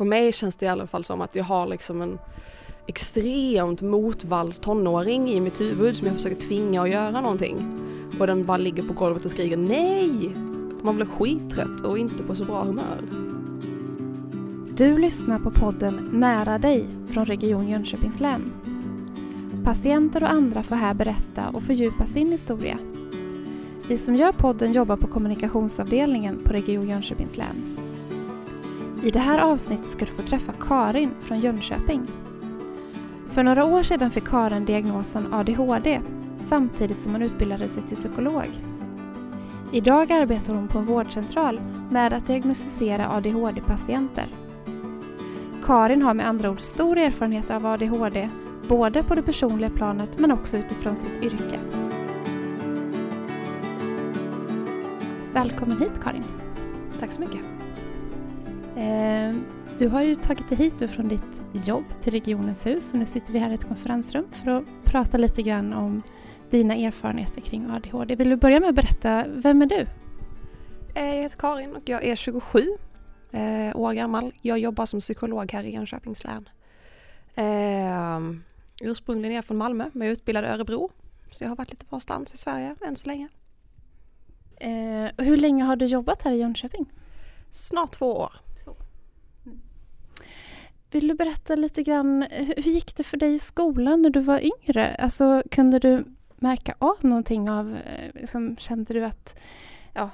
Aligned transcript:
för 0.00 0.04
mig 0.04 0.32
känns 0.32 0.56
det 0.56 0.66
i 0.66 0.68
alla 0.68 0.86
fall 0.86 1.04
som 1.04 1.20
att 1.20 1.36
jag 1.36 1.44
har 1.44 1.66
liksom 1.66 2.02
en 2.02 2.18
extremt 2.86 3.82
motvalls 3.82 4.58
tonåring 4.58 5.30
i 5.30 5.40
mitt 5.40 5.60
huvud 5.60 5.96
som 5.96 6.06
jag 6.06 6.16
försöker 6.16 6.40
tvinga 6.40 6.82
att 6.82 6.90
göra 6.90 7.20
någonting. 7.20 7.80
Och 8.20 8.26
den 8.26 8.46
bara 8.46 8.56
ligger 8.56 8.82
på 8.82 8.92
golvet 8.92 9.24
och 9.24 9.30
skriker 9.30 9.56
nej! 9.56 10.36
Man 10.82 10.96
blir 10.96 11.06
skittrött 11.06 11.80
och 11.80 11.98
inte 11.98 12.22
på 12.22 12.34
så 12.34 12.44
bra 12.44 12.62
humör. 12.62 13.00
Du 14.76 14.98
lyssnar 14.98 15.38
på 15.38 15.50
podden 15.50 16.10
Nära 16.12 16.58
dig 16.58 16.86
från 17.08 17.26
Region 17.26 17.68
Jönköpings 17.68 18.20
län. 18.20 18.52
Patienter 19.64 20.22
och 20.22 20.30
andra 20.30 20.62
får 20.62 20.76
här 20.76 20.94
berätta 20.94 21.48
och 21.48 21.62
fördjupa 21.62 22.06
sin 22.06 22.32
historia. 22.32 22.78
Vi 23.88 23.96
som 23.96 24.16
gör 24.16 24.32
podden 24.32 24.72
jobbar 24.72 24.96
på 24.96 25.06
kommunikationsavdelningen 25.06 26.44
på 26.44 26.52
Region 26.52 26.88
Jönköpings 26.88 27.36
län. 27.36 27.89
I 29.02 29.10
det 29.10 29.18
här 29.18 29.38
avsnittet 29.38 29.86
ska 29.86 30.04
du 30.04 30.12
få 30.12 30.22
träffa 30.22 30.52
Karin 30.60 31.10
från 31.20 31.40
Jönköping. 31.40 32.06
För 33.28 33.42
några 33.42 33.64
år 33.64 33.82
sedan 33.82 34.10
fick 34.10 34.28
Karin 34.28 34.64
diagnosen 34.64 35.34
ADHD 35.34 36.00
samtidigt 36.38 37.00
som 37.00 37.12
hon 37.12 37.22
utbildade 37.22 37.68
sig 37.68 37.82
till 37.82 37.96
psykolog. 37.96 38.46
Idag 39.72 40.12
arbetar 40.12 40.54
hon 40.54 40.68
på 40.68 40.78
en 40.78 40.86
vårdcentral 40.86 41.60
med 41.90 42.12
att 42.12 42.26
diagnostisera 42.26 43.08
ADHD-patienter. 43.08 44.34
Karin 45.64 46.02
har 46.02 46.14
med 46.14 46.28
andra 46.28 46.50
ord 46.50 46.60
stor 46.60 46.98
erfarenhet 46.98 47.50
av 47.50 47.66
ADHD, 47.66 48.28
både 48.68 49.02
på 49.02 49.14
det 49.14 49.22
personliga 49.22 49.70
planet 49.70 50.18
men 50.18 50.32
också 50.32 50.56
utifrån 50.56 50.96
sitt 50.96 51.22
yrke. 51.22 51.60
Välkommen 55.32 55.78
hit 55.78 56.00
Karin. 56.02 56.24
Tack 57.00 57.12
så 57.12 57.20
mycket. 57.20 57.40
Eh, 58.80 59.34
du 59.78 59.88
har 59.88 60.02
ju 60.02 60.14
tagit 60.14 60.48
dig 60.48 60.58
hit 60.58 60.90
från 60.90 61.08
ditt 61.08 61.42
jobb 61.66 61.84
till 62.00 62.12
Regionens 62.12 62.66
hus 62.66 62.92
och 62.92 62.98
nu 62.98 63.06
sitter 63.06 63.32
vi 63.32 63.38
här 63.38 63.50
i 63.50 63.54
ett 63.54 63.64
konferensrum 63.64 64.26
för 64.32 64.50
att 64.50 64.64
prata 64.84 65.18
lite 65.18 65.42
grann 65.42 65.72
om 65.72 66.02
dina 66.50 66.74
erfarenheter 66.74 67.40
kring 67.40 67.70
ADHD. 67.70 68.14
Vill 68.14 68.28
du 68.28 68.36
börja 68.36 68.60
med 68.60 68.68
att 68.68 68.74
berätta, 68.74 69.24
vem 69.28 69.62
är 69.62 69.66
du? 69.66 69.86
Eh, 70.94 71.14
jag 71.14 71.22
heter 71.22 71.38
Karin 71.38 71.76
och 71.76 71.88
jag 71.88 72.04
är 72.04 72.16
27 72.16 72.76
eh, 73.30 73.76
år 73.76 73.92
gammal. 73.92 74.32
Jag 74.42 74.58
jobbar 74.58 74.86
som 74.86 75.00
psykolog 75.00 75.52
här 75.52 75.64
i 75.64 75.74
Jönköpings 75.74 76.24
län. 76.24 76.48
Eh, 77.34 78.20
ursprungligen 78.80 79.32
är 79.32 79.36
jag 79.36 79.44
från 79.44 79.56
Malmö 79.56 79.90
men 79.92 80.06
jag 80.06 80.08
är 80.08 80.12
utbildad 80.12 80.44
i 80.44 80.48
Örebro. 80.48 80.90
Så 81.30 81.44
jag 81.44 81.48
har 81.48 81.56
varit 81.56 81.70
lite 81.70 81.86
varstans 81.88 82.34
i 82.34 82.38
Sverige 82.38 82.74
än 82.86 82.96
så 82.96 83.06
länge. 83.06 83.28
Eh, 84.56 85.24
hur 85.24 85.36
länge 85.36 85.64
har 85.64 85.76
du 85.76 85.86
jobbat 85.86 86.22
här 86.22 86.32
i 86.32 86.36
Jönköping? 86.36 86.92
Snart 87.50 87.92
två 87.92 88.16
år. 88.16 88.32
Vill 90.90 91.08
du 91.08 91.14
berätta 91.14 91.56
lite 91.56 91.82
grann, 91.82 92.26
hur 92.56 92.72
gick 92.72 92.96
det 92.96 93.02
för 93.02 93.16
dig 93.16 93.34
i 93.34 93.38
skolan 93.38 94.02
när 94.02 94.10
du 94.10 94.20
var 94.20 94.40
yngre? 94.40 94.94
Alltså, 94.94 95.42
kunde 95.50 95.78
du 95.78 96.04
märka 96.36 96.74
av 96.78 96.96
någonting 97.00 97.50
av, 97.50 97.76
eh, 97.76 98.10
liksom, 98.14 98.56
kände 98.56 98.94
du 98.94 99.04
att, 99.04 99.36
ja, 99.92 100.10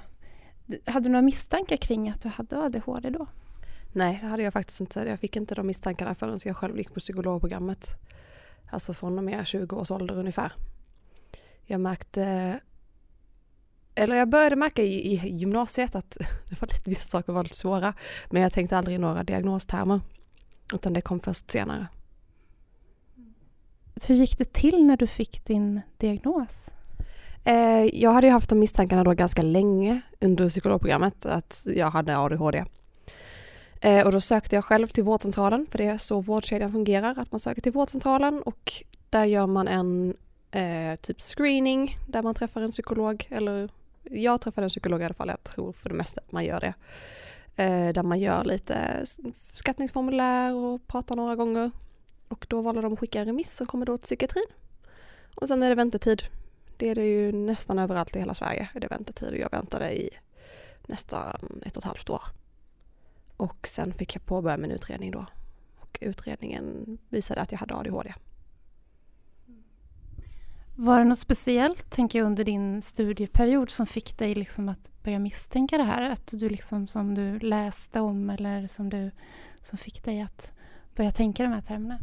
hade 0.85 1.09
du 1.09 1.13
några 1.13 1.23
misstankar 1.23 1.77
kring 1.77 2.09
att 2.09 2.23
du 2.23 2.29
hade 2.29 2.59
ADHD 2.59 3.11
då? 3.11 3.27
Nej, 3.93 4.19
det 4.23 4.27
hade 4.27 4.43
jag 4.43 4.53
faktiskt 4.53 4.81
inte. 4.81 5.01
Jag 5.01 5.21
fick 5.21 5.37
inte 5.37 5.55
de 5.55 5.67
misstankarna 5.67 6.15
förrän 6.15 6.39
jag 6.45 6.57
själv 6.57 6.79
gick 6.79 6.95
på 6.95 7.01
psykologprogrammet. 7.01 7.95
Alltså 8.71 8.95
från 8.95 9.19
och 9.19 9.25
med 9.25 9.47
20 9.47 9.77
års 9.77 9.91
ålder 9.91 10.19
ungefär. 10.19 10.53
Jag 11.65 11.81
märkte 11.81 12.61
eller 13.95 14.17
jag 14.17 14.29
började 14.29 14.57
märka 14.57 14.83
i, 14.83 15.13
i 15.13 15.29
gymnasiet 15.29 15.95
att 15.95 16.11
det 16.49 16.61
var 16.61 16.69
lite, 16.69 16.91
vissa 16.91 17.07
saker 17.09 17.33
var 17.33 17.43
lite 17.43 17.57
svåra. 17.57 17.95
Men 18.31 18.43
jag 18.43 18.53
tänkte 18.53 18.79
aldrig 18.79 18.95
i 18.95 18.99
några 18.99 19.25
diagnostermer. 19.25 20.01
Utan 20.73 20.93
det 20.93 21.01
kom 21.01 21.21
först 21.21 21.51
senare. 21.51 21.87
Hur 24.07 24.15
gick 24.15 24.39
det 24.39 24.53
till 24.53 24.85
när 24.85 24.97
du 24.97 25.07
fick 25.07 25.45
din 25.45 25.81
diagnos? 25.97 26.71
Eh, 27.45 27.85
jag 28.01 28.13
hade 28.13 28.31
haft 28.31 28.49
de 28.49 28.59
misstankarna 28.59 29.05
då 29.05 29.13
ganska 29.13 29.43
länge 29.43 30.01
under 30.21 30.49
psykologprogrammet 30.49 31.27
att 31.27 31.67
jag 31.75 31.91
hade 31.91 32.19
ADHD. 32.19 32.65
Eh, 33.81 34.07
och 34.07 34.13
då 34.13 34.21
sökte 34.21 34.55
jag 34.57 34.65
själv 34.65 34.87
till 34.87 35.05
vårdcentralen 35.05 35.67
för 35.71 35.79
det 35.79 35.85
är 35.85 35.99
så 35.99 36.21
vårdkedjan 36.21 36.73
fungerar. 36.73 37.19
Att 37.19 37.33
man 37.33 37.41
söker 37.41 37.61
till 37.61 37.73
vårdcentralen 37.73 38.43
och 38.43 38.73
där 39.11 39.25
gör 39.25 39.47
man 39.47 39.69
en 39.69 40.17
eh, 40.51 40.97
typ 40.97 41.21
screening 41.21 41.99
där 42.09 42.23
man 42.23 42.35
träffar 42.35 42.61
en 42.61 42.71
psykolog 42.71 43.27
eller 43.31 43.71
jag 44.11 44.41
träffade 44.41 44.65
en 44.65 44.71
psykolog 44.71 45.03
i 45.03 45.05
alla 45.05 45.15
fall, 45.15 45.29
jag 45.29 45.45
tror 45.45 45.73
för 45.73 45.89
det 45.89 45.95
mesta 45.95 46.21
att 46.21 46.33
man 46.33 46.45
gör 46.45 46.61
det. 46.61 46.75
Eh, 47.57 47.93
där 47.93 48.03
man 48.03 48.21
gör 48.21 48.45
lite 48.45 49.05
skattningsformulär 49.53 50.55
och 50.55 50.87
pratar 50.87 51.17
några 51.17 51.37
gånger. 51.37 51.71
Och 52.29 52.47
då 52.49 52.61
valde 52.61 52.81
de 52.81 52.93
att 52.93 52.99
skicka 52.99 53.21
en 53.21 53.27
remiss 53.27 53.57
som 53.57 53.67
kommer 53.67 53.87
då 53.87 53.99
till 53.99 54.07
psykiatrin. 54.07 54.45
Och 55.35 55.49
sen 55.49 55.63
är 55.63 55.69
det 55.69 55.75
väntetid. 55.75 56.23
Det 56.77 56.89
är 56.89 56.95
det 56.95 57.05
ju 57.05 57.33
nästan 57.33 57.79
överallt 57.79 58.17
i 58.17 58.19
hela 58.19 58.35
Sverige. 58.35 58.69
Är 58.75 58.81
det 58.81 58.87
väntetid 58.87 59.33
och 59.33 59.39
jag 59.39 59.51
väntade 59.51 59.97
i 59.97 60.11
nästan 60.87 61.63
ett 61.67 61.77
och 61.77 61.83
ett 61.83 61.89
halvt 61.89 62.11
år. 62.11 62.23
Och 63.37 63.67
sen 63.67 63.93
fick 63.93 64.15
jag 64.15 64.27
påbörja 64.27 64.57
min 64.57 64.71
utredning 64.71 65.11
då. 65.11 65.27
Och 65.77 65.99
utredningen 66.01 66.99
visade 67.09 67.41
att 67.41 67.53
jag 67.53 67.59
hade 67.59 67.75
ADHD. 67.75 68.15
Var 70.79 70.99
det 70.99 71.05
något 71.05 71.19
speciellt, 71.19 71.91
tänker 71.91 72.19
jag, 72.19 72.27
under 72.27 72.45
din 72.45 72.83
studieperiod 72.83 73.71
som 73.71 73.87
fick 73.87 74.19
dig 74.19 74.35
liksom 74.35 74.69
att 74.69 74.91
börja 75.03 75.19
misstänka 75.19 75.79
det 75.79 75.85
här? 75.85 76.11
Att 76.11 76.31
du 76.33 76.49
liksom, 76.49 76.87
som 76.87 77.15
du 77.15 77.39
läste 77.39 78.01
om 78.01 78.31
eller 78.31 78.67
som, 78.67 78.91
du, 78.91 79.11
som 79.61 79.79
fick 79.79 80.05
dig 80.05 80.21
att 80.21 80.51
börja 80.97 81.11
tänka 81.11 81.43
de 81.43 81.53
här 81.53 81.61
termerna? 81.61 81.99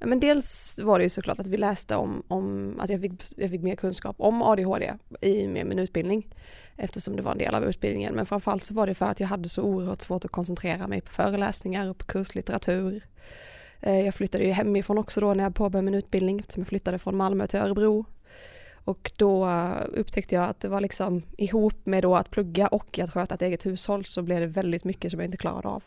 Ja, 0.00 0.06
men 0.06 0.20
dels 0.20 0.78
var 0.82 0.98
det 0.98 1.02
ju 1.02 1.08
såklart 1.08 1.38
att 1.38 1.46
vi 1.46 1.56
läste 1.56 1.96
om, 1.96 2.22
om 2.28 2.76
att 2.80 2.90
jag 2.90 3.00
fick, 3.00 3.12
jag 3.36 3.50
fick 3.50 3.62
mer 3.62 3.76
kunskap 3.76 4.16
om 4.18 4.42
ADHD 4.42 4.94
i 5.20 5.48
med 5.48 5.66
min 5.66 5.78
utbildning 5.78 6.34
eftersom 6.76 7.16
det 7.16 7.22
var 7.22 7.32
en 7.32 7.38
del 7.38 7.54
av 7.54 7.64
utbildningen. 7.64 8.14
Men 8.14 8.26
framförallt 8.26 8.64
så 8.64 8.74
var 8.74 8.86
det 8.86 8.94
för 8.94 9.06
att 9.06 9.20
jag 9.20 9.28
hade 9.28 9.48
så 9.48 9.62
oerhört 9.62 10.02
svårt 10.02 10.24
att 10.24 10.30
koncentrera 10.30 10.86
mig 10.86 11.00
på 11.00 11.10
föreläsningar 11.10 11.88
och 11.88 11.98
på 11.98 12.04
kurslitteratur. 12.04 13.06
Eh, 13.82 14.00
jag 14.00 14.14
flyttade 14.14 14.44
ju 14.44 14.50
hemifrån 14.50 14.98
också 14.98 15.20
då 15.20 15.34
när 15.34 15.44
jag 15.44 15.54
påbörjade 15.54 15.84
min 15.84 15.94
utbildning 15.94 16.40
eftersom 16.40 16.60
jag 16.60 16.68
flyttade 16.68 16.98
från 16.98 17.16
Malmö 17.16 17.46
till 17.46 17.60
Örebro. 17.60 18.04
Och 18.84 19.12
då 19.16 19.50
upptäckte 19.92 20.34
jag 20.34 20.44
att 20.44 20.60
det 20.60 20.68
var 20.68 20.80
liksom 20.80 21.22
ihop 21.38 21.86
med 21.86 22.02
då 22.02 22.16
att 22.16 22.30
plugga 22.30 22.66
och 22.66 22.98
att 22.98 23.10
sköta 23.10 23.34
ett 23.34 23.42
eget 23.42 23.66
hushåll 23.66 24.04
så 24.04 24.22
blev 24.22 24.40
det 24.40 24.46
väldigt 24.46 24.84
mycket 24.84 25.10
som 25.10 25.20
jag 25.20 25.26
inte 25.26 25.36
klarade 25.36 25.68
av. 25.68 25.82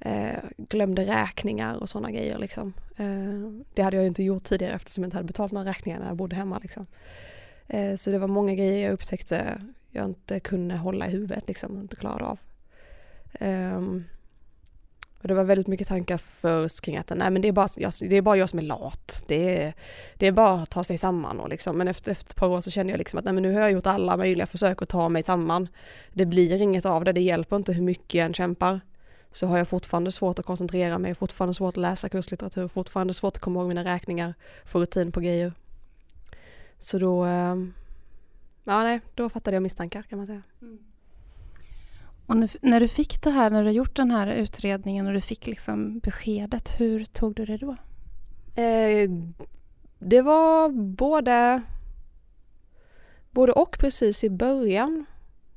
Eh, 0.00 0.38
glömde 0.56 1.06
räkningar 1.06 1.74
och 1.74 1.88
sådana 1.88 2.10
grejer 2.10 2.38
liksom. 2.38 2.72
Eh, 2.96 3.62
det 3.74 3.82
hade 3.82 3.96
jag 3.96 4.06
inte 4.06 4.22
gjort 4.22 4.44
tidigare 4.44 4.74
eftersom 4.74 5.02
jag 5.02 5.06
inte 5.06 5.16
hade 5.16 5.26
betalt 5.26 5.52
några 5.52 5.70
räkningar 5.70 5.98
när 5.98 6.06
jag 6.06 6.16
bodde 6.16 6.36
hemma 6.36 6.58
liksom. 6.58 6.86
Eh, 7.66 7.96
så 7.96 8.10
det 8.10 8.18
var 8.18 8.28
många 8.28 8.54
grejer 8.54 8.84
jag 8.84 8.92
upptäckte 8.92 9.62
jag 9.90 10.04
inte 10.04 10.40
kunde 10.40 10.76
hålla 10.76 11.06
i 11.06 11.10
huvudet 11.10 11.48
liksom, 11.48 11.80
inte 11.80 11.96
klarade 11.96 12.24
av. 12.24 12.38
Ehm, 13.32 14.04
och 15.22 15.28
det 15.28 15.34
var 15.34 15.44
väldigt 15.44 15.66
mycket 15.66 15.88
tankar 15.88 16.16
först 16.16 16.80
kring 16.80 16.96
att 16.96 17.10
nej 17.10 17.30
men 17.30 17.42
det 17.42 17.48
är 17.48 17.52
bara 17.52 17.68
jag, 17.76 17.92
det 18.00 18.16
är 18.16 18.22
bara 18.22 18.36
jag 18.36 18.48
som 18.48 18.58
är 18.58 18.62
lat. 18.62 19.24
Det 19.28 19.62
är, 19.62 19.74
det 20.16 20.26
är 20.26 20.32
bara 20.32 20.62
att 20.62 20.70
ta 20.70 20.84
sig 20.84 20.98
samman 20.98 21.40
och 21.40 21.48
liksom. 21.48 21.78
Men 21.78 21.88
efter, 21.88 22.12
efter 22.12 22.30
ett 22.30 22.36
par 22.36 22.48
år 22.48 22.60
så 22.60 22.70
kände 22.70 22.92
jag 22.92 22.98
liksom 22.98 23.18
att 23.18 23.24
nej 23.24 23.34
men 23.34 23.42
nu 23.42 23.54
har 23.54 23.60
jag 23.60 23.72
gjort 23.72 23.86
alla 23.86 24.16
möjliga 24.16 24.46
försök 24.46 24.82
att 24.82 24.88
ta 24.88 25.08
mig 25.08 25.22
samman. 25.22 25.68
Det 26.12 26.26
blir 26.26 26.62
inget 26.62 26.86
av 26.86 27.04
det, 27.04 27.12
det 27.12 27.20
hjälper 27.20 27.56
inte 27.56 27.72
hur 27.72 27.82
mycket 27.82 28.14
jag 28.14 28.26
än 28.26 28.34
kämpar. 28.34 28.80
Så 29.32 29.46
har 29.46 29.58
jag 29.58 29.68
fortfarande 29.68 30.12
svårt 30.12 30.38
att 30.38 30.46
koncentrera 30.46 30.98
mig, 30.98 31.14
fortfarande 31.14 31.54
svårt 31.54 31.74
att 31.74 31.82
läsa 31.82 32.08
kurslitteratur, 32.08 32.68
fortfarande 32.68 33.14
svårt 33.14 33.36
att 33.36 33.42
komma 33.42 33.60
ihåg 33.60 33.68
mina 33.68 33.84
räkningar, 33.84 34.34
få 34.64 34.80
rutin 34.80 35.12
på 35.12 35.20
grejer. 35.20 35.52
Så 36.78 36.98
då, 36.98 37.24
eh, 37.24 37.56
ja 38.64 38.82
nej, 38.82 39.00
då 39.14 39.28
fattade 39.28 39.56
jag 39.56 39.62
misstankar 39.62 40.02
kan 40.02 40.18
man 40.18 40.26
säga. 40.26 40.42
Mm. 40.62 40.91
Och 42.26 42.36
nu, 42.36 42.48
när 42.60 42.80
du 42.80 42.88
fick 42.88 43.22
det 43.22 43.30
här, 43.30 43.50
när 43.50 43.64
du 43.64 43.70
gjort 43.70 43.96
den 43.96 44.10
här 44.10 44.26
utredningen 44.26 45.06
och 45.06 45.12
du 45.12 45.20
fick 45.20 45.46
liksom 45.46 45.98
beskedet, 45.98 46.80
hur 46.80 47.04
tog 47.04 47.34
du 47.34 47.44
det 47.44 47.56
då? 47.56 47.76
Eh, 48.62 49.10
det 49.98 50.22
var 50.22 50.68
både, 50.68 51.62
både 53.30 53.52
och 53.52 53.76
precis 53.78 54.24
i 54.24 54.30
början. 54.30 55.04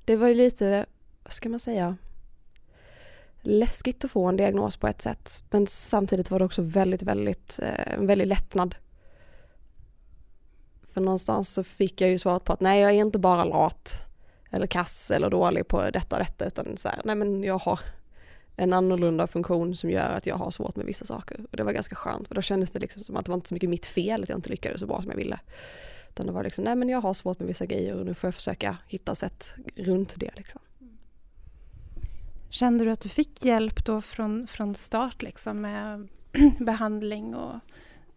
Det 0.06 0.16
var 0.16 0.28
ju 0.28 0.34
lite, 0.34 0.86
vad 1.24 1.34
ska 1.34 1.50
man 1.50 1.60
säga, 1.60 1.98
läskigt 3.42 4.06
att 4.06 4.12
få 4.12 4.26
en 4.26 4.38
diagnos 4.38 4.78
på 4.78 4.88
ett 4.88 5.02
sätt. 5.02 5.44
Men 5.50 5.68
samtidigt 5.68 6.32
var 6.32 6.40
det 6.40 6.46
också 6.46 6.62
väldigt, 6.62 7.02
väldigt, 7.02 7.60
eh, 7.64 7.94
en 7.94 8.08
väldigt 8.08 8.28
lättnad. 8.28 8.76
För 10.94 11.02
någonstans 11.02 11.54
så 11.54 11.64
fick 11.64 12.02
jag 12.02 12.10
ju 12.10 12.18
svaret 12.18 12.44
på 12.44 12.54
att 12.54 12.62
nej, 12.62 12.82
jag 12.82 12.92
är 12.92 12.96
inte 12.96 13.20
bara 13.20 13.44
lat 13.44 14.06
eller 14.52 14.68
kass 14.68 15.12
eller 15.12 15.30
dålig 15.30 15.68
på 15.68 15.90
detta 15.90 16.16
och 16.16 16.24
detta 16.24 16.46
utan 16.46 16.78
så 16.78 16.90
här, 16.90 17.02
nej 17.06 17.16
men 17.16 17.44
jag 17.44 17.58
har 17.58 17.80
en 18.56 18.74
annorlunda 18.74 19.28
funktion 19.28 19.76
som 19.76 19.90
gör 19.90 20.10
att 20.10 20.26
jag 20.26 20.36
har 20.36 20.52
svårt 20.52 20.76
med 20.76 20.86
vissa 20.86 21.06
saker. 21.06 21.46
Och 21.52 21.58
det 21.58 21.64
var 21.64 21.72
ganska 21.72 21.96
skönt 21.96 22.28
för 22.28 22.36
då 22.36 22.42
kändes 22.42 22.72
det 22.72 22.80
liksom 22.80 23.04
som 23.04 23.16
att 23.16 23.26
det 23.26 23.32
var 23.32 23.36
inte 23.36 23.48
så 23.48 23.54
mycket 23.54 23.70
mitt 23.70 23.86
fel 23.86 24.24
att 24.24 24.30
jag 24.30 24.38
inte 24.38 24.50
lyckades 24.50 24.80
så 24.80 24.88
bra 24.88 25.02
som 25.02 25.12
jag 25.12 25.18
ville. 25.18 25.40
Utan 26.10 26.26
det 26.26 26.32
var 26.32 26.44
liksom, 26.44 26.64
nej 26.64 26.76
men 26.76 26.90
jag 26.90 27.02
har 27.02 27.14
svårt 27.14 27.40
med 27.40 27.48
vissa 27.48 27.66
grejer 27.66 27.96
och 27.96 28.06
nu 28.06 28.14
får 28.14 28.28
jag 28.28 28.36
försöka 28.36 28.78
hitta 28.88 29.16
sätt 29.16 29.56
runt 29.76 30.20
det 30.20 30.32
liksom. 30.36 30.62
Kände 32.50 32.86
du 32.86 32.92
att 32.92 33.02
du 33.02 33.10
fick 33.10 33.46
hjälp 33.46 33.86
då 33.86 34.02
från, 34.02 34.48
från 34.48 34.76
start 34.76 35.22
liksom 35.22 35.62
med 35.62 36.08
behandling 36.60 37.36
och 37.36 37.60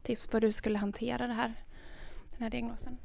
tips 0.02 0.26
på 0.26 0.36
hur 0.36 0.40
du 0.40 0.52
skulle 0.52 0.78
hantera 0.78 1.26
det 1.26 1.32
här, 1.32 1.54
den 2.30 2.42
här 2.42 2.50
diagnosen? 2.50 2.98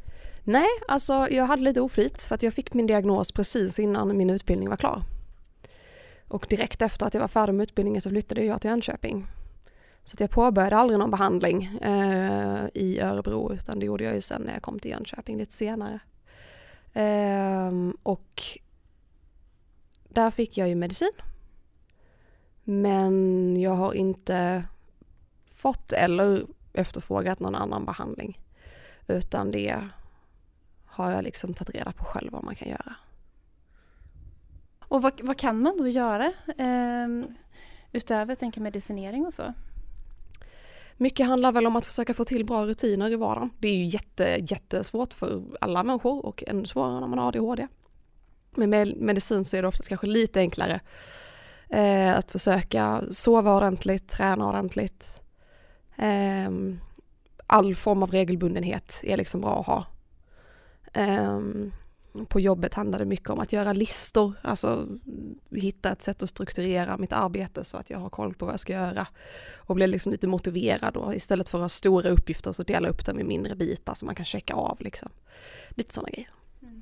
Nej, 0.44 0.68
alltså 0.88 1.28
jag 1.30 1.46
hade 1.46 1.62
lite 1.62 1.82
oflyt 1.82 2.22
för 2.22 2.36
att 2.36 2.44
jag 2.44 2.54
fick 2.54 2.74
min 2.74 2.88
diagnos 2.88 3.32
precis 3.32 3.80
innan 3.80 4.18
min 4.18 4.30
utbildning 4.30 4.70
var 4.70 4.78
klar. 4.78 5.04
Och 6.28 6.46
direkt 6.50 6.82
efter 6.82 7.06
att 7.06 7.14
jag 7.14 7.22
var 7.22 7.28
färdig 7.28 7.54
med 7.54 7.64
utbildningen 7.64 8.02
så 8.02 8.10
flyttade 8.10 8.44
jag 8.44 8.62
till 8.62 8.70
Jönköping. 8.70 9.28
Så 10.04 10.16
att 10.16 10.20
jag 10.20 10.30
påbörjade 10.30 10.76
aldrig 10.76 11.00
någon 11.00 11.12
behandling 11.12 11.64
eh, 11.82 12.66
i 12.74 13.00
Örebro 13.00 13.54
utan 13.54 13.80
det 13.80 13.86
gjorde 13.86 14.04
jag 14.04 14.16
ju 14.16 14.22
sen 14.22 14.42
när 14.42 14.54
jag 14.54 14.62
kom 14.62 14.80
till 14.80 14.92
Jönköping 14.92 15.38
lite 15.38 15.54
senare. 15.54 16.00
Eh, 16.94 17.72
och 18.04 18.44
där 20.10 20.32
fick 20.32 20.58
jag 20.58 20.70
ju 20.70 20.76
medicin. 20.76 21.12
Men 22.64 23.58
jag 23.62 23.76
har 23.76 23.94
inte 23.94 24.64
fått 25.56 25.94
eller 25.94 26.46
efterfrågat 26.74 27.40
någon 27.40 27.56
annan 27.56 27.86
behandling. 27.86 28.40
Utan 29.08 29.52
det 29.52 29.90
har 30.94 31.12
jag 31.12 31.24
liksom 31.24 31.54
tagit 31.54 31.76
reda 31.76 31.92
på 31.92 32.04
själv 32.04 32.32
vad 32.32 32.44
man 32.44 32.56
kan 32.56 32.70
göra. 32.70 32.96
Och 34.80 35.02
vad, 35.02 35.22
vad 35.22 35.38
kan 35.38 35.60
man 35.60 35.78
då 35.78 35.88
göra 35.88 36.26
eh, 36.58 37.08
utöver 37.92 38.36
tänker 38.36 38.62
medicinering 38.62 39.26
och 39.26 39.34
så? 39.34 39.54
Mycket 40.98 41.28
handlar 41.28 41.52
väl 41.52 41.68
om 41.68 41.76
att 41.76 41.86
försöka 41.86 42.14
få 42.14 42.26
till 42.26 42.46
bra 42.46 42.66
rutiner 42.66 43.12
i 43.12 43.16
vardagen. 43.16 43.50
Det 43.60 43.68
är 43.68 43.76
ju 43.76 43.86
jätte, 43.86 44.38
jättesvårt 44.50 45.14
för 45.14 45.44
alla 45.62 45.84
människor 45.84 46.26
och 46.26 46.44
ännu 46.48 46.66
svårare 46.66 47.00
när 47.00 47.08
man 47.08 47.20
har 47.20 47.28
ADHD. 47.28 47.68
Men 48.52 48.70
med 48.70 48.98
medicin 48.98 49.46
så 49.46 49.58
är 49.58 49.62
det 49.62 49.68
oftast 49.68 49.90
kanske 49.90 50.08
lite 50.08 50.40
enklare 50.40 50.80
eh, 51.70 52.18
att 52.18 52.32
försöka 52.32 53.04
sova 53.12 53.58
ordentligt, 53.58 54.10
träna 54.10 54.50
ordentligt. 54.50 55.22
Eh, 55.96 56.52
all 57.48 57.76
form 57.76 58.04
av 58.04 58.12
regelbundenhet 58.12 59.02
är 59.04 59.18
liksom 59.18 59.42
bra 59.42 59.60
att 59.60 59.66
ha. 59.66 59.86
Eh, 60.94 61.40
på 62.28 62.40
jobbet 62.40 62.74
handlar 62.74 63.00
det 63.00 63.06
mycket 63.06 63.30
om 63.30 63.40
att 63.40 63.54
göra 63.54 63.74
listor, 63.74 64.34
alltså 64.42 64.88
hitta 65.52 65.92
ett 65.92 66.02
sätt 66.02 66.24
att 66.24 66.30
strukturera 66.30 66.98
mitt 66.98 67.14
arbete 67.14 67.64
så 67.64 67.78
att 67.78 67.90
jag 67.90 68.00
har 68.00 68.10
koll 68.10 68.34
på 68.34 68.46
vad 68.46 68.54
jag 68.54 68.60
ska 68.60 68.74
göra 68.74 69.08
och 69.56 69.76
blir 69.76 69.88
liksom 69.88 70.12
lite 70.12 70.28
motiverad 70.28 70.98
och 70.98 71.16
istället 71.16 71.50
för 71.50 71.58
att 71.58 71.64
ha 71.64 71.70
stora 71.70 72.10
uppgifter 72.10 72.52
så 72.52 72.64
dela 72.64 72.88
upp 72.88 73.06
dem 73.06 73.20
i 73.20 73.24
mindre 73.24 73.56
bitar 73.56 73.94
så 73.94 74.06
man 74.06 74.16
kan 74.16 74.26
checka 74.26 74.54
av 74.54 74.82
liksom. 74.82 75.10
Lite 75.70 75.94
sådana 75.94 76.10
grejer. 76.10 76.30
Mm. 76.62 76.82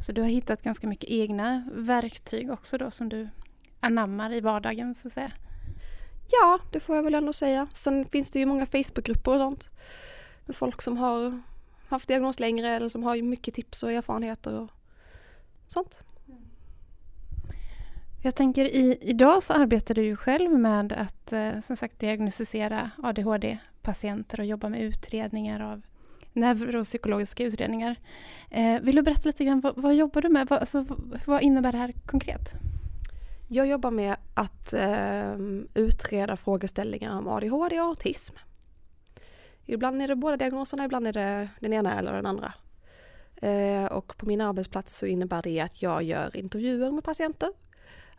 Så 0.00 0.12
du 0.12 0.20
har 0.20 0.28
hittat 0.28 0.62
ganska 0.62 0.86
mycket 0.86 1.10
egna 1.10 1.70
verktyg 1.74 2.50
också 2.50 2.78
då 2.78 2.90
som 2.90 3.08
du 3.08 3.28
anammar 3.80 4.32
i 4.32 4.40
vardagen 4.40 4.94
så 4.94 5.08
att 5.08 5.14
säga? 5.14 5.32
Ja, 6.30 6.58
det 6.72 6.80
får 6.80 6.96
jag 6.96 7.02
väl 7.02 7.14
ändå 7.14 7.32
säga. 7.32 7.66
Sen 7.74 8.04
finns 8.04 8.30
det 8.30 8.38
ju 8.38 8.46
många 8.46 8.66
Facebookgrupper 8.66 9.32
och 9.32 9.38
sånt 9.38 9.68
med 10.46 10.56
folk 10.56 10.82
som 10.82 10.96
har 10.96 11.42
haft 11.88 12.08
diagnos 12.08 12.40
längre 12.40 12.68
eller 12.68 12.88
som 12.88 13.02
har 13.02 13.22
mycket 13.22 13.54
tips 13.54 13.82
och 13.82 13.92
erfarenheter 13.92 14.60
och 14.60 14.70
sånt. 15.66 16.04
Jag 18.22 18.34
tänker 18.34 18.64
i, 18.64 18.98
idag 19.00 19.42
så 19.42 19.52
arbetar 19.52 19.94
du 19.94 20.02
ju 20.02 20.16
själv 20.16 20.50
med 20.50 20.92
att 20.92 21.32
eh, 21.32 21.60
som 21.60 21.76
sagt 21.76 21.98
diagnostisera 21.98 22.90
ADHD-patienter 23.02 24.40
och 24.40 24.46
jobba 24.46 24.68
med 24.68 24.82
utredningar 24.82 25.60
av 25.72 25.82
neuropsykologiska 26.32 27.44
utredningar. 27.44 27.96
Eh, 28.50 28.80
vill 28.80 28.96
du 28.96 29.02
berätta 29.02 29.28
lite 29.28 29.44
grann, 29.44 29.60
vad, 29.60 29.76
vad 29.76 29.94
jobbar 29.94 30.22
du 30.22 30.28
med? 30.28 30.46
Vad, 30.48 30.58
alltså, 30.58 30.86
vad 31.26 31.42
innebär 31.42 31.72
det 31.72 31.78
här 31.78 31.92
konkret? 32.06 32.54
Jag 33.48 33.66
jobbar 33.66 33.90
med 33.90 34.16
att 34.34 34.72
eh, 34.72 35.34
utreda 35.74 36.36
frågeställningar 36.36 37.18
om 37.18 37.28
ADHD 37.28 37.80
och 37.80 37.86
autism. 37.86 38.36
Ibland 39.70 40.02
är 40.02 40.08
det 40.08 40.16
båda 40.16 40.36
diagnoserna, 40.36 40.84
ibland 40.84 41.06
är 41.06 41.12
det 41.12 41.48
den 41.60 41.72
ena 41.72 41.98
eller 41.98 42.12
den 42.12 42.26
andra. 42.26 42.52
Eh, 43.36 43.84
och 43.84 44.16
på 44.16 44.26
min 44.26 44.40
arbetsplats 44.40 44.96
så 44.96 45.06
innebär 45.06 45.42
det 45.42 45.60
att 45.60 45.82
jag 45.82 46.02
gör 46.02 46.36
intervjuer 46.36 46.90
med 46.90 47.04
patienter. 47.04 47.52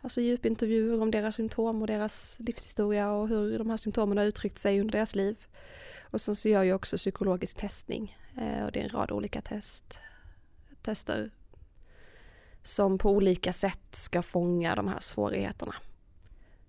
Alltså 0.00 0.20
djupintervjuer 0.20 1.02
om 1.02 1.10
deras 1.10 1.34
symptom 1.34 1.80
och 1.80 1.86
deras 1.86 2.36
livshistoria 2.38 3.10
och 3.10 3.28
hur 3.28 3.58
de 3.58 3.70
här 3.70 3.76
symptomen 3.76 4.18
har 4.18 4.24
uttryckt 4.24 4.58
sig 4.58 4.80
under 4.80 4.92
deras 4.92 5.14
liv. 5.14 5.36
Och 6.10 6.20
sen 6.20 6.36
så 6.36 6.48
gör 6.48 6.62
jag 6.62 6.76
också 6.76 6.96
psykologisk 6.96 7.56
testning 7.56 8.18
eh, 8.36 8.64
och 8.64 8.72
det 8.72 8.80
är 8.80 8.84
en 8.84 8.90
rad 8.90 9.10
olika 9.10 9.40
test, 9.40 9.98
tester 10.82 11.30
som 12.62 12.98
på 12.98 13.10
olika 13.10 13.52
sätt 13.52 13.94
ska 13.94 14.22
fånga 14.22 14.74
de 14.74 14.88
här 14.88 15.00
svårigheterna. 15.00 15.74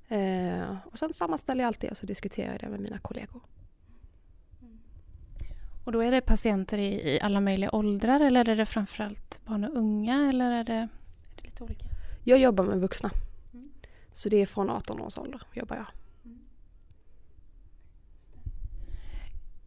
Eh, 0.07 0.75
och 0.91 0.99
sen 0.99 1.13
sammanställer 1.13 1.63
jag 1.63 1.67
allt 1.67 1.79
det 1.79 1.91
och 1.91 1.97
så 1.97 2.05
diskuterar 2.05 2.51
jag 2.51 2.59
det 2.59 2.69
med 2.69 2.79
mina 2.79 2.99
kollegor. 2.99 3.41
Och 5.83 5.91
då 5.91 6.03
är 6.03 6.11
det 6.11 6.21
patienter 6.21 6.77
i, 6.77 7.15
i 7.15 7.19
alla 7.21 7.41
möjliga 7.41 7.75
åldrar 7.75 8.19
eller 8.19 8.49
är 8.49 8.55
det 8.55 8.65
framförallt 8.65 9.45
barn 9.45 9.63
och 9.63 9.77
unga 9.77 10.29
eller 10.29 10.51
är 10.51 10.63
det, 10.63 10.73
är 10.73 10.89
det 11.35 11.43
lite 11.43 11.63
olika? 11.63 11.85
Jag 12.23 12.39
jobbar 12.39 12.63
med 12.63 12.79
vuxna. 12.81 13.11
Mm. 13.53 13.69
Så 14.13 14.29
det 14.29 14.37
är 14.37 14.45
från 14.45 14.69
18 14.69 15.01
års 15.01 15.17
ålder 15.17 15.41
jobbar 15.53 15.75
jag. 15.75 15.85
Mm. 16.25 16.39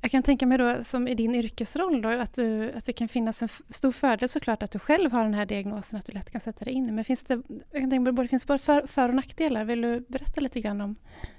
Jag 0.01 0.11
kan 0.11 0.23
tänka 0.23 0.47
mig 0.47 0.59
då 0.59 0.83
som 0.83 1.09
i 1.09 1.15
din 1.15 1.35
yrkesroll 1.35 2.03
då 2.03 2.09
att, 2.09 2.35
du, 2.35 2.73
att 2.73 2.87
det 2.87 2.93
kan 2.93 3.09
finnas 3.09 3.43
en 3.43 3.49
stor 3.69 3.93
fördel 3.93 4.29
såklart 4.29 4.63
att 4.63 4.71
du 4.71 4.79
själv 4.79 5.13
har 5.13 5.25
den 5.25 5.35
här 5.35 5.47
diagnosen, 5.47 5.99
att 5.99 6.07
du 6.07 6.13
lätt 6.13 6.31
kan 6.31 6.41
sätta 6.41 6.65
dig 6.65 6.75
in 6.75 6.95
Men 6.95 7.05
finns 7.05 7.25
det, 7.25 7.43
jag 7.71 7.81
kan 7.81 7.91
tänka 7.91 8.13
mig, 8.13 8.25
det 8.25 8.29
finns 8.29 8.47
både 8.47 8.59
för, 8.59 8.87
för 8.87 9.09
och 9.09 9.15
nackdelar. 9.15 9.65
Vill 9.65 9.81
du 9.81 10.01
berätta 10.01 10.41
lite 10.41 10.61
grann 10.61 10.81
om 10.81 10.97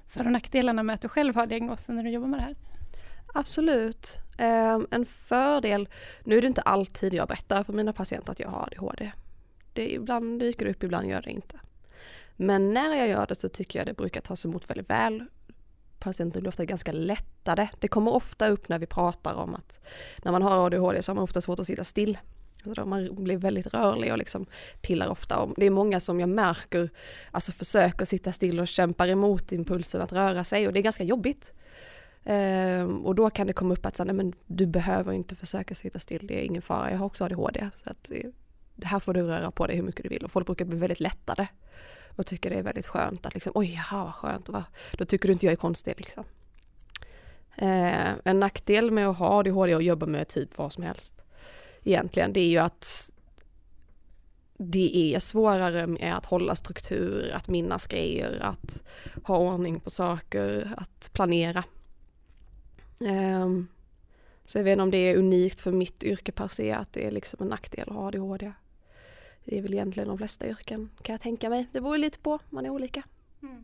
för 0.08 0.26
och 0.26 0.32
nackdelarna 0.32 0.84
med 0.84 0.94
att 0.94 1.02
du 1.02 1.10
själv 1.10 1.36
har 1.36 1.48
diagnosen 1.48 1.96
när 1.96 2.04
du 2.04 2.10
jobbar 2.10 2.28
med 2.28 2.40
det 2.40 2.44
här? 2.44 2.56
Absolut. 3.38 4.20
Um, 4.40 4.88
en 4.92 5.06
fördel, 5.06 5.90
nu 6.24 6.38
är 6.38 6.42
det 6.42 6.48
inte 6.48 6.62
alltid 6.62 7.14
jag 7.14 7.28
berättar 7.28 7.64
för 7.64 7.74
mina 7.74 7.94
patienter 7.94 8.32
att 8.32 8.40
jag 8.40 8.50
har 8.50 8.64
ADHD. 8.64 9.12
Det 9.74 9.94
ibland 9.94 10.40
dyker 10.40 10.66
det 10.66 10.72
upp, 10.72 10.84
ibland 10.84 11.10
gör 11.10 11.22
det 11.22 11.30
inte. 11.30 11.60
Men 12.36 12.74
när 12.74 12.96
jag 12.96 13.08
gör 13.08 13.26
det 13.28 13.36
så 13.36 13.50
tycker 13.50 13.80
jag 13.80 13.88
det 13.88 13.94
brukar 13.94 14.22
tas 14.22 14.46
emot 14.46 14.70
väldigt 14.70 14.90
väl. 14.90 15.26
Patienter 16.00 16.42
blir 16.42 16.50
ofta 16.50 16.66
ganska 16.66 16.92
lättade. 16.92 17.70
Det 17.80 17.88
kommer 17.88 18.14
ofta 18.14 18.48
upp 18.48 18.70
när 18.70 18.80
vi 18.80 18.86
pratar 18.86 19.34
om 19.34 19.56
att 19.56 19.80
när 20.24 20.32
man 20.32 20.42
har 20.42 20.66
ADHD 20.66 21.02
så 21.02 21.12
har 21.12 21.16
man 21.16 21.24
ofta 21.24 21.42
svårt 21.42 21.60
att 21.60 21.68
sitta 21.68 21.84
still. 21.84 22.18
Alltså 22.66 22.86
man 22.86 23.24
blir 23.24 23.38
väldigt 23.38 23.74
rörlig 23.74 24.12
och 24.12 24.18
liksom 24.18 24.46
pillar 24.82 25.08
ofta. 25.08 25.38
Och 25.38 25.54
det 25.58 25.66
är 25.66 25.70
många 25.70 26.00
som 26.00 26.20
jag 26.20 26.30
märker 26.30 26.90
alltså 27.32 27.52
försöker 27.52 28.06
sitta 28.06 28.32
still 28.32 28.60
och 28.60 28.68
kämpar 28.68 29.08
emot 29.08 29.52
impulsen 29.52 30.02
att 30.02 30.14
röra 30.14 30.44
sig 30.44 30.68
och 30.68 30.74
det 30.74 30.80
är 30.80 30.84
ganska 30.84 31.04
jobbigt. 31.04 31.54
Um, 32.28 33.06
och 33.06 33.16
då 33.16 33.30
kan 33.30 33.48
det 33.48 33.54
komma 33.54 33.74
upp 33.74 33.86
att 33.86 33.96
så, 33.96 34.04
nej, 34.04 34.16
men 34.16 34.34
du 34.46 34.66
behöver 34.66 35.14
inte 35.14 35.36
försöka 35.36 35.76
sitta 35.76 36.00
still, 36.00 36.28
det 36.28 36.40
är 36.40 36.44
ingen 36.44 36.62
fara, 36.62 36.92
jag 36.92 36.98
har 36.98 37.06
också 37.06 37.24
ADHD. 37.24 37.70
Så 37.84 37.90
att, 37.90 38.12
eh, 38.12 38.30
det 38.76 38.88
här 38.88 39.00
får 39.00 39.14
du 39.14 39.22
röra 39.22 39.52
på 39.52 39.68
dig 39.68 39.76
hur 39.76 39.84
mycket 39.84 40.04
du 40.04 40.10
vill 40.10 40.26
och 40.26 40.32
folk 40.32 40.46
brukar 40.46 40.66
bli 40.66 40.78
väldigt 40.78 41.00
lättade. 41.00 41.48
Och 42.16 42.26
tycker 42.26 42.50
det 42.50 42.56
är 42.56 42.64
väldigt 42.64 42.88
skönt 42.88 43.26
att 43.26 43.34
liksom, 43.34 43.52
oj 43.56 43.74
jaha 43.74 44.04
vad 44.04 44.16
skönt, 44.16 44.50
va? 44.50 44.66
då 44.92 45.06
tycker 45.06 45.28
du 45.28 45.34
inte 45.34 45.46
jag 45.46 45.54
är 45.54 45.58
konstig 45.58 45.94
liksom. 45.98 46.24
Eh, 47.56 48.14
en 48.24 48.40
nackdel 48.40 48.92
med 48.92 49.08
att 49.08 49.18
ha 49.18 49.40
ADHD 49.40 49.76
och 49.76 49.84
jobba 49.84 50.06
med 50.06 50.28
typ 50.28 50.58
vad 50.58 50.74
som 50.74 50.84
helst 50.84 51.22
egentligen, 51.84 52.34
det 52.34 52.40
är 52.40 52.50
ju 52.50 52.58
att 52.58 53.12
det 54.58 55.16
är 55.16 55.20
svårare 55.20 55.88
med 55.88 56.18
att 56.18 56.26
hålla 56.26 56.56
struktur, 56.56 57.32
att 57.34 57.48
minnas 57.48 57.88
grejer, 57.88 58.40
att 58.42 58.84
ha 59.24 59.38
ordning 59.38 59.80
på 59.80 59.90
saker, 59.90 60.74
att 60.78 61.10
planera. 61.14 61.64
Um, 63.00 63.68
så 64.46 64.58
jag 64.58 64.64
vet 64.64 64.72
inte 64.72 64.84
om 64.84 64.92
det 64.92 64.98
är 64.98 65.16
unikt 65.18 65.60
för 65.60 65.72
mitt 65.72 66.04
yrke 66.04 66.32
per 66.32 66.48
se 66.48 66.72
att 66.72 66.94
det 66.94 67.08
är 67.08 67.12
liksom 67.12 67.44
en 67.44 67.48
nackdel 67.48 67.90
att 67.90 67.96
ha 67.96 68.08
ADHD. 68.08 68.52
Det 69.46 69.58
är 69.58 69.62
väl 69.62 69.74
egentligen 69.74 70.10
de 70.10 70.18
flesta 70.18 70.48
yrken 70.48 70.90
kan 71.02 71.14
jag 71.14 71.22
tänka 71.22 71.50
mig. 71.50 71.68
Det 71.72 71.82
beror 71.82 71.98
lite 71.98 72.20
på, 72.20 72.40
man 72.50 72.66
är 72.66 72.70
olika. 72.70 73.04
Mm. 73.44 73.64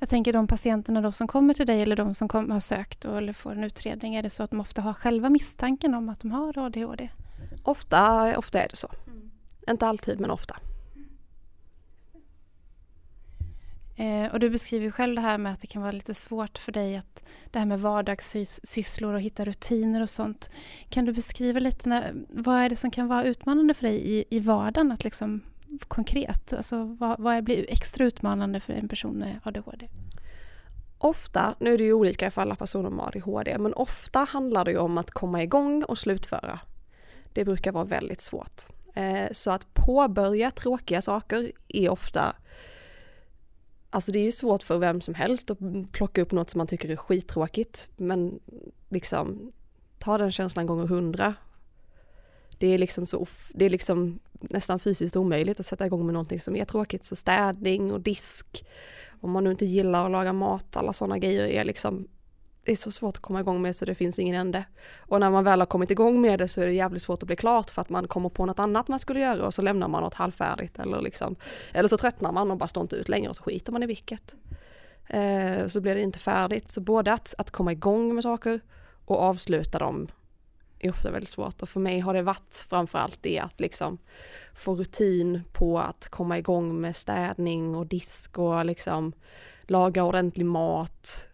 Jag 0.00 0.08
tänker 0.08 0.32
de 0.32 0.46
patienterna 0.46 1.00
då 1.00 1.12
som 1.12 1.26
kommer 1.28 1.54
till 1.54 1.66
dig 1.66 1.82
eller 1.82 1.96
de 1.96 2.14
som 2.14 2.28
kom, 2.28 2.50
har 2.50 2.60
sökt 2.60 3.04
och, 3.04 3.16
eller 3.16 3.32
får 3.32 3.52
en 3.52 3.64
utredning, 3.64 4.14
är 4.14 4.22
det 4.22 4.30
så 4.30 4.42
att 4.42 4.50
de 4.50 4.60
ofta 4.60 4.82
har 4.82 4.92
själva 4.92 5.30
misstanken 5.30 5.94
om 5.94 6.08
att 6.08 6.20
de 6.20 6.30
har 6.30 6.58
ADHD? 6.58 7.08
Ofta, 7.62 8.38
ofta 8.38 8.62
är 8.62 8.68
det 8.68 8.76
så. 8.76 8.90
Mm. 9.06 9.30
Inte 9.68 9.86
alltid 9.86 10.20
men 10.20 10.30
ofta. 10.30 10.56
Eh, 14.00 14.32
och 14.32 14.40
du 14.40 14.50
beskriver 14.50 14.90
själv 14.90 15.14
det 15.14 15.20
här 15.20 15.38
med 15.38 15.52
att 15.52 15.60
det 15.60 15.66
kan 15.66 15.82
vara 15.82 15.92
lite 15.92 16.14
svårt 16.14 16.58
för 16.58 16.72
dig 16.72 16.96
att 16.96 17.24
det 17.50 17.58
här 17.58 17.66
med 17.66 17.80
vardagssysslor 17.80 19.14
och 19.14 19.20
hitta 19.20 19.44
rutiner 19.44 20.02
och 20.02 20.10
sånt. 20.10 20.50
Kan 20.88 21.04
du 21.04 21.12
beskriva 21.12 21.60
lite, 21.60 21.88
när, 21.88 22.12
vad 22.28 22.56
är 22.56 22.68
det 22.68 22.76
som 22.76 22.90
kan 22.90 23.08
vara 23.08 23.24
utmanande 23.24 23.74
för 23.74 23.86
dig 23.86 23.96
i, 23.96 24.24
i 24.30 24.40
vardagen 24.40 24.92
att 24.92 25.04
liksom 25.04 25.40
konkret? 25.88 26.52
Alltså 26.52 26.84
vad, 26.84 27.20
vad 27.20 27.44
blir 27.44 27.66
extra 27.68 28.04
utmanande 28.04 28.60
för 28.60 28.72
en 28.72 28.88
person 28.88 29.14
med 29.14 29.40
ADHD? 29.42 29.88
Ofta, 30.98 31.54
nu 31.58 31.74
är 31.74 31.78
det 31.78 31.84
ju 31.84 31.92
olika 31.92 32.30
för 32.30 32.42
alla 32.42 32.56
personer 32.56 32.90
med 32.90 33.06
ADHD, 33.06 33.58
men 33.58 33.74
ofta 33.74 34.24
handlar 34.24 34.64
det 34.64 34.70
ju 34.70 34.78
om 34.78 34.98
att 34.98 35.10
komma 35.10 35.42
igång 35.42 35.84
och 35.84 35.98
slutföra. 35.98 36.60
Det 37.32 37.44
brukar 37.44 37.72
vara 37.72 37.84
väldigt 37.84 38.20
svårt. 38.20 38.62
Eh, 38.94 39.30
så 39.32 39.50
att 39.50 39.74
påbörja 39.74 40.50
tråkiga 40.50 41.02
saker 41.02 41.52
är 41.68 41.88
ofta 41.88 42.34
Alltså 43.90 44.12
det 44.12 44.18
är 44.18 44.24
ju 44.24 44.32
svårt 44.32 44.62
för 44.62 44.78
vem 44.78 45.00
som 45.00 45.14
helst 45.14 45.50
att 45.50 45.58
plocka 45.92 46.22
upp 46.22 46.32
något 46.32 46.50
som 46.50 46.58
man 46.58 46.66
tycker 46.66 46.88
är 46.88 46.96
skittråkigt. 46.96 47.88
Men 47.96 48.40
liksom 48.88 49.52
ta 49.98 50.18
den 50.18 50.32
känslan 50.32 50.66
gånger 50.66 50.86
hundra. 50.86 51.34
Det 52.58 52.66
är 52.66 52.78
liksom 52.78 53.06
så, 53.06 53.26
det 53.54 53.64
är 53.64 53.70
liksom 53.70 54.18
nästan 54.32 54.78
fysiskt 54.78 55.16
omöjligt 55.16 55.60
att 55.60 55.66
sätta 55.66 55.86
igång 55.86 56.06
med 56.06 56.12
någonting 56.12 56.40
som 56.40 56.56
är 56.56 56.64
tråkigt. 56.64 57.04
Så 57.04 57.16
städning 57.16 57.92
och 57.92 58.00
disk. 58.00 58.64
Om 59.20 59.30
man 59.30 59.44
nu 59.44 59.50
inte 59.50 59.66
gillar 59.66 60.04
att 60.04 60.12
laga 60.12 60.32
mat, 60.32 60.76
alla 60.76 60.92
sådana 60.92 61.18
grejer 61.18 61.46
är 61.46 61.64
liksom 61.64 62.08
det 62.64 62.72
är 62.72 62.76
så 62.76 62.90
svårt 62.90 63.16
att 63.16 63.22
komma 63.22 63.40
igång 63.40 63.62
med 63.62 63.76
så 63.76 63.84
det 63.84 63.94
finns 63.94 64.18
ingen 64.18 64.34
ände. 64.34 64.64
Och 64.98 65.20
när 65.20 65.30
man 65.30 65.44
väl 65.44 65.60
har 65.60 65.66
kommit 65.66 65.90
igång 65.90 66.20
med 66.20 66.38
det 66.38 66.48
så 66.48 66.60
är 66.60 66.66
det 66.66 66.72
jävligt 66.72 67.02
svårt 67.02 67.22
att 67.22 67.26
bli 67.26 67.36
klart 67.36 67.70
för 67.70 67.82
att 67.82 67.88
man 67.88 68.08
kommer 68.08 68.28
på 68.28 68.46
något 68.46 68.58
annat 68.58 68.88
man 68.88 68.98
skulle 68.98 69.20
göra 69.20 69.46
och 69.46 69.54
så 69.54 69.62
lämnar 69.62 69.88
man 69.88 70.02
något 70.02 70.14
halvfärdigt 70.14 70.78
eller 70.78 71.00
liksom 71.00 71.36
eller 71.72 71.88
så 71.88 71.96
tröttnar 71.96 72.32
man 72.32 72.50
och 72.50 72.56
bara 72.56 72.68
står 72.68 72.82
inte 72.82 72.96
ut 72.96 73.08
längre 73.08 73.30
och 73.30 73.36
så 73.36 73.42
skiter 73.42 73.72
man 73.72 73.82
i 73.82 73.86
vilket. 73.86 74.34
Eh, 75.06 75.66
så 75.66 75.80
blir 75.80 75.94
det 75.94 76.00
inte 76.00 76.18
färdigt. 76.18 76.70
Så 76.70 76.80
både 76.80 77.12
att, 77.12 77.34
att 77.38 77.50
komma 77.50 77.72
igång 77.72 78.14
med 78.14 78.22
saker 78.22 78.60
och 79.04 79.20
avsluta 79.20 79.78
dem 79.78 80.08
är 80.78 80.90
ofta 80.90 81.10
väldigt 81.10 81.30
svårt 81.30 81.62
och 81.62 81.68
för 81.68 81.80
mig 81.80 82.00
har 82.00 82.14
det 82.14 82.22
varit 82.22 82.66
framförallt 82.68 83.18
det 83.22 83.38
att 83.38 83.60
liksom 83.60 83.98
få 84.54 84.74
rutin 84.74 85.42
på 85.52 85.78
att 85.78 86.08
komma 86.08 86.38
igång 86.38 86.80
med 86.80 86.96
städning 86.96 87.74
och 87.74 87.86
disk 87.86 88.38
och 88.38 88.64
liksom 88.64 89.12
laga 89.62 90.04
ordentlig 90.04 90.46
mat, 90.46 91.28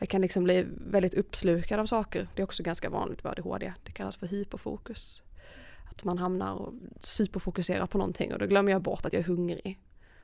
jag 0.00 0.08
kan 0.08 0.20
liksom 0.20 0.44
bli 0.44 0.66
väldigt 0.86 1.14
uppslukad 1.14 1.80
av 1.80 1.86
saker. 1.86 2.28
Det 2.34 2.42
är 2.42 2.44
också 2.44 2.62
ganska 2.62 2.90
vanligt 2.90 3.24
vid 3.24 3.26
ADHD. 3.26 3.72
Det 3.84 3.92
kallas 3.92 4.16
för 4.16 4.26
hyperfokus. 4.26 5.22
Att 5.90 6.04
man 6.04 6.18
hamnar 6.18 6.54
och 6.54 6.74
superfokuserar 7.00 7.86
på 7.86 7.98
någonting 7.98 8.32
och 8.32 8.38
då 8.38 8.46
glömmer 8.46 8.72
jag 8.72 8.82
bort 8.82 9.06
att 9.06 9.12
jag 9.12 9.20
är 9.20 9.26
hungrig. 9.26 9.80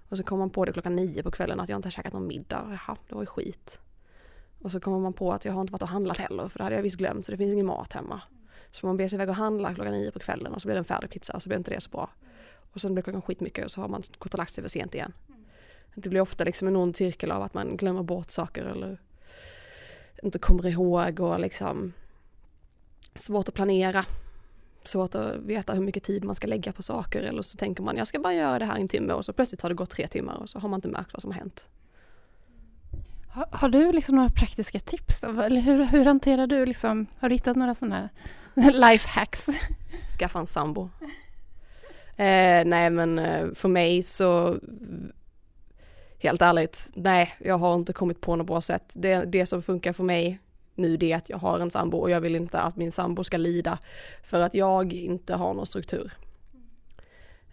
Och 0.09 0.16
så 0.16 0.23
kommer 0.23 0.38
man 0.38 0.50
på 0.50 0.64
det 0.64 0.73
klockan 0.73 0.97
nio 0.97 1.23
på 1.23 1.30
kvällen 1.30 1.61
att 1.61 1.68
jag 1.68 1.78
inte 1.78 1.87
har 1.87 1.90
käkat 1.90 2.12
någon 2.12 2.26
middag. 2.26 2.66
Jaha, 2.71 2.97
det 3.09 3.14
var 3.14 3.23
ju 3.23 3.26
skit. 3.26 3.80
Och 4.62 4.71
så 4.71 4.80
kommer 4.80 4.99
man 4.99 5.12
på 5.12 5.33
att 5.33 5.45
jag 5.45 5.52
har 5.52 5.61
inte 5.61 5.73
varit 5.73 5.83
och 5.83 5.88
handlat 5.88 6.16
heller 6.16 6.49
för 6.49 6.59
det 6.59 6.64
hade 6.64 6.76
jag 6.76 6.83
visst 6.83 6.97
glömt 6.97 7.26
så 7.26 7.33
det 7.33 7.38
finns 7.38 7.52
ingen 7.52 7.66
mat 7.66 7.92
hemma. 7.92 8.21
Så 8.71 8.87
man 8.87 8.97
ber 8.97 9.09
sig 9.09 9.16
iväg 9.16 9.28
och 9.28 9.35
handla 9.35 9.75
klockan 9.75 9.92
nio 9.92 10.11
på 10.11 10.18
kvällen 10.18 10.54
och 10.54 10.62
så 10.62 10.68
blir 10.68 10.75
det 10.75 10.78
en 10.80 10.85
färdig 10.85 11.11
pizza 11.11 11.33
och 11.33 11.42
så 11.42 11.49
blir 11.49 11.59
inte 11.59 11.71
det 11.71 11.80
så 11.80 11.90
bra. 11.90 12.11
Och 12.73 12.80
sen 12.80 12.95
blir 12.95 13.02
klockan 13.02 13.23
skitmycket 13.23 13.64
och 13.64 13.71
så 13.71 13.80
har 13.80 13.88
man 13.88 14.02
gått 14.18 14.35
och 14.35 14.38
lagt 14.38 14.52
sig 14.52 14.62
för 14.62 14.68
sent 14.68 14.95
igen. 14.95 15.12
Det 15.95 16.09
blir 16.09 16.21
ofta 16.21 16.45
liksom 16.45 16.68
en 16.68 16.76
ond 16.76 16.97
cirkel 16.97 17.30
av 17.30 17.42
att 17.42 17.54
man 17.54 17.76
glömmer 17.76 18.02
bort 18.02 18.30
saker 18.30 18.64
eller 18.64 18.99
inte 20.23 20.38
kommer 20.38 20.66
ihåg 20.66 21.20
och 21.20 21.40
liksom 21.40 21.92
svårt 23.14 23.49
att 23.49 23.54
planera. 23.54 24.04
Svårt 24.82 25.14
att 25.14 25.37
veta 25.37 25.75
hur 25.75 25.82
mycket 25.82 26.04
tid 26.04 26.25
man 26.25 26.35
ska 26.35 26.46
lägga 26.46 26.73
på 26.73 26.82
saker 26.82 27.23
eller 27.23 27.42
så 27.42 27.56
tänker 27.56 27.82
man 27.82 27.96
jag 27.96 28.06
ska 28.06 28.18
bara 28.18 28.35
göra 28.35 28.58
det 28.58 28.64
här 28.64 28.76
en 28.76 28.88
timme 28.88 29.12
och 29.12 29.25
så 29.25 29.32
plötsligt 29.32 29.61
har 29.61 29.68
det 29.68 29.75
gått 29.75 29.90
tre 29.90 30.08
timmar 30.08 30.35
och 30.35 30.50
så 30.50 30.58
har 30.58 30.68
man 30.68 30.78
inte 30.78 30.88
märkt 30.88 31.12
vad 31.12 31.23
som 31.23 31.30
har 31.30 31.38
hänt. 31.38 31.68
Har, 33.28 33.49
har 33.50 33.68
du 33.68 33.92
liksom 33.92 34.16
några 34.16 34.30
praktiska 34.30 34.78
tips? 34.78 35.20
Då? 35.20 35.40
Eller 35.40 35.61
hur, 35.61 35.85
hur 35.85 36.04
hanterar 36.04 36.46
du 36.46 36.66
liksom, 36.66 37.06
har 37.18 37.28
du 37.28 37.35
hittat 37.35 37.56
några 37.56 37.75
sådana 37.75 38.08
life 38.54 39.08
hacks? 39.08 39.46
Skaffa 40.18 40.38
en 40.38 40.46
sambo. 40.46 40.90
Eh, 42.16 42.64
nej 42.64 42.90
men 42.90 43.18
eh, 43.18 43.46
för 43.54 43.68
mig 43.68 44.02
så 44.02 44.58
helt 46.26 46.42
ärligt, 46.42 46.88
nej, 46.95 47.35
jag 47.38 47.59
har 47.59 47.75
inte 47.75 47.92
kommit 47.92 48.21
på 48.21 48.37
något 48.37 48.47
bra 48.47 48.61
sätt. 48.61 48.90
Det, 48.92 49.25
det 49.25 49.47
som 49.47 49.62
funkar 49.62 49.92
för 49.92 50.04
mig 50.04 50.38
nu 50.75 50.97
det 50.97 51.12
är 51.12 51.16
att 51.16 51.30
jag 51.30 51.38
har 51.38 51.61
en 51.61 51.71
sambo 51.71 51.99
och 51.99 52.11
jag 52.11 52.21
vill 52.21 52.37
inte 52.37 52.59
att 52.59 52.76
min 52.76 52.92
sambo 52.92 53.25
ska 53.25 53.37
lida 53.37 53.78
för 54.25 54.40
att 54.40 54.54
jag 54.54 54.92
inte 54.92 55.35
har 55.35 55.54
någon 55.54 55.66
struktur. 55.66 56.12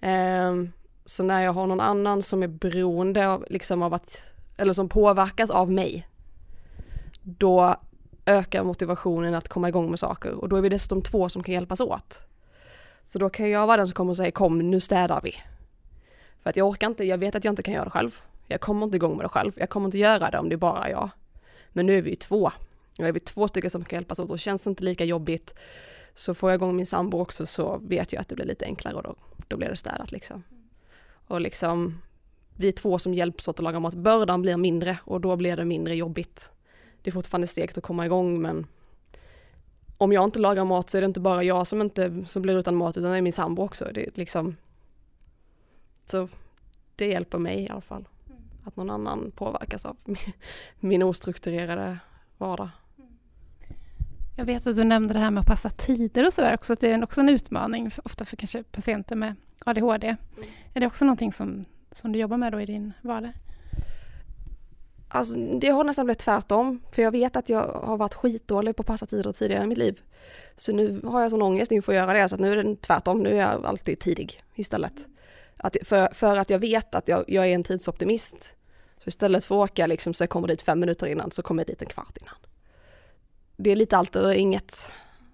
Um, 0.02 0.72
så 1.06 1.24
när 1.24 1.42
jag 1.42 1.54
har 1.54 1.68
någon 1.68 1.80
annan 1.80 2.22
som 2.22 2.44
är 2.44 2.48
beroende 2.48 3.28
av, 3.30 3.46
liksom 3.50 3.82
av 3.82 3.94
att, 3.94 4.24
eller 4.58 4.74
som 4.74 4.90
påverkas 4.90 5.52
av 5.52 5.72
mig, 5.72 6.08
då 7.22 7.76
ökar 8.26 8.64
motivationen 8.64 9.36
att 9.36 9.48
komma 9.48 9.70
igång 9.70 9.90
med 9.90 10.00
saker 10.00 10.32
och 10.32 10.50
då 10.50 10.56
är 10.56 10.62
vi 10.62 10.70
dessutom 10.70 11.02
två 11.02 11.30
som 11.30 11.44
kan 11.44 11.54
hjälpas 11.54 11.82
åt. 11.82 12.24
Så 13.04 13.20
då 13.20 13.30
kan 13.30 13.50
jag 13.50 13.68
vara 13.68 13.78
den 13.78 13.88
som 13.88 13.94
kommer 13.94 14.12
och 14.12 14.18
säger 14.18 14.32
kom 14.32 14.60
nu 14.60 14.80
städar 14.80 15.22
vi. 15.24 15.36
För 16.44 16.50
att 16.50 16.58
jag 16.58 16.68
orkar 16.68 16.88
inte, 16.88 17.04
jag 17.04 17.18
vet 17.18 17.36
att 17.36 17.44
jag 17.44 17.52
inte 17.52 17.64
kan 17.64 17.74
göra 17.74 17.86
det 17.86 17.92
själv. 17.92 18.22
Jag 18.54 18.62
kommer 18.62 18.86
inte 18.86 18.96
igång 18.96 19.18
med 19.18 19.26
det 19.26 19.30
själv. 19.30 19.52
Jag 19.56 19.70
kommer 19.70 19.86
inte 19.86 19.98
göra 19.98 20.32
det 20.32 20.40
om 20.40 20.50
det 20.50 20.56
är 20.56 20.58
bara 20.58 20.90
jag. 20.90 21.10
Men 21.70 21.86
nu 21.86 21.98
är 21.98 22.02
vi 22.02 22.10
ju 22.10 22.16
två. 22.16 22.52
Nu 23.00 23.08
är 23.08 23.12
vi 23.12 23.20
två 23.20 23.48
stycken 23.48 23.70
som 23.70 23.84
kan 23.84 23.98
hjälpas 23.98 24.20
åt 24.20 24.30
och 24.30 24.40
känns 24.40 24.64
det 24.64 24.70
inte 24.70 24.84
lika 24.84 25.06
jobbigt 25.06 25.54
så 26.16 26.34
får 26.34 26.52
jag 26.52 26.58
igång 26.58 26.76
min 26.76 26.86
sambo 26.86 27.20
också 27.20 27.46
så 27.46 27.78
vet 27.78 28.14
jag 28.14 28.22
att 28.22 28.28
det 28.28 28.36
blir 28.36 28.46
lite 28.46 28.66
enklare 28.66 28.96
och 28.96 29.04
då, 29.04 29.16
då 29.48 29.58
blir 29.58 29.70
det 29.70 29.76
städat 29.76 30.12
liksom. 30.12 30.44
Och 31.28 31.42
liksom, 31.42 32.02
vi 32.56 32.68
är 32.68 32.72
två 32.72 33.00
som 33.00 33.14
hjälps 33.14 33.48
åt 33.48 33.60
att 33.60 33.64
laga 33.64 33.80
mat. 33.80 33.94
Bördan 33.94 34.42
blir 34.42 34.58
mindre 34.58 34.98
och 35.04 35.22
då 35.22 35.36
blir 35.36 35.58
det 35.58 35.66
mindre 35.66 35.96
jobbigt. 35.96 36.52
Det 37.02 37.10
är 37.10 37.12
fortfarande 37.12 37.48
stegt 37.48 37.78
att 37.78 37.84
komma 37.84 38.06
igång 38.06 38.42
men 38.42 38.68
om 39.98 40.14
jag 40.14 40.24
inte 40.24 40.40
lagar 40.40 40.66
mat 40.66 40.90
så 40.90 40.98
är 40.98 41.02
det 41.02 41.06
inte 41.06 41.20
bara 41.20 41.44
jag 41.44 41.68
som 41.68 41.82
inte 41.82 42.24
som 42.26 42.42
blir 42.42 42.60
utan 42.60 42.76
mat 42.76 42.98
utan 42.98 43.12
det 43.12 43.18
är 43.18 43.22
min 43.22 43.34
sambo 43.34 43.64
också. 43.64 43.90
Det 43.94 44.04
är 44.04 44.12
liksom 44.14 44.56
så 46.06 46.28
det 46.96 47.08
hjälper 47.08 47.38
mig 47.38 47.64
i 47.64 47.70
alla 47.70 47.82
fall 47.82 48.08
att 48.64 48.76
någon 48.76 48.90
annan 48.90 49.32
påverkas 49.36 49.86
av 49.86 49.98
min 50.80 51.04
ostrukturerade 51.04 51.98
vardag. 52.38 52.70
Jag 54.36 54.46
vet 54.46 54.68
att 54.68 54.76
du 54.76 54.84
nämnde 54.84 55.14
det 55.14 55.20
här 55.20 55.32
med 55.32 55.42
att 55.42 55.48
passa 55.48 55.70
tider 55.70 56.26
och 56.26 56.34
sådär 56.34 56.54
också, 56.54 56.74
att 56.74 56.80
det 56.80 56.92
är 56.92 57.04
också 57.04 57.22
en 57.22 57.30
utmaning, 57.30 57.92
för, 57.92 58.08
ofta 58.08 58.26
för 58.26 58.38
kanske 58.38 58.64
patienter 58.64 59.16
med 59.16 59.36
ADHD. 59.66 60.08
Mm. 60.08 60.50
Är 60.74 60.80
det 60.80 60.88
också 60.88 61.06
någonting 61.06 61.32
som, 61.32 61.66
som 61.92 62.12
du 62.12 62.20
jobbar 62.20 62.38
med 62.38 62.52
då 62.52 62.62
i 62.62 62.66
din 62.66 62.94
vardag? 63.02 63.32
Alltså 65.08 65.36
det 65.36 65.70
har 65.70 65.84
nästan 65.84 66.06
blivit 66.06 66.20
tvärtom, 66.20 66.82
för 66.92 67.02
jag 67.02 67.12
vet 67.12 67.36
att 67.36 67.50
jag 67.50 67.68
har 67.68 67.98
varit 67.98 68.14
skitdålig 68.14 68.76
på 68.76 68.82
att 68.82 68.88
passa 68.88 69.06
tider 69.06 69.32
tidigare 69.32 69.64
i 69.64 69.68
mitt 69.68 69.78
liv. 69.78 70.02
Så 70.58 70.74
nu 70.74 71.02
har 71.04 71.22
jag 71.22 71.32
sån 71.32 71.42
ångest 71.42 71.72
inför 71.72 71.92
att 71.92 71.98
göra 71.98 72.14
det, 72.14 72.30
så 72.30 72.38
nu 72.38 72.52
är 72.52 72.64
det 72.64 72.76
tvärtom, 72.76 73.24
nu 73.24 73.30
är 73.30 73.42
jag 73.42 73.66
alltid 73.66 74.00
tidig 74.00 74.44
istället. 74.56 75.08
Att, 75.64 75.78
för, 75.84 76.14
för 76.14 76.38
att 76.38 76.50
jag 76.50 76.60
vet 76.60 76.96
att 76.96 77.08
jag, 77.08 77.24
jag 77.28 77.48
är 77.50 77.56
en 77.56 77.64
tidsoptimist. 77.64 78.56
Så 79.04 79.08
istället 79.08 79.46
för 79.46 79.64
att 79.64 79.72
åka 79.72 79.88
liksom 79.88 80.14
så 80.14 80.24
jag 80.24 80.30
kommer 80.30 80.48
dit 80.48 80.62
fem 80.62 80.80
minuter 80.80 81.08
innan 81.08 81.32
så 81.32 81.42
kommer 81.42 81.64
jag 81.64 81.68
dit 81.68 81.82
en 81.82 81.88
kvart 81.88 82.18
innan. 82.22 82.36
Det 83.58 83.72
är 83.72 83.76
lite 83.76 83.98
allt 83.98 84.16
eller 84.16 84.34
inget. 84.34 84.92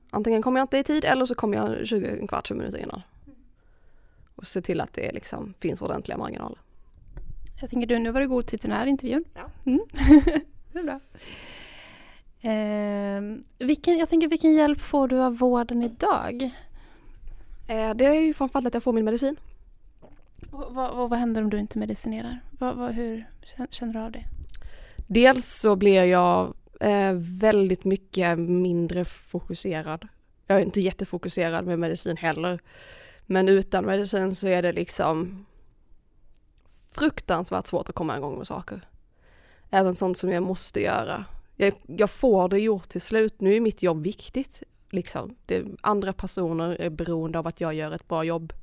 Antingen 0.09 0.41
kommer 0.41 0.59
jag 0.59 0.63
inte 0.63 0.77
i 0.77 0.83
tid 0.83 1.05
eller 1.05 1.25
så 1.25 1.36
kommer 1.36 1.57
jag 1.57 1.88
20, 1.88 2.07
en 2.07 2.27
kvart, 2.27 2.48
20 2.48 2.57
minuter 2.57 2.77
innan. 2.77 3.01
Och 4.36 4.48
se 4.48 4.62
till 4.62 4.81
att 4.81 4.93
det 4.93 5.12
liksom 5.12 5.53
finns 5.53 5.81
ordentliga 5.81 6.17
marginaler. 6.17 6.59
Jag 7.62 7.69
tänker 7.69 7.88
du, 7.88 8.00
nu 8.00 8.12
var 8.12 8.21
det 8.21 8.27
god 8.27 8.48
tid 8.48 8.62
till 8.62 8.69
den 8.69 8.79
här 8.79 8.86
intervjun. 8.86 9.24
Ja. 9.33 9.50
Mm. 9.65 9.81
det 10.74 10.79
är 10.79 10.83
bra. 10.83 11.00
Eh, 12.51 13.21
vilken, 13.67 13.98
jag 13.98 14.09
tänker, 14.09 14.27
vilken 14.27 14.53
hjälp 14.53 14.79
får 14.81 15.07
du 15.07 15.19
av 15.19 15.38
vården 15.38 15.83
idag? 15.83 16.51
Eh, 17.67 17.93
det 17.95 18.05
är 18.05 18.13
ju 18.13 18.33
framförallt 18.33 18.67
att 18.67 18.74
jag 18.74 18.83
får 18.83 18.93
min 18.93 19.05
medicin. 19.05 19.36
Och 20.51 20.75
vad, 20.75 20.96
vad, 20.96 21.10
vad 21.10 21.20
händer 21.20 21.41
om 21.41 21.50
du 21.50 21.60
inte 21.60 21.79
medicinerar? 21.79 22.39
Vad, 22.51 22.75
vad, 22.75 22.91
hur 22.91 23.29
känner 23.70 23.94
du 23.94 24.00
av 24.00 24.12
det? 24.12 24.24
Dels 25.08 25.60
så 25.60 25.75
blir 25.75 26.03
jag 26.03 26.53
eh, 26.79 27.13
väldigt 27.15 27.86
mycket 27.86 28.39
mindre 28.39 29.06
fokuserad. 29.06 30.08
Jag 30.48 30.58
är 30.58 30.62
inte 30.62 30.82
jättefokuserad 30.82 31.65
med 31.65 31.79
medicin 31.79 32.18
heller. 32.18 32.60
Men 33.25 33.50
utan 33.50 33.86
medicin 33.86 34.36
så 34.36 34.48
är 34.48 34.62
det 34.62 34.72
liksom 34.72 35.46
fruktansvärt 36.91 37.68
svårt 37.68 37.89
att 37.89 37.96
komma 37.96 38.18
igång 38.18 38.38
med 38.38 38.48
saker. 38.48 38.82
Även 39.70 39.96
sånt 39.96 40.18
som 40.18 40.32
jag 40.32 40.44
måste 40.44 40.82
göra. 40.82 41.25
Jag, 41.56 41.74
jag 41.88 42.10
får 42.10 42.50
det 42.50 42.60
gjort 42.60 42.89
till 42.89 43.01
slut. 43.01 43.41
Nu 43.41 43.56
är 43.56 43.60
mitt 43.60 43.84
jobb 43.84 44.03
viktigt. 44.03 44.63
Liksom. 44.89 45.36
Det, 45.46 45.65
andra 45.82 46.13
personer 46.13 46.82
är 46.82 46.89
beroende 46.89 47.39
av 47.39 47.48
att 47.48 47.62
jag 47.62 47.74
gör 47.74 47.91
ett 47.91 48.08
bra 48.08 48.24
jobb 48.24 48.53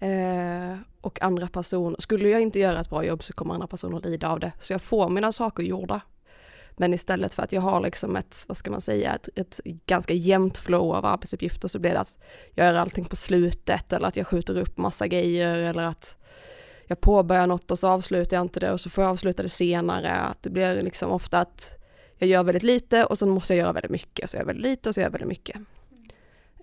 Eh, 0.00 0.76
och 1.00 1.22
andra 1.22 1.48
personer, 1.48 1.96
skulle 1.98 2.28
jag 2.28 2.40
inte 2.40 2.58
göra 2.58 2.80
ett 2.80 2.90
bra 2.90 3.04
jobb 3.04 3.22
så 3.22 3.32
kommer 3.32 3.54
andra 3.54 3.66
personer 3.66 4.00
lida 4.00 4.28
av 4.28 4.40
det. 4.40 4.52
Så 4.58 4.72
jag 4.72 4.82
får 4.82 5.08
mina 5.08 5.32
saker 5.32 5.62
gjorda. 5.62 6.00
Men 6.76 6.94
istället 6.94 7.34
för 7.34 7.42
att 7.42 7.52
jag 7.52 7.60
har 7.60 7.80
liksom 7.80 8.16
ett, 8.16 8.44
vad 8.48 8.56
ska 8.56 8.70
man 8.70 8.80
säga, 8.80 9.14
ett, 9.14 9.28
ett 9.34 9.60
ganska 9.86 10.14
jämnt 10.14 10.58
flow 10.58 10.94
av 10.94 11.06
arbetsuppgifter 11.06 11.68
så 11.68 11.78
blir 11.78 11.92
det 11.92 12.00
att 12.00 12.18
jag 12.54 12.66
gör 12.66 12.74
allting 12.74 13.04
på 13.04 13.16
slutet 13.16 13.92
eller 13.92 14.08
att 14.08 14.16
jag 14.16 14.26
skjuter 14.26 14.58
upp 14.58 14.78
massa 14.78 15.06
grejer 15.06 15.56
eller 15.56 15.82
att 15.82 16.16
jag 16.86 17.00
påbörjar 17.00 17.46
något 17.46 17.70
och 17.70 17.78
så 17.78 17.88
avslutar 17.88 18.36
jag 18.36 18.44
inte 18.44 18.60
det 18.60 18.72
och 18.72 18.80
så 18.80 18.90
får 18.90 19.04
jag 19.04 19.10
avsluta 19.10 19.42
det 19.42 19.48
senare. 19.48 20.12
Att 20.12 20.42
det 20.42 20.50
blir 20.50 20.82
liksom 20.82 21.10
ofta 21.10 21.40
att 21.40 21.78
jag 22.18 22.28
gör 22.28 22.44
väldigt 22.44 22.62
lite 22.62 23.04
och 23.04 23.18
sen 23.18 23.30
måste 23.30 23.54
jag 23.54 23.58
göra 23.58 23.72
väldigt 23.72 23.90
mycket. 23.90 24.30
Så 24.30 24.36
jag 24.36 24.40
gör 24.40 24.46
väldigt 24.46 24.64
lite 24.64 24.88
och 24.88 24.94
så 24.94 25.00
gör 25.00 25.06
jag 25.06 25.12
väldigt 25.12 25.28
mycket. 25.28 25.56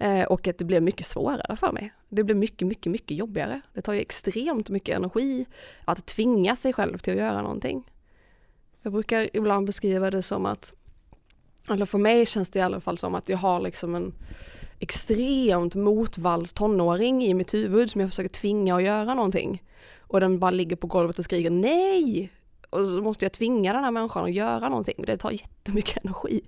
Eh, 0.01 0.23
och 0.23 0.47
att 0.47 0.57
det 0.57 0.65
blir 0.65 0.81
mycket 0.81 1.05
svårare 1.05 1.55
för 1.55 1.71
mig. 1.71 1.93
Det 2.09 2.23
blir 2.23 2.35
mycket, 2.35 2.67
mycket, 2.67 2.91
mycket 2.91 3.17
jobbigare. 3.17 3.61
Det 3.73 3.81
tar 3.81 3.93
ju 3.93 3.99
extremt 3.99 4.69
mycket 4.69 4.97
energi 4.97 5.45
att 5.85 6.05
tvinga 6.05 6.55
sig 6.55 6.73
själv 6.73 6.97
till 6.97 7.13
att 7.13 7.19
göra 7.19 7.41
någonting. 7.41 7.91
Jag 8.81 8.93
brukar 8.93 9.29
ibland 9.33 9.65
beskriva 9.65 10.11
det 10.11 10.21
som 10.21 10.45
att, 10.45 10.73
eller 11.69 11.85
för 11.85 11.97
mig 11.97 12.25
känns 12.25 12.49
det 12.49 12.59
i 12.59 12.61
alla 12.61 12.81
fall 12.81 12.97
som 12.97 13.15
att 13.15 13.29
jag 13.29 13.37
har 13.37 13.59
liksom 13.59 13.95
en, 13.95 14.13
extremt 14.79 15.75
motvalls 15.75 16.53
tonåring 16.53 17.23
i 17.23 17.33
mitt 17.33 17.53
huvud 17.53 17.89
som 17.89 18.01
jag 18.01 18.09
försöker 18.09 18.29
tvinga 18.29 18.75
att 18.75 18.83
göra 18.83 19.13
någonting. 19.13 19.63
Och 19.99 20.19
den 20.19 20.39
bara 20.39 20.51
ligger 20.51 20.75
på 20.75 20.87
golvet 20.87 21.19
och 21.19 21.25
skriker 21.25 21.49
nej! 21.49 22.31
Och 22.69 22.87
så 22.87 23.01
måste 23.01 23.25
jag 23.25 23.31
tvinga 23.31 23.73
den 23.73 23.83
här 23.83 23.91
människan 23.91 24.23
att 24.23 24.33
göra 24.33 24.69
någonting. 24.69 25.03
Det 25.07 25.17
tar 25.17 25.31
jättemycket 25.31 25.97
energi. 26.03 26.41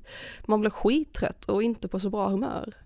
Man 0.46 0.62
blir 0.62 0.72
skittrött 0.72 1.46
och 1.50 1.64
inte 1.64 1.88
på 1.88 2.00
så 2.00 2.10
bra 2.10 2.30
humör. 2.30 2.83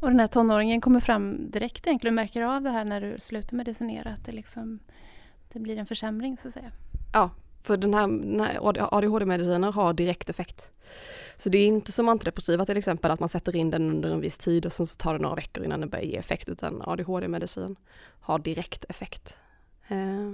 Och 0.00 0.08
den 0.08 0.20
här 0.20 0.26
tonåringen 0.26 0.80
kommer 0.80 1.00
fram 1.00 1.50
direkt 1.50 1.86
egentligen, 1.86 2.14
du 2.14 2.22
märker 2.22 2.42
av 2.42 2.62
det 2.62 2.70
här 2.70 2.84
när 2.84 3.00
du 3.00 3.20
slutar 3.20 3.56
medicinera, 3.56 4.10
att 4.10 4.24
det, 4.24 4.32
liksom, 4.32 4.78
det 5.52 5.58
blir 5.58 5.78
en 5.78 5.86
försämring 5.86 6.38
så 6.38 6.48
att 6.48 6.54
säga? 6.54 6.72
Ja, 7.12 7.30
för 7.62 7.76
den 7.76 7.94
här, 7.94 8.08
den 8.08 8.40
här 8.40 8.58
ADHD-mediciner 8.94 9.72
har 9.72 9.92
direkt 9.92 10.30
effekt. 10.30 10.72
Så 11.36 11.48
det 11.48 11.58
är 11.58 11.66
inte 11.66 11.92
som 11.92 12.08
antidepressiva 12.08 12.66
till 12.66 12.76
exempel 12.76 13.10
att 13.10 13.20
man 13.20 13.28
sätter 13.28 13.56
in 13.56 13.70
den 13.70 13.90
under 13.90 14.10
en 14.10 14.20
viss 14.20 14.38
tid 14.38 14.66
och 14.66 14.72
sen 14.72 14.86
så 14.86 14.96
tar 14.96 15.12
det 15.12 15.22
några 15.22 15.34
veckor 15.34 15.64
innan 15.64 15.80
den 15.80 15.88
börjar 15.88 16.04
ge 16.04 16.16
effekt 16.16 16.48
utan 16.48 16.82
ADHD-medicin 16.82 17.76
har 18.20 18.38
direkt 18.38 18.84
effekt. 18.88 19.38
Eh, 19.88 20.30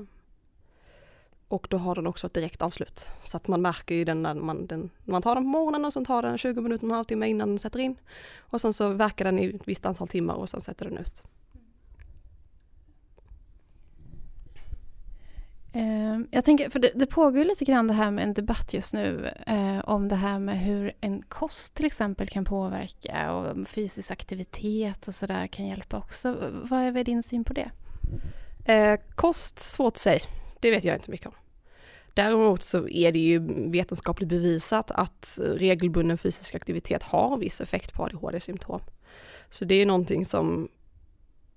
och 1.48 1.66
då 1.70 1.78
har 1.78 1.94
den 1.94 2.06
också 2.06 2.26
ett 2.26 2.34
direkt 2.34 2.62
avslut. 2.62 3.08
Så 3.22 3.36
att 3.36 3.48
man 3.48 3.62
märker 3.62 3.94
ju 3.94 4.04
den 4.04 4.22
när 4.22 4.34
man, 4.34 4.66
den, 4.66 4.90
man 5.04 5.22
tar 5.22 5.34
den 5.34 5.44
på 5.44 5.48
morgonen 5.48 5.84
och 5.84 5.92
sen 5.92 6.04
tar 6.04 6.22
den 6.22 6.38
20 6.38 6.60
minuter, 6.60 6.84
en 6.84 6.90
halvtimme 6.90 7.28
innan 7.28 7.48
den 7.48 7.58
sätter 7.58 7.78
in. 7.78 7.96
Och 8.38 8.60
sen 8.60 8.72
så 8.72 8.88
verkar 8.88 9.24
den 9.24 9.38
i 9.38 9.46
ett 9.46 9.68
visst 9.68 9.86
antal 9.86 10.08
timmar 10.08 10.34
och 10.34 10.48
sen 10.48 10.60
sätter 10.60 10.86
den 10.86 10.98
ut. 10.98 11.22
Ehm, 15.72 16.28
jag 16.30 16.44
tänker, 16.44 16.70
för 16.70 16.78
det, 16.78 16.90
det 16.94 17.06
pågår 17.06 17.44
lite 17.44 17.64
grann 17.64 17.86
det 17.86 17.94
här 17.94 18.10
med 18.10 18.24
en 18.24 18.34
debatt 18.34 18.74
just 18.74 18.94
nu 18.94 19.30
eh, 19.46 19.78
om 19.78 20.08
det 20.08 20.16
här 20.16 20.38
med 20.38 20.60
hur 20.60 20.92
en 21.00 21.22
kost 21.22 21.74
till 21.74 21.86
exempel 21.86 22.28
kan 22.28 22.44
påverka 22.44 23.32
och 23.32 23.68
fysisk 23.68 24.10
aktivitet 24.10 25.08
och 25.08 25.14
sådär 25.14 25.46
kan 25.46 25.66
hjälpa 25.66 25.98
också. 25.98 26.52
Vad 26.70 26.80
är 26.80 27.04
din 27.04 27.22
syn 27.22 27.44
på 27.44 27.52
det? 27.52 27.70
Eh, 28.72 29.00
kost, 29.14 29.58
svårt 29.58 29.92
att 29.92 29.98
säga. 29.98 30.20
Det 30.60 30.70
vet 30.70 30.84
jag 30.84 30.96
inte 30.96 31.10
mycket 31.10 31.26
om. 31.26 31.34
Däremot 32.14 32.62
så 32.62 32.88
är 32.88 33.12
det 33.12 33.18
ju 33.18 33.38
vetenskapligt 33.70 34.28
bevisat 34.28 34.90
att 34.90 35.38
regelbunden 35.42 36.18
fysisk 36.18 36.54
aktivitet 36.54 37.02
har 37.02 37.38
viss 37.38 37.60
effekt 37.60 37.92
på 37.92 38.04
ADHD-symptom. 38.04 38.80
Så 39.50 39.64
det 39.64 39.74
är 39.74 39.86
någonting 39.86 40.24
som 40.24 40.68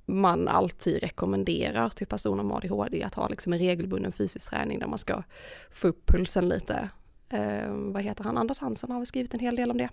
man 0.05 0.47
alltid 0.47 0.99
rekommenderar 1.03 1.89
till 1.89 2.07
personer 2.07 2.43
med 2.43 2.57
ADHD 2.57 3.03
att 3.03 3.15
ha 3.15 3.27
liksom 3.27 3.53
en 3.53 3.59
regelbunden 3.59 4.11
fysisk 4.11 4.49
träning 4.49 4.79
där 4.79 4.87
man 4.87 4.97
ska 4.97 5.23
få 5.71 5.87
upp 5.87 6.05
pulsen 6.05 6.49
lite. 6.49 6.89
Eh, 7.29 7.71
vad 7.71 8.03
heter 8.03 8.23
han, 8.23 8.37
Anders 8.37 8.59
Hansen 8.59 8.91
har 8.91 9.05
skrivit 9.05 9.33
en 9.33 9.39
hel 9.39 9.55
del 9.55 9.71
om 9.71 9.77
det. 9.77 9.89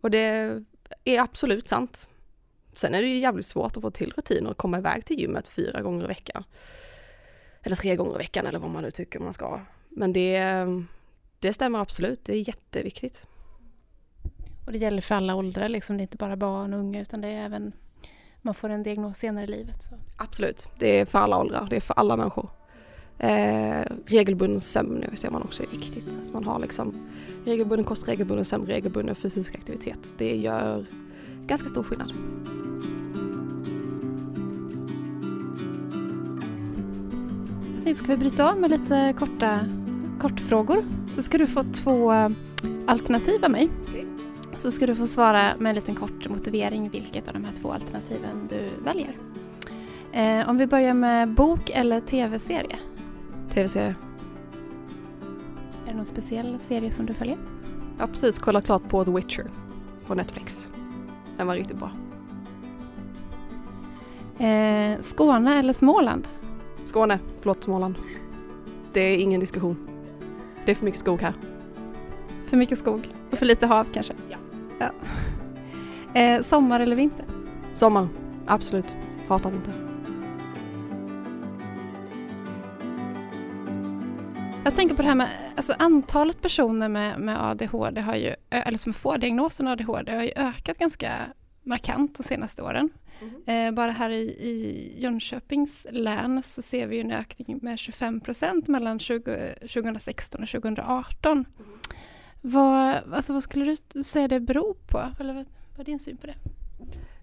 Och 0.00 0.10
det 0.10 0.18
är 1.04 1.20
absolut 1.20 1.68
sant. 1.68 2.08
Sen 2.74 2.94
är 2.94 3.02
det 3.02 3.08
ju 3.08 3.18
jävligt 3.18 3.46
svårt 3.46 3.76
att 3.76 3.82
få 3.82 3.90
till 3.90 4.12
rutiner 4.16 4.50
och 4.50 4.56
komma 4.56 4.78
iväg 4.78 5.04
till 5.04 5.20
gymmet 5.20 5.48
fyra 5.48 5.80
gånger 5.80 6.04
i 6.04 6.08
veckan. 6.08 6.44
Eller 7.62 7.76
tre 7.76 7.96
gånger 7.96 8.14
i 8.14 8.18
veckan 8.18 8.46
eller 8.46 8.58
vad 8.58 8.70
man 8.70 8.82
nu 8.82 8.90
tycker 8.90 9.20
man 9.20 9.32
ska. 9.32 9.60
Men 9.88 10.12
det, 10.12 10.42
det 11.38 11.52
stämmer 11.52 11.78
absolut, 11.78 12.24
det 12.24 12.32
är 12.32 12.48
jätteviktigt. 12.48 13.26
Och 14.66 14.72
det 14.72 14.78
gäller 14.78 15.02
för 15.02 15.14
alla 15.14 15.34
åldrar, 15.34 15.68
liksom. 15.68 15.96
det 15.96 16.00
är 16.00 16.04
inte 16.04 16.16
bara 16.16 16.36
barn 16.36 16.74
och 16.74 16.80
unga 16.80 17.00
utan 17.00 17.20
det 17.20 17.28
är 17.28 17.44
även 17.44 17.72
man 18.42 18.54
får 18.54 18.68
en 18.68 18.82
diagnos 18.82 19.18
senare 19.18 19.44
i 19.44 19.46
livet. 19.46 19.82
Så. 19.82 19.94
Absolut, 20.16 20.68
det 20.78 21.00
är 21.00 21.04
för 21.04 21.18
alla 21.18 21.38
åldrar, 21.38 21.66
det 21.70 21.76
är 21.76 21.80
för 21.80 21.94
alla 21.94 22.16
människor. 22.16 22.50
Eh, 23.18 23.86
regelbunden 24.06 24.60
sömn 24.60 25.04
ser 25.14 25.30
man 25.30 25.42
också 25.42 25.62
är 25.62 25.66
viktigt. 25.66 26.06
Man 26.32 26.44
har 26.44 26.58
liksom 26.58 27.08
regelbunden 27.44 27.84
kost, 27.84 28.08
regelbunden 28.08 28.44
sömn, 28.44 28.66
regelbunden 28.66 29.14
fysisk 29.14 29.54
aktivitet. 29.54 30.14
Det 30.18 30.36
gör 30.36 30.86
ganska 31.46 31.68
stor 31.68 31.82
skillnad. 31.82 32.12
Jag 37.78 37.84
tänkte, 37.84 38.04
ska 38.04 38.12
vi 38.12 38.16
bryta 38.16 38.50
av 38.50 38.60
med 38.60 38.70
lite 38.70 39.14
korta 39.18 39.60
kortfrågor? 40.20 40.84
Så 41.14 41.22
ska 41.22 41.38
du 41.38 41.46
få 41.46 41.62
två 41.62 42.12
alternativ 42.86 43.44
av 43.44 43.50
mig. 43.50 43.68
Så 44.56 44.70
ska 44.70 44.86
du 44.86 44.94
få 44.94 45.06
svara 45.06 45.52
med 45.58 45.70
en 45.70 45.74
liten 45.74 45.94
kort 45.94 46.28
motivering 46.28 46.88
vilket 46.88 47.28
av 47.28 47.34
de 47.34 47.44
här 47.44 47.52
två 47.52 47.72
alternativen 47.72 48.48
du 48.48 48.70
väljer. 48.84 49.16
Eh, 50.12 50.48
om 50.48 50.58
vi 50.58 50.66
börjar 50.66 50.94
med 50.94 51.34
bok 51.34 51.70
eller 51.70 52.00
tv-serie? 52.00 52.78
Tv-serie. 53.50 53.94
Är 55.86 55.90
det 55.90 55.94
någon 55.94 56.04
speciell 56.04 56.58
serie 56.58 56.90
som 56.90 57.06
du 57.06 57.14
följer? 57.14 57.38
Jag 57.96 58.02
har 58.02 58.08
precis 58.08 58.38
kollat 58.38 58.64
klart 58.64 58.88
på 58.88 59.04
The 59.04 59.10
Witcher 59.10 59.50
på 60.06 60.14
Netflix. 60.14 60.70
Den 61.36 61.46
var 61.46 61.54
riktigt 61.54 61.78
bra. 61.78 61.90
Eh, 64.46 65.00
Skåne 65.00 65.58
eller 65.58 65.72
Småland? 65.72 66.28
Skåne, 66.88 67.18
förlåt 67.38 67.64
Småland. 67.64 67.94
Det 68.92 69.00
är 69.00 69.16
ingen 69.16 69.40
diskussion. 69.40 69.88
Det 70.64 70.70
är 70.70 70.74
för 70.74 70.84
mycket 70.84 71.00
skog 71.00 71.20
här. 71.20 71.34
För 72.46 72.56
mycket 72.56 72.78
skog 72.78 73.08
och 73.30 73.38
för 73.38 73.46
lite 73.46 73.66
hav 73.66 73.86
kanske? 73.92 74.14
Ja. 74.30 74.36
ja. 74.78 74.90
Eh, 76.20 76.42
sommar 76.42 76.80
eller 76.80 76.96
vinter? 76.96 77.24
Sommar, 77.74 78.08
absolut. 78.46 78.94
Hatar 79.28 79.50
vinter. 79.50 79.74
Jag 84.64 84.74
tänker 84.74 84.94
på 84.94 85.02
det 85.02 85.08
här 85.08 85.14
med 85.14 85.28
alltså 85.56 85.74
antalet 85.78 86.42
personer 86.42 86.88
med, 86.88 87.20
med 87.20 87.44
ADHD 87.50 88.00
har 88.00 88.14
ju, 88.14 88.34
eller 88.50 88.78
som 88.78 88.92
får 88.92 89.18
diagnosen 89.18 89.68
ADHD 89.68 90.12
har 90.12 90.22
ju 90.22 90.32
ökat 90.36 90.78
ganska 90.78 91.12
markant 91.68 92.16
de 92.16 92.22
senaste 92.22 92.62
åren. 92.62 92.90
Mm. 93.20 93.68
Eh, 93.68 93.74
bara 93.74 93.90
här 93.90 94.10
i, 94.10 94.20
i 94.20 94.94
Jönköpings 94.98 95.86
län 95.90 96.42
så 96.42 96.62
ser 96.62 96.86
vi 96.86 97.00
en 97.00 97.12
ökning 97.12 97.58
med 97.62 97.78
25 97.78 98.20
procent 98.20 98.68
mellan 98.68 98.98
20, 98.98 99.54
2016 99.60 100.42
och 100.42 100.48
2018. 100.48 101.32
Mm. 101.32 101.46
Vad, 102.40 103.12
alltså 103.12 103.32
vad 103.32 103.42
skulle 103.42 103.76
du 103.92 104.04
säga 104.04 104.28
det 104.28 104.40
beror 104.40 104.74
på? 104.86 105.02
Eller 105.20 105.34
vad, 105.34 105.46
vad 105.70 105.80
är 105.80 105.84
din 105.84 105.98
syn 105.98 106.16
på 106.16 106.26
det? 106.26 106.34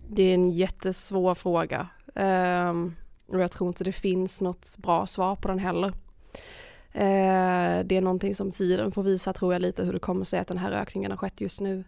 Det 0.09 0.23
är 0.23 0.33
en 0.33 0.51
jättesvår 0.51 1.35
fråga. 1.35 1.87
Um, 2.15 2.95
och 3.27 3.41
jag 3.41 3.51
tror 3.51 3.67
inte 3.67 3.83
det 3.83 3.91
finns 3.91 4.41
något 4.41 4.77
bra 4.77 5.07
svar 5.07 5.35
på 5.35 5.47
den 5.47 5.59
heller. 5.59 5.87
Uh, 5.87 7.85
det 7.85 7.97
är 7.97 8.01
någonting 8.01 8.35
som 8.35 8.51
tiden 8.51 8.91
får 8.91 9.03
visa 9.03 9.33
tror 9.33 9.53
jag 9.53 9.61
lite 9.61 9.83
hur 9.83 9.93
det 9.93 9.99
kommer 9.99 10.23
sig 10.23 10.39
att 10.39 10.47
den 10.47 10.57
här 10.57 10.71
ökningen 10.71 11.11
har 11.11 11.17
skett 11.17 11.41
just 11.41 11.61
nu. 11.61 11.83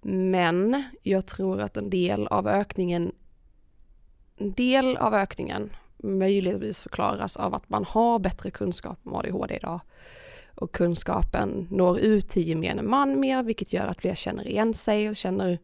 Men 0.00 0.84
jag 1.02 1.26
tror 1.26 1.60
att 1.60 1.76
en 1.76 1.90
del 1.90 2.26
av 2.26 2.48
ökningen 2.48 3.12
en 4.36 4.52
del 4.52 4.96
av 4.96 5.14
ökningen 5.14 5.70
möjligtvis 5.96 6.80
förklaras 6.80 7.36
av 7.36 7.54
att 7.54 7.68
man 7.68 7.84
har 7.84 8.18
bättre 8.18 8.50
kunskap 8.50 8.98
om 9.04 9.14
ADHD 9.14 9.56
idag. 9.56 9.80
Och 10.54 10.72
kunskapen 10.72 11.68
når 11.70 11.98
ut 11.98 12.28
till 12.28 12.48
gemene 12.48 12.82
man 12.82 13.20
mer, 13.20 13.42
vilket 13.42 13.72
gör 13.72 13.86
att 13.86 14.00
fler 14.00 14.14
känner 14.14 14.48
igen 14.48 14.74
sig 14.74 15.08
och 15.08 15.16
känner 15.16 15.58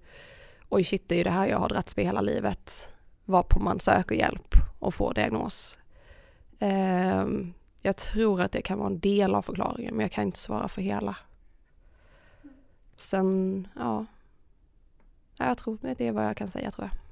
oj 0.68 0.84
shit, 0.84 1.08
det 1.08 1.14
är 1.14 1.16
ju 1.16 1.24
det 1.24 1.30
här 1.30 1.46
jag 1.46 1.58
har 1.58 1.68
dragits 1.68 1.96
med 1.96 2.06
hela 2.06 2.20
livet. 2.20 2.94
Varpå 3.24 3.60
man 3.60 3.80
söker 3.80 4.14
hjälp 4.14 4.54
och 4.78 4.94
får 4.94 5.14
diagnos. 5.14 5.78
Ehm, 6.58 7.54
jag 7.82 7.96
tror 7.96 8.40
att 8.40 8.52
det 8.52 8.62
kan 8.62 8.78
vara 8.78 8.90
en 8.90 9.00
del 9.00 9.34
av 9.34 9.42
förklaringen, 9.42 9.94
men 9.94 10.04
jag 10.04 10.12
kan 10.12 10.24
inte 10.24 10.38
svara 10.38 10.68
för 10.68 10.82
hela. 10.82 11.16
Sen, 12.96 13.68
ja. 13.76 14.06
Jag 15.38 15.58
tror 15.58 15.78
det 15.80 16.06
är 16.06 16.12
vad 16.12 16.24
jag 16.24 16.36
kan 16.36 16.48
säga 16.48 16.70
tror 16.70 16.88
jag. 16.90 17.04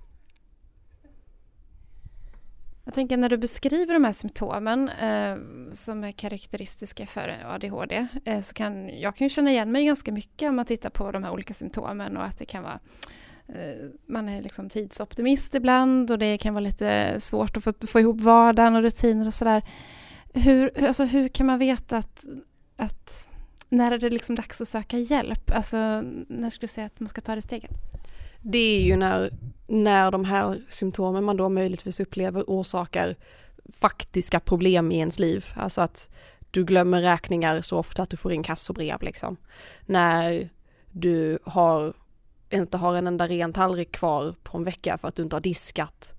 Jag 2.84 2.94
tänker 2.94 3.16
när 3.16 3.28
du 3.28 3.36
beskriver 3.36 3.94
de 3.94 4.04
här 4.04 4.12
symptomen 4.12 4.88
eh, 4.88 5.36
som 5.72 6.04
är 6.04 6.12
karaktäristiska 6.12 7.06
för 7.06 7.44
ADHD 7.46 8.06
eh, 8.24 8.40
så 8.40 8.54
kan 8.54 9.00
jag 9.00 9.16
kan 9.16 9.28
känna 9.28 9.50
igen 9.50 9.72
mig 9.72 9.84
ganska 9.84 10.12
mycket 10.12 10.48
om 10.48 10.56
man 10.56 10.66
tittar 10.66 10.90
på 10.90 11.12
de 11.12 11.24
här 11.24 11.32
olika 11.32 11.54
symptomen 11.54 12.16
och 12.16 12.24
att 12.24 12.38
det 12.38 12.46
kan 12.46 12.62
vara 12.62 12.80
eh, 13.48 13.88
man 14.06 14.28
är 14.28 14.42
liksom 14.42 14.68
tidsoptimist 14.68 15.54
ibland 15.54 16.10
och 16.10 16.18
det 16.18 16.38
kan 16.38 16.54
vara 16.54 16.64
lite 16.64 17.20
svårt 17.20 17.56
att 17.56 17.64
få, 17.64 17.72
få 17.86 18.00
ihop 18.00 18.20
vardagen 18.20 18.76
och 18.76 18.82
rutiner 18.82 19.26
och 19.26 19.34
sådär. 19.34 19.62
Hur, 20.34 20.86
alltså 20.86 21.04
hur 21.04 21.28
kan 21.28 21.46
man 21.46 21.58
veta 21.58 21.96
att, 21.96 22.24
att 22.76 23.28
när 23.68 23.92
är 23.92 23.98
det 23.98 24.10
liksom 24.10 24.34
dags 24.34 24.60
att 24.60 24.68
söka 24.68 24.98
hjälp? 24.98 25.50
Alltså 25.50 25.76
när 26.28 26.50
skulle 26.50 26.66
du 26.66 26.72
säga 26.72 26.86
att 26.86 27.00
man 27.00 27.08
ska 27.08 27.20
ta 27.20 27.34
det 27.34 27.42
steget? 27.42 27.70
Det 28.42 28.76
är 28.76 28.80
ju 28.80 28.96
när, 28.96 29.30
när 29.66 30.10
de 30.10 30.24
här 30.24 30.62
symptomen 30.68 31.24
man 31.24 31.36
då 31.36 31.48
möjligtvis 31.48 32.00
upplever 32.00 32.44
orsakar 32.46 33.16
faktiska 33.72 34.40
problem 34.40 34.92
i 34.92 34.98
ens 34.98 35.18
liv. 35.18 35.46
Alltså 35.56 35.80
att 35.80 36.10
du 36.50 36.64
glömmer 36.64 37.02
räkningar 37.02 37.60
så 37.60 37.78
ofta 37.78 38.02
att 38.02 38.10
du 38.10 38.16
får 38.16 38.32
in 38.32 38.42
kassobrev 38.42 39.02
liksom. 39.02 39.36
När 39.86 40.48
du 40.90 41.38
har, 41.44 41.94
inte 42.50 42.76
har 42.76 42.94
en 42.94 43.06
enda 43.06 43.28
ren 43.28 43.52
tallrik 43.52 43.92
kvar 43.92 44.34
på 44.42 44.58
en 44.58 44.64
vecka 44.64 44.98
för 44.98 45.08
att 45.08 45.14
du 45.14 45.22
inte 45.22 45.36
har 45.36 45.40
diskat. 45.40 46.14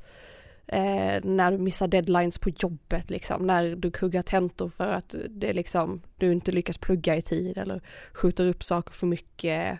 Eh, 0.68 1.24
när 1.24 1.52
du 1.52 1.58
missar 1.58 1.88
deadlines 1.88 2.38
på 2.38 2.50
jobbet 2.50 3.10
liksom, 3.10 3.48
när 3.48 3.76
du 3.76 3.92
kuggar 3.92 4.22
tentor 4.22 4.70
för 4.70 4.88
att 4.88 5.16
det 5.30 5.54
liksom, 5.54 6.02
du 6.18 6.32
inte 6.32 6.52
lyckas 6.52 6.78
plugga 6.78 7.16
i 7.16 7.22
tid 7.22 7.58
eller 7.58 7.82
skjuter 8.14 8.48
upp 8.48 8.64
saker 8.64 8.94
för 8.94 9.08
mycket 9.08 9.80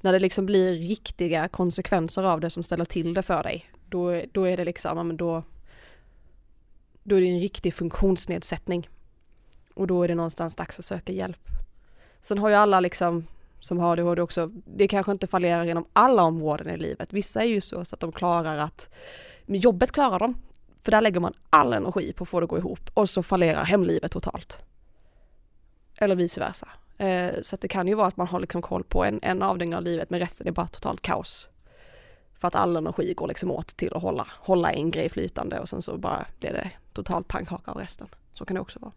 när 0.00 0.12
det 0.12 0.18
liksom 0.18 0.46
blir 0.46 0.72
riktiga 0.72 1.48
konsekvenser 1.48 2.22
av 2.22 2.40
det 2.40 2.50
som 2.50 2.62
ställer 2.62 2.84
till 2.84 3.14
det 3.14 3.22
för 3.22 3.42
dig, 3.42 3.70
då, 3.88 4.22
då 4.32 4.44
är 4.48 4.56
det 4.56 4.64
liksom, 4.64 4.98
ja 4.98 5.02
men 5.04 5.16
då, 5.16 5.42
då 7.02 7.16
är 7.16 7.20
det 7.20 7.26
en 7.26 7.40
riktig 7.40 7.74
funktionsnedsättning. 7.74 8.88
Och 9.74 9.86
då 9.86 10.02
är 10.02 10.08
det 10.08 10.14
någonstans 10.14 10.56
dags 10.56 10.78
att 10.78 10.84
söka 10.84 11.12
hjälp. 11.12 11.48
Sen 12.20 12.38
har 12.38 12.48
ju 12.48 12.54
alla 12.54 12.80
liksom 12.80 13.26
som 13.60 13.78
har 13.78 13.92
ADHD 13.92 14.22
också, 14.22 14.50
det 14.64 14.88
kanske 14.88 15.12
inte 15.12 15.26
fallerar 15.26 15.64
inom 15.64 15.84
alla 15.92 16.22
områden 16.22 16.74
i 16.74 16.76
livet. 16.76 17.12
Vissa 17.12 17.40
är 17.40 17.46
ju 17.46 17.60
så, 17.60 17.84
så 17.84 17.94
att 17.94 18.00
de 18.00 18.12
klarar 18.12 18.58
att, 18.58 18.90
men 19.42 19.60
jobbet 19.60 19.92
klarar 19.92 20.18
de, 20.18 20.34
för 20.82 20.90
där 20.90 21.00
lägger 21.00 21.20
man 21.20 21.34
all 21.50 21.72
energi 21.72 22.12
på 22.12 22.22
att 22.22 22.28
få 22.28 22.40
det 22.40 22.44
att 22.44 22.50
gå 22.50 22.58
ihop 22.58 22.90
och 22.94 23.10
så 23.10 23.22
fallerar 23.22 23.64
hemlivet 23.64 24.12
totalt. 24.12 24.62
Eller 25.94 26.16
vice 26.16 26.40
versa. 26.40 26.68
Eh, 27.00 27.42
så 27.42 27.54
att 27.54 27.60
det 27.60 27.68
kan 27.68 27.88
ju 27.88 27.94
vara 27.94 28.06
att 28.06 28.16
man 28.16 28.26
har 28.26 28.40
liksom 28.40 28.62
koll 28.62 28.84
på 28.84 29.04
en, 29.04 29.18
en 29.22 29.42
avdelning 29.42 29.76
av 29.76 29.82
livet 29.82 30.10
men 30.10 30.20
resten 30.20 30.46
är 30.46 30.52
bara 30.52 30.68
totalt 30.68 31.02
kaos. 31.02 31.48
För 32.38 32.48
att 32.48 32.54
all 32.54 32.76
energi 32.76 33.14
går 33.14 33.28
liksom 33.28 33.50
åt 33.50 33.76
till 33.76 33.94
att 33.94 34.02
hålla, 34.02 34.26
hålla 34.30 34.72
en 34.72 34.90
grej 34.90 35.08
flytande 35.08 35.60
och 35.60 35.68
sen 35.68 35.82
så 35.82 35.98
bara 35.98 36.26
blir 36.38 36.52
det 36.52 36.70
totalt 36.92 37.28
pannkaka 37.28 37.70
av 37.70 37.76
resten. 37.76 38.08
Så 38.34 38.44
kan 38.44 38.54
det 38.54 38.60
också 38.60 38.78
vara. 38.78 38.92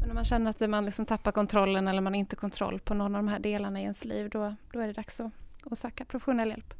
Men 0.00 0.10
om 0.10 0.14
man 0.14 0.24
känner 0.24 0.50
att 0.50 0.70
man 0.70 0.84
liksom 0.84 1.06
tappar 1.06 1.32
kontrollen 1.32 1.88
eller 1.88 2.00
man 2.00 2.14
inte 2.14 2.36
kontroll 2.36 2.80
på 2.80 2.94
någon 2.94 3.14
av 3.14 3.22
de 3.22 3.28
här 3.28 3.38
delarna 3.38 3.80
i 3.80 3.82
ens 3.82 4.04
liv 4.04 4.30
då, 4.30 4.54
då 4.72 4.80
är 4.80 4.86
det 4.86 4.92
dags 4.92 5.20
att, 5.20 5.32
att 5.70 5.78
söka 5.78 6.04
professionell 6.04 6.48
hjälp. 6.48 6.74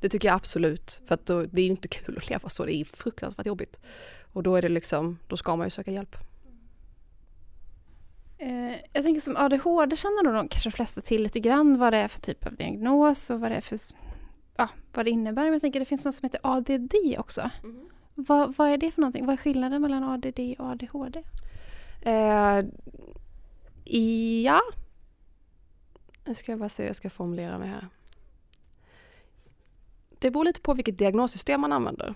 Det 0.00 0.08
tycker 0.08 0.28
jag 0.28 0.34
absolut, 0.34 1.00
för 1.06 1.14
att 1.14 1.26
då, 1.26 1.42
det 1.42 1.60
är 1.60 1.66
inte 1.66 1.88
kul 1.88 2.16
att 2.16 2.28
leva 2.28 2.48
så, 2.48 2.64
det 2.64 2.74
är 2.74 2.84
fruktansvärt 2.84 3.46
jobbigt. 3.46 3.80
Och 4.32 4.42
då 4.42 4.56
är 4.56 4.62
det 4.62 4.68
liksom, 4.68 5.18
då 5.26 5.36
ska 5.36 5.56
man 5.56 5.66
ju 5.66 5.70
söka 5.70 5.90
hjälp. 5.90 6.16
Eh, 8.42 8.76
jag 8.92 9.04
tänker 9.04 9.20
som 9.20 9.36
ADHD 9.36 9.96
känner 9.96 10.22
nog 10.22 10.34
de 10.34 10.48
kanske 10.48 10.70
flesta 10.70 11.00
till 11.00 11.22
lite 11.22 11.40
grann 11.40 11.78
vad 11.78 11.92
det 11.92 11.96
är 11.96 12.08
för 12.08 12.20
typ 12.20 12.46
av 12.46 12.56
diagnos 12.56 13.30
och 13.30 13.40
vad 13.40 13.50
det 13.50 13.56
är 13.56 13.60
för, 13.60 13.78
ja, 14.56 14.68
vad 14.92 15.06
det 15.06 15.10
innebär. 15.10 15.42
Men 15.42 15.52
jag 15.52 15.60
tänker 15.60 15.80
det 15.80 15.86
finns 15.86 16.04
något 16.04 16.14
som 16.14 16.26
heter 16.26 16.40
ADD 16.42 16.94
också. 17.18 17.50
Mm. 17.64 17.88
Vad, 18.14 18.56
vad 18.56 18.70
är 18.70 18.78
det 18.78 18.90
för 18.90 19.00
någonting? 19.00 19.26
Vad 19.26 19.32
är 19.32 19.36
skillnaden 19.36 19.82
mellan 19.82 20.04
ADD 20.04 20.40
och 20.58 20.66
ADHD? 20.66 21.22
Eh, 22.02 22.64
ja. 24.44 24.60
Nu 26.24 26.34
ska 26.34 26.52
jag 26.52 26.58
bara 26.58 26.68
se 26.68 26.82
hur 26.82 26.88
jag 26.88 26.96
ska 26.96 27.10
formulera 27.10 27.58
mig 27.58 27.68
här. 27.68 27.88
Det 30.18 30.30
beror 30.30 30.44
lite 30.44 30.60
på 30.60 30.74
vilket 30.74 30.98
diagnossystem 30.98 31.60
man 31.60 31.72
använder. 31.72 32.14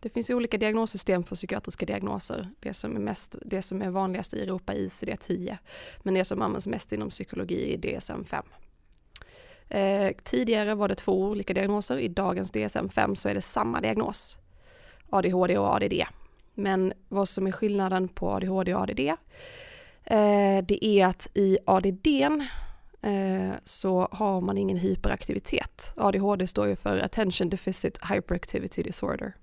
Det 0.00 0.08
finns 0.08 0.30
olika 0.30 0.58
diagnossystem 0.58 1.24
för 1.24 1.36
psykiatriska 1.36 1.86
diagnoser. 1.86 2.50
Det 2.60 2.74
som 2.74 2.96
är, 2.96 3.00
mest, 3.00 3.36
det 3.44 3.62
som 3.62 3.82
är 3.82 3.90
vanligast 3.90 4.34
i 4.34 4.42
Europa 4.42 4.72
är 4.72 4.78
ICD-10, 4.78 5.56
men 6.02 6.14
det 6.14 6.24
som 6.24 6.42
används 6.42 6.66
mest 6.66 6.92
inom 6.92 7.10
psykologi 7.10 7.74
är 7.74 7.78
DSM-5. 7.78 8.42
Eh, 9.68 10.12
tidigare 10.24 10.74
var 10.74 10.88
det 10.88 10.94
två 10.94 11.24
olika 11.24 11.54
diagnoser, 11.54 11.98
i 11.98 12.08
dagens 12.08 12.52
DSM-5 12.52 13.14
så 13.14 13.28
är 13.28 13.34
det 13.34 13.40
samma 13.40 13.80
diagnos. 13.80 14.38
ADHD 15.10 15.58
och 15.58 15.74
ADD. 15.74 16.02
Men 16.54 16.92
vad 17.08 17.28
som 17.28 17.46
är 17.46 17.52
skillnaden 17.52 18.08
på 18.08 18.30
ADHD 18.30 18.74
och 18.74 18.80
ADD, 18.80 19.00
eh, 19.00 20.64
det 20.68 20.84
är 20.84 21.06
att 21.06 21.28
i 21.34 21.58
ADD 21.66 22.06
eh, 23.02 23.52
så 23.64 24.08
har 24.12 24.40
man 24.40 24.58
ingen 24.58 24.76
hyperaktivitet. 24.76 25.92
ADHD 25.96 26.46
står 26.46 26.66
ju 26.66 26.76
för 26.76 26.98
Attention 26.98 27.48
Deficit 27.48 27.98
Hyperactivity 28.10 28.82
Disorder. 28.82 29.34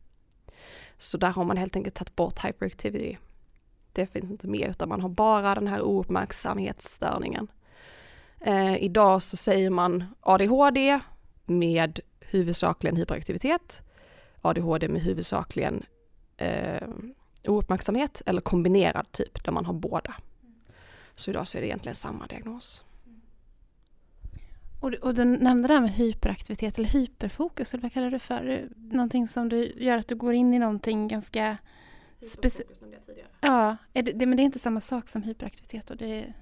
Så 0.98 1.18
där 1.18 1.32
har 1.32 1.46
man 1.46 1.58
helt 1.58 1.76
enkelt 1.76 1.96
tagit 1.96 2.16
bort 2.16 2.46
hyperactivity. 2.46 3.18
Det 3.92 4.08
finns 4.08 4.32
inte 4.32 4.48
med 4.48 4.70
utan 4.70 4.90
man 4.90 5.02
har 5.02 5.10
bara 5.10 5.56
den 5.56 5.68
här 5.68 5.82
ouppmärksamhetsstörningen. 5.82 7.48
Eh, 8.40 8.84
idag 8.84 9.22
så 9.22 9.38
säger 9.38 9.70
man 9.70 10.04
ADHD 10.22 11.00
med 11.46 12.00
huvudsakligen 12.20 12.96
hyperaktivitet, 12.96 13.82
ADHD 14.42 14.88
med 14.88 15.02
huvudsakligen 15.02 15.84
eh, 16.38 16.88
ouppmärksamhet 17.44 18.22
eller 18.26 18.42
kombinerad 18.42 19.12
typ 19.12 19.44
där 19.44 19.52
man 19.52 19.66
har 19.66 19.74
båda. 19.74 20.16
Så 21.16 21.30
idag 21.32 21.48
så 21.48 21.58
är 21.58 21.62
det 21.62 21.68
egentligen 21.68 21.96
samma 21.96 22.28
diagnos. 22.28 22.84
Och 24.86 24.92
du, 24.92 24.98
och 24.98 25.14
du 25.14 25.26
nämnde 25.26 25.68
det 25.68 25.74
här 25.74 25.82
med 25.82 25.92
hyperaktivitet 25.92 26.78
eller 26.78 26.90
hyperfokus, 26.90 27.74
eller 27.74 27.82
vad 27.82 27.94
kallar 27.94 28.12
du 28.12 28.20
för? 28.20 28.70
Någonting 28.76 29.28
som 29.28 29.50
du 29.50 29.74
gör 29.78 29.98
att 29.98 30.08
du 30.08 30.16
går 30.16 30.34
in 30.34 30.54
i 30.54 30.60
någonting 30.60 31.08
ganska 31.08 31.58
speciellt. 32.22 32.82
Ja, 33.42 33.78
är 33.94 34.04
det, 34.04 34.12
det, 34.12 34.26
men 34.26 34.38
det 34.38 34.44
är 34.44 34.46
inte 34.46 34.60
samma 34.60 34.82
sak 34.82 35.10
som 35.10 35.24
hyperaktivitet? 35.24 35.92
Och 35.92 35.98
det... 35.98 36.34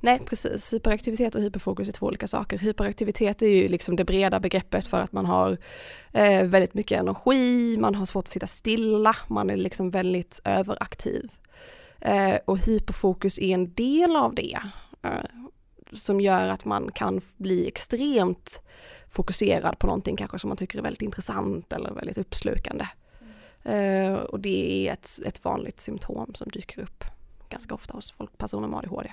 Nej, 0.00 0.22
precis. 0.26 0.74
Hyperaktivitet 0.74 1.34
och 1.34 1.42
hyperfokus 1.42 1.88
är 1.88 1.92
två 1.92 2.06
olika 2.06 2.26
saker. 2.26 2.58
Hyperaktivitet 2.58 3.42
är 3.42 3.46
ju 3.46 3.68
liksom 3.68 3.96
det 3.96 4.04
breda 4.04 4.40
begreppet 4.40 4.86
för 4.86 5.02
att 5.02 5.12
man 5.12 5.26
har 5.26 5.58
eh, 6.12 6.42
väldigt 6.42 6.74
mycket 6.74 7.00
energi, 7.00 7.76
man 7.76 7.94
har 7.94 8.06
svårt 8.06 8.24
att 8.24 8.28
sitta 8.28 8.46
stilla, 8.46 9.16
man 9.28 9.50
är 9.50 9.56
liksom 9.56 9.90
väldigt 9.90 10.40
överaktiv. 10.44 11.30
Eh, 12.00 12.36
och 12.44 12.58
hyperfokus 12.58 13.38
är 13.38 13.54
en 13.54 13.72
del 13.74 14.16
av 14.16 14.34
det. 14.34 14.58
Eh, 15.02 15.10
som 15.92 16.20
gör 16.20 16.48
att 16.48 16.64
man 16.64 16.92
kan 16.92 17.20
bli 17.36 17.68
extremt 17.68 18.60
fokuserad 19.10 19.78
på 19.78 19.86
någonting 19.86 20.16
kanske 20.16 20.38
som 20.38 20.48
man 20.48 20.56
tycker 20.56 20.78
är 20.78 20.82
väldigt 20.82 21.02
intressant 21.02 21.72
eller 21.72 21.90
väldigt 21.90 22.18
uppslukande. 22.18 22.86
Mm. 23.64 24.12
Uh, 24.12 24.18
och 24.18 24.40
det 24.40 24.88
är 24.88 24.92
ett, 24.92 25.08
ett 25.24 25.44
vanligt 25.44 25.80
symptom 25.80 26.34
som 26.34 26.48
dyker 26.48 26.82
upp 26.82 27.04
ganska 27.48 27.74
ofta 27.74 27.92
hos 27.94 28.10
folk, 28.10 28.38
personer 28.38 28.68
med 28.68 28.78
ADHD. 28.78 29.12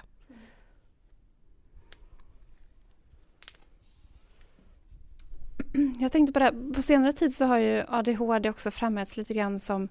Jag 6.00 6.12
tänkte 6.12 6.34
på 6.34 6.40
det 6.40 6.46
här, 6.46 6.74
på 6.74 6.82
senare 6.82 7.14
tid 7.14 7.36
så 7.36 7.46
har 7.46 7.58
ju 7.58 7.84
ADHD 7.88 8.50
också 8.50 8.72
framhävts 8.72 9.18
lite 9.18 9.34
grann 9.34 9.60
som, 9.60 9.82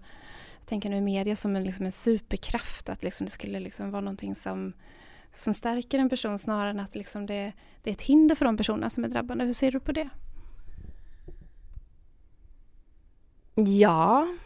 jag 0.60 0.66
tänker 0.66 0.90
nu 0.90 0.96
i 0.96 1.00
media, 1.00 1.36
som 1.36 1.56
en, 1.56 1.64
liksom 1.64 1.86
en 1.86 1.92
superkraft, 1.92 2.88
att 2.88 3.02
liksom 3.02 3.26
det 3.26 3.32
skulle 3.32 3.60
liksom 3.60 3.90
vara 3.90 4.00
någonting 4.00 4.34
som 4.34 4.72
som 5.32 5.54
stärker 5.54 5.98
en 5.98 6.08
person 6.08 6.38
snarare 6.38 6.70
än 6.70 6.80
att 6.80 6.94
liksom 6.94 7.26
det, 7.26 7.52
det 7.82 7.90
är 7.90 7.94
ett 7.94 8.02
hinder 8.02 8.34
för 8.34 8.44
de 8.44 8.56
personerna 8.56 8.90
som 8.90 9.04
är 9.04 9.08
drabbade. 9.08 9.44
Hur 9.44 9.52
ser 9.52 9.72
du 9.72 9.80
på 9.80 9.92
det? 9.92 10.08
Ja, 13.54 14.36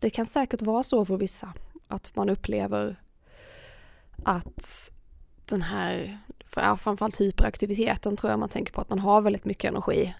det 0.00 0.10
kan 0.10 0.26
säkert 0.26 0.62
vara 0.62 0.82
så 0.82 1.04
för 1.04 1.16
vissa 1.16 1.54
att 1.88 2.16
man 2.16 2.30
upplever 2.30 3.02
att 4.24 4.92
den 5.44 5.62
här, 5.62 6.18
framförallt 6.76 7.20
hyperaktiviteten 7.20 8.16
tror 8.16 8.30
jag 8.30 8.38
man 8.38 8.48
tänker 8.48 8.72
på 8.72 8.80
att 8.80 8.88
man 8.88 8.98
har 8.98 9.20
väldigt 9.20 9.44
mycket 9.44 9.68
energi. 9.70 10.14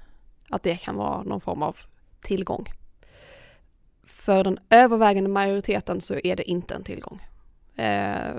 Att 0.51 0.63
det 0.63 0.77
kan 0.77 0.97
vara 0.97 1.23
någon 1.23 1.41
form 1.41 1.63
av 1.63 1.77
tillgång. 2.21 2.67
För 4.03 4.45
den 4.45 4.59
övervägande 4.71 5.31
majoriteten 5.31 6.01
så 6.01 6.15
är 6.25 6.37
det 6.37 6.51
inte 6.51 6.75
en 6.75 6.85
tillgång. 6.85 7.21
Eh, 7.81 8.35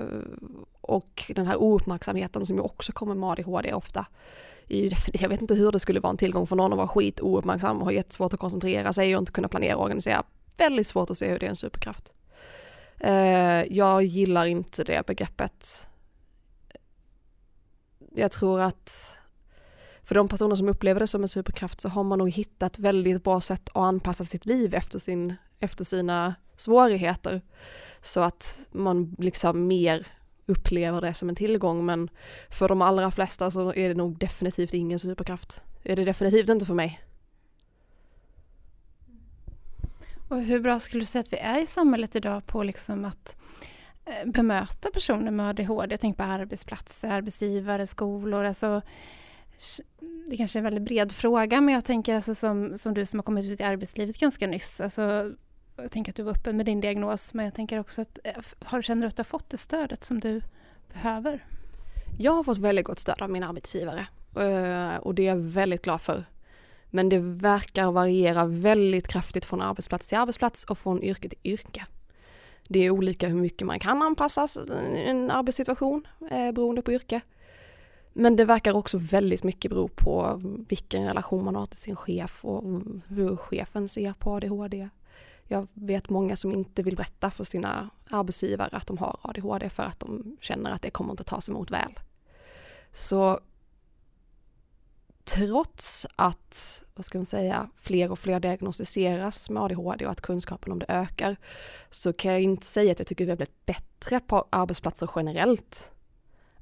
och 0.80 1.32
den 1.34 1.46
här 1.46 1.56
ouppmärksamheten 1.56 2.46
som 2.46 2.56
ju 2.56 2.62
också 2.62 2.92
kommer 2.92 3.14
med 3.14 3.30
ADHD 3.30 3.72
ofta. 3.72 4.06
Jag 5.12 5.28
vet 5.28 5.40
inte 5.40 5.54
hur 5.54 5.72
det 5.72 5.80
skulle 5.80 6.00
vara 6.00 6.10
en 6.10 6.16
tillgång 6.16 6.46
för 6.46 6.56
någon 6.56 6.72
att 6.72 6.76
vara 6.76 6.88
skit 6.88 7.20
ouppmärksam 7.20 7.78
och 7.78 7.84
ha 7.84 7.92
jättesvårt 7.92 8.34
att 8.34 8.40
koncentrera 8.40 8.92
sig 8.92 9.16
och 9.16 9.20
inte 9.20 9.32
kunna 9.32 9.48
planera 9.48 9.76
och 9.76 9.82
organisera. 9.82 10.22
Väldigt 10.56 10.86
svårt 10.86 11.10
att 11.10 11.18
se 11.18 11.30
hur 11.30 11.38
det 11.38 11.46
är 11.46 11.50
en 11.50 11.56
superkraft. 11.56 12.12
Eh, 12.98 13.62
jag 13.76 14.02
gillar 14.02 14.46
inte 14.46 14.84
det 14.84 15.06
begreppet. 15.06 15.88
Jag 18.14 18.30
tror 18.30 18.60
att 18.60 19.18
för 20.02 20.14
de 20.14 20.28
personer 20.28 20.56
som 20.56 20.68
upplever 20.68 21.00
det 21.00 21.06
som 21.06 21.22
en 21.22 21.28
superkraft 21.28 21.80
så 21.80 21.88
har 21.88 22.04
man 22.04 22.18
nog 22.18 22.30
hittat 22.30 22.78
väldigt 22.78 23.24
bra 23.24 23.40
sätt 23.40 23.68
att 23.68 23.76
anpassa 23.76 24.24
sitt 24.24 24.46
liv 24.46 24.74
efter, 24.74 24.98
sin, 24.98 25.34
efter 25.62 25.84
sina 25.84 26.34
svårigheter. 26.56 27.40
Så 28.00 28.20
att 28.20 28.68
man 28.72 29.16
liksom 29.18 29.66
mer 29.66 30.06
upplever 30.46 31.00
det 31.00 31.14
som 31.14 31.28
en 31.28 31.36
tillgång 31.36 31.86
men 31.86 32.10
för 32.50 32.68
de 32.68 32.82
allra 32.82 33.10
flesta 33.10 33.50
så 33.50 33.74
är 33.74 33.88
det 33.88 33.94
nog 33.94 34.18
definitivt 34.18 34.74
ingen 34.74 34.98
superkraft. 34.98 35.62
Det 35.82 35.92
är 35.92 35.96
det 35.96 36.04
definitivt 36.04 36.48
inte 36.48 36.66
för 36.66 36.74
mig. 36.74 37.00
Och 40.28 40.42
hur 40.42 40.60
bra 40.60 40.80
skulle 40.80 41.02
du 41.02 41.06
säga 41.06 41.20
att 41.20 41.32
vi 41.32 41.36
är 41.36 41.62
i 41.62 41.66
samhället 41.66 42.16
idag 42.16 42.46
på 42.46 42.62
liksom 42.62 43.04
att 43.04 43.36
eh, 44.04 44.30
bemöta 44.30 44.90
personer 44.90 45.30
med 45.30 45.48
ADHD? 45.48 45.92
Jag 45.92 46.00
tänker 46.00 46.24
på 46.24 46.30
arbetsplatser, 46.30 47.08
arbetsgivare, 47.08 47.86
skolor. 47.86 48.44
Alltså, 48.44 48.82
det 50.30 50.36
kanske 50.36 50.58
är 50.58 50.60
en 50.60 50.64
väldigt 50.64 50.84
bred 50.84 51.12
fråga 51.12 51.60
men 51.60 51.74
jag 51.74 51.84
tänker 51.84 52.14
alltså 52.14 52.34
som, 52.34 52.78
som 52.78 52.94
du 52.94 53.06
som 53.06 53.18
har 53.18 53.24
kommit 53.24 53.44
ut 53.44 53.60
i 53.60 53.64
arbetslivet 53.64 54.20
ganska 54.20 54.46
nyss. 54.46 54.80
Alltså, 54.80 55.32
jag 55.82 55.92
tänker 55.92 56.12
att 56.12 56.16
du 56.16 56.22
var 56.22 56.32
öppen 56.32 56.56
med 56.56 56.66
din 56.66 56.80
diagnos, 56.80 57.34
men 57.34 57.44
jag 57.44 57.54
tänker 57.54 57.80
också 57.80 58.02
att 58.02 58.18
eh, 58.24 58.32
har, 58.64 58.82
känner 58.82 59.02
du 59.02 59.08
att 59.08 59.16
du 59.16 59.20
har 59.20 59.24
fått 59.24 59.50
det 59.50 59.56
stödet 59.56 60.04
som 60.04 60.20
du 60.20 60.40
behöver? 60.92 61.46
Jag 62.18 62.32
har 62.32 62.44
fått 62.44 62.58
väldigt 62.58 62.86
gott 62.86 62.98
stöd 62.98 63.22
av 63.22 63.30
min 63.30 63.42
arbetsgivare 63.42 64.06
eh, 64.36 64.96
och 64.96 65.14
det 65.14 65.22
är 65.22 65.26
jag 65.26 65.36
väldigt 65.36 65.82
glad 65.82 66.00
för. 66.00 66.24
Men 66.90 67.08
det 67.08 67.18
verkar 67.18 67.90
variera 67.90 68.44
väldigt 68.44 69.08
kraftigt 69.08 69.44
från 69.44 69.60
arbetsplats 69.60 70.08
till 70.08 70.18
arbetsplats 70.18 70.64
och 70.64 70.78
från 70.78 71.02
yrke 71.02 71.28
till 71.28 71.38
yrke. 71.44 71.86
Det 72.68 72.78
är 72.80 72.90
olika 72.90 73.28
hur 73.28 73.40
mycket 73.40 73.66
man 73.66 73.78
kan 73.78 74.02
anpassas 74.02 74.70
i 74.70 75.02
en 75.06 75.30
arbetssituation 75.30 76.06
eh, 76.30 76.52
beroende 76.52 76.82
på 76.82 76.92
yrke. 76.92 77.20
Men 78.12 78.36
det 78.36 78.44
verkar 78.44 78.76
också 78.76 78.98
väldigt 78.98 79.44
mycket 79.44 79.70
bero 79.70 79.88
på 79.88 80.40
vilken 80.68 81.06
relation 81.06 81.44
man 81.44 81.56
har 81.56 81.66
till 81.66 81.78
sin 81.78 81.96
chef 81.96 82.44
och 82.44 82.82
hur 83.08 83.36
chefen 83.36 83.88
ser 83.88 84.12
på 84.12 84.30
ADHD. 84.30 84.88
Jag 85.52 85.68
vet 85.74 86.08
många 86.08 86.36
som 86.36 86.52
inte 86.52 86.82
vill 86.82 86.96
berätta 86.96 87.30
för 87.30 87.44
sina 87.44 87.90
arbetsgivare 88.10 88.76
att 88.76 88.86
de 88.86 88.98
har 88.98 89.18
ADHD 89.22 89.70
för 89.70 89.82
att 89.82 90.00
de 90.00 90.36
känner 90.40 90.70
att 90.70 90.82
det 90.82 90.90
kommer 90.90 91.10
inte 91.10 91.24
tas 91.24 91.48
emot 91.48 91.70
väl. 91.70 91.98
Så 92.92 93.40
trots 95.24 96.06
att, 96.16 96.84
vad 96.94 97.04
ska 97.04 97.18
man 97.18 97.26
säga, 97.26 97.70
fler 97.76 98.12
och 98.12 98.18
fler 98.18 98.40
diagnostiseras 98.40 99.50
med 99.50 99.62
ADHD 99.62 100.04
och 100.06 100.12
att 100.12 100.20
kunskapen 100.20 100.72
om 100.72 100.78
det 100.78 100.86
ökar, 100.88 101.36
så 101.90 102.12
kan 102.12 102.32
jag 102.32 102.40
inte 102.40 102.66
säga 102.66 102.92
att 102.92 102.98
jag 102.98 103.08
tycker 103.08 103.24
vi 103.24 103.30
har 103.30 103.36
blivit 103.36 103.66
bättre 103.66 104.20
på 104.20 104.44
arbetsplatser 104.50 105.10
generellt 105.16 105.90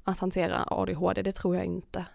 att 0.03 0.19
hantera 0.19 0.63
ADHD, 0.67 1.21
det 1.21 1.31
tror 1.31 1.55
jag 1.55 1.65
inte. 1.65 2.05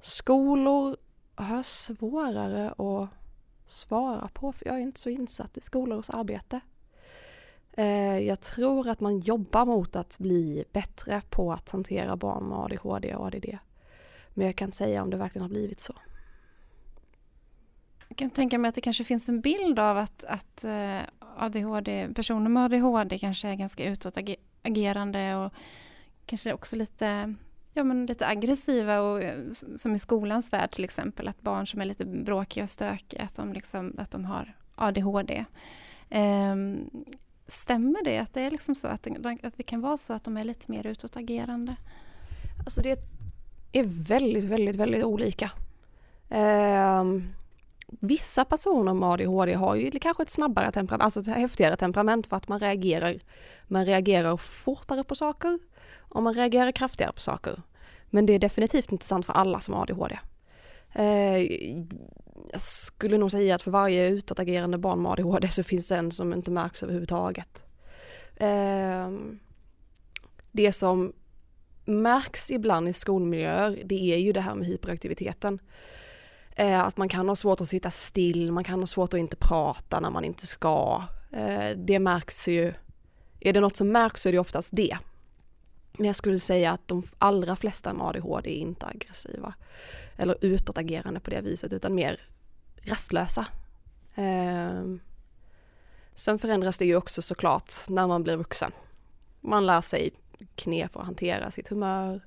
Skolor 0.00 0.96
har 1.34 1.62
svårare 1.62 2.70
att 2.70 3.10
svara 3.66 4.28
på, 4.28 4.52
för 4.52 4.66
jag 4.66 4.76
är 4.76 4.80
inte 4.80 5.00
så 5.00 5.08
insatt 5.08 5.58
i 5.58 5.60
skolors 5.60 6.10
arbete. 6.10 6.60
Eh, 7.72 8.18
jag 8.18 8.40
tror 8.40 8.88
att 8.88 9.00
man 9.00 9.18
jobbar 9.20 9.66
mot 9.66 9.96
att 9.96 10.18
bli 10.18 10.64
bättre 10.72 11.22
på 11.30 11.52
att 11.52 11.70
hantera 11.70 12.16
barn 12.16 12.44
med 12.44 12.58
ADHD 12.58 13.14
och 13.14 13.26
ADD. 13.26 13.58
Men 14.34 14.46
jag 14.46 14.56
kan 14.56 14.68
inte 14.68 14.76
säga 14.76 15.02
om 15.02 15.10
det 15.10 15.16
verkligen 15.16 15.42
har 15.42 15.48
blivit 15.48 15.80
så. 15.80 15.94
Jag 18.08 18.18
kan 18.18 18.30
tänka 18.30 18.58
mig 18.58 18.68
att 18.68 18.74
det 18.74 18.80
kanske 18.80 19.04
finns 19.04 19.28
en 19.28 19.40
bild 19.40 19.78
av 19.78 19.98
att, 19.98 20.24
att 20.24 20.64
eh, 20.64 21.00
ADHD, 21.36 22.08
personer 22.14 22.48
med 22.50 22.64
ADHD 22.64 23.18
kanske 23.18 23.48
är 23.48 23.54
ganska 23.54 23.84
utåtagerande 23.84 25.36
och 25.36 25.52
kanske 26.26 26.52
också 26.52 26.76
lite, 26.76 27.34
ja, 27.74 27.84
men 27.84 28.06
lite 28.06 28.26
aggressiva 28.26 29.00
och 29.00 29.22
eh, 29.22 29.50
som 29.76 29.94
i 29.94 29.98
skolans 29.98 30.52
värld 30.52 30.70
till 30.70 30.84
exempel, 30.84 31.28
att 31.28 31.40
barn 31.40 31.66
som 31.66 31.80
är 31.80 31.84
lite 31.84 32.04
bråkiga 32.04 32.64
och 32.64 32.70
stökiga, 32.70 33.22
att 33.22 33.34
de, 33.34 33.52
liksom, 33.52 33.94
att 33.98 34.10
de 34.10 34.24
har 34.24 34.54
ADHD. 34.74 35.44
Um, 36.10 36.20
ehm, 36.20 36.90
stämmer 37.46 38.04
det 38.04 38.18
att 38.18 38.34
det 38.34 38.40
är 38.40 38.50
liksom 38.50 38.74
så 38.74 38.88
att 38.88 39.02
det, 39.02 39.38
att 39.42 39.56
det 39.56 39.62
kan 39.62 39.80
vara 39.80 39.98
så 39.98 40.12
att 40.12 40.24
de 40.24 40.36
är 40.36 40.44
lite 40.44 40.70
mer 40.70 40.86
utåtagerande? 40.86 41.76
Alltså 42.64 42.82
det 42.82 42.98
är 43.72 43.84
väldigt, 43.84 44.44
väldigt, 44.44 44.76
väldigt 44.76 45.04
olika. 45.04 45.50
Um, 46.28 47.34
vissa 47.86 48.44
personer 48.44 48.94
med 48.94 49.08
ADHD 49.08 49.54
har 49.54 49.74
ju 49.74 49.90
kanske 49.90 50.22
ett 50.22 50.30
snabbare 50.30 50.72
temperament, 50.72 51.02
alltså 51.02 51.20
ett 51.20 51.36
häftigare 51.36 51.76
temperament 51.76 52.26
för 52.26 52.36
att 52.36 52.48
man 52.48 52.60
reagerar, 52.60 53.20
man 53.66 53.84
reagerar 53.84 54.36
fortare 54.36 55.04
på 55.04 55.14
saker 55.14 55.58
om 56.14 56.24
man 56.24 56.34
reagerar 56.34 56.72
kraftigare 56.72 57.12
på 57.12 57.20
saker. 57.20 57.62
Men 58.10 58.26
det 58.26 58.32
är 58.32 58.38
definitivt 58.38 58.92
inte 58.92 59.04
sant 59.04 59.26
för 59.26 59.32
alla 59.32 59.60
som 59.60 59.74
har 59.74 59.82
ADHD. 59.82 60.18
Eh, 60.92 61.38
jag 62.52 62.60
skulle 62.60 63.18
nog 63.18 63.30
säga 63.30 63.54
att 63.54 63.62
för 63.62 63.70
varje 63.70 64.08
utåtagerande 64.08 64.78
barn 64.78 65.02
med 65.02 65.12
ADHD 65.12 65.48
så 65.48 65.62
finns 65.62 65.88
det 65.88 65.96
en 65.96 66.10
som 66.10 66.32
inte 66.32 66.50
märks 66.50 66.82
överhuvudtaget. 66.82 67.64
Eh, 68.36 69.10
det 70.52 70.72
som 70.72 71.12
märks 71.84 72.50
ibland 72.50 72.88
i 72.88 72.92
skolmiljöer, 72.92 73.82
det 73.84 74.14
är 74.14 74.18
ju 74.18 74.32
det 74.32 74.40
här 74.40 74.54
med 74.54 74.66
hyperaktiviteten. 74.66 75.58
Eh, 76.56 76.80
att 76.80 76.96
man 76.96 77.08
kan 77.08 77.28
ha 77.28 77.36
svårt 77.36 77.60
att 77.60 77.68
sitta 77.68 77.90
still, 77.90 78.52
man 78.52 78.64
kan 78.64 78.80
ha 78.80 78.86
svårt 78.86 79.14
att 79.14 79.20
inte 79.20 79.36
prata 79.36 80.00
när 80.00 80.10
man 80.10 80.24
inte 80.24 80.46
ska. 80.46 81.02
Eh, 81.32 81.76
det 81.76 81.98
märks 81.98 82.48
ju, 82.48 82.74
är 83.40 83.52
det 83.52 83.60
något 83.60 83.76
som 83.76 83.92
märks 83.92 84.22
så 84.22 84.28
är 84.28 84.32
det 84.32 84.38
oftast 84.38 84.70
det. 84.72 84.98
Men 85.98 86.06
jag 86.06 86.16
skulle 86.16 86.38
säga 86.38 86.72
att 86.72 86.88
de 86.88 87.02
allra 87.18 87.56
flesta 87.56 87.92
med 87.92 88.06
ADHD 88.06 88.50
är 88.50 88.56
inte 88.56 88.86
aggressiva 88.86 89.54
eller 90.16 90.36
utåtagerande 90.40 91.20
på 91.20 91.30
det 91.30 91.40
viset 91.40 91.72
utan 91.72 91.94
mer 91.94 92.20
rastlösa. 92.82 93.46
Eh, 94.14 94.84
sen 96.14 96.38
förändras 96.38 96.78
det 96.78 96.84
ju 96.84 96.96
också 96.96 97.22
såklart 97.22 97.72
när 97.88 98.06
man 98.06 98.22
blir 98.22 98.36
vuxen. 98.36 98.72
Man 99.40 99.66
lär 99.66 99.80
sig 99.80 100.10
knep 100.54 100.96
att 100.96 101.04
hantera 101.04 101.50
sitt 101.50 101.68
humör. 101.68 102.20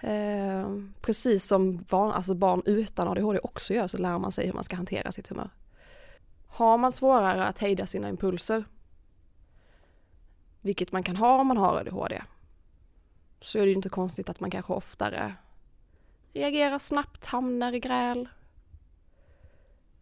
Eh, 0.00 0.76
precis 1.00 1.46
som 1.46 1.76
barn, 1.76 2.12
alltså 2.12 2.34
barn 2.34 2.62
utan 2.64 3.08
ADHD 3.08 3.38
också 3.42 3.74
gör 3.74 3.88
så 3.88 3.98
lär 3.98 4.18
man 4.18 4.32
sig 4.32 4.46
hur 4.46 4.52
man 4.52 4.64
ska 4.64 4.76
hantera 4.76 5.12
sitt 5.12 5.28
humör. 5.28 5.50
Har 6.46 6.78
man 6.78 6.92
svårare 6.92 7.44
att 7.44 7.58
hejda 7.58 7.86
sina 7.86 8.08
impulser, 8.08 8.64
vilket 10.60 10.92
man 10.92 11.02
kan 11.02 11.16
ha 11.16 11.40
om 11.40 11.46
man 11.46 11.56
har 11.56 11.76
ADHD, 11.80 12.22
så 13.42 13.58
är 13.58 13.62
det 13.62 13.68
ju 13.68 13.76
inte 13.76 13.88
konstigt 13.88 14.28
att 14.28 14.40
man 14.40 14.50
kanske 14.50 14.72
oftare 14.72 15.34
reagerar 16.32 16.78
snabbt, 16.78 17.26
hamnar 17.26 17.72
i 17.72 17.80
gräl 17.80 18.28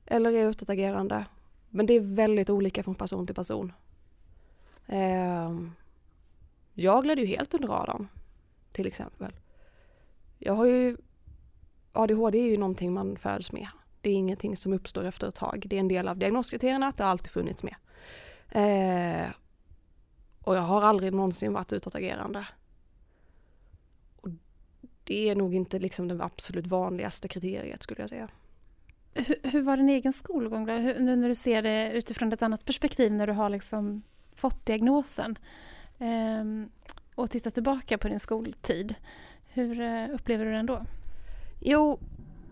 eller 0.07 0.33
är 0.33 0.49
utåtagerande. 0.49 1.27
Men 1.69 1.87
det 1.87 1.95
är 1.95 2.01
väldigt 2.01 2.51
olika 2.51 2.83
från 2.83 2.95
person 2.95 3.27
till 3.27 3.35
person. 3.35 3.73
Ehm, 4.87 5.73
jag 6.75 7.05
gled 7.05 7.19
ju 7.19 7.27
helt 7.27 7.55
under 7.55 7.69
radarn, 7.69 8.09
till 8.73 8.87
exempel. 8.87 9.33
Jag 10.39 10.55
har 10.55 10.65
ju... 10.65 10.97
ADHD 11.93 12.39
är 12.39 12.51
ju 12.51 12.57
någonting 12.57 12.93
man 12.93 13.17
föds 13.17 13.53
med. 13.53 13.69
Det 14.01 14.11
är 14.11 14.15
ingenting 14.15 14.57
som 14.57 14.73
uppstår 14.73 15.05
efter 15.05 15.29
ett 15.29 15.35
tag. 15.35 15.65
Det 15.67 15.77
är 15.77 15.81
en 15.81 15.89
del 15.89 16.09
av 16.09 16.19
diagnoskriterierna 16.19 16.87
att 16.87 16.97
det 16.97 17.05
alltid 17.05 17.31
funnits 17.31 17.65
med. 17.65 17.75
Eh, 18.49 19.31
och 20.41 20.57
jag 20.57 20.63
har 20.63 20.83
aldrig 20.83 21.13
någonsin 21.13 21.53
varit 21.53 21.73
utåtagerande 21.73 22.47
det 25.11 25.29
är 25.29 25.35
nog 25.35 25.55
inte 25.55 25.79
liksom 25.79 26.09
det 26.09 26.25
absolut 26.25 26.67
vanligaste 26.67 27.29
kriteriet 27.29 27.83
skulle 27.83 28.01
jag 28.01 28.09
säga. 28.09 28.29
Hur, 29.15 29.37
hur 29.43 29.63
var 29.63 29.77
din 29.77 29.89
egen 29.89 30.13
skolgång 30.13 30.67
då? 30.67 30.73
Hur, 30.73 30.99
nu 30.99 31.17
när 31.17 31.29
du 31.29 31.35
ser 31.35 31.63
det 31.63 31.93
utifrån 31.93 32.33
ett 32.33 32.43
annat 32.43 32.65
perspektiv 32.65 33.13
när 33.13 33.27
du 33.27 33.33
har 33.33 33.51
liksom 33.51 34.03
fått 34.35 34.67
diagnosen 34.67 35.39
um, 35.99 36.71
och 37.15 37.31
tittar 37.31 37.51
tillbaka 37.51 37.99
på 37.99 38.09
din 38.09 38.21
skoltid. 38.21 38.95
Hur 39.49 39.81
uh, 39.81 40.15
upplever 40.15 40.45
du 40.45 40.53
den 40.53 40.67
då? 40.67 40.83
Jo, 41.61 41.99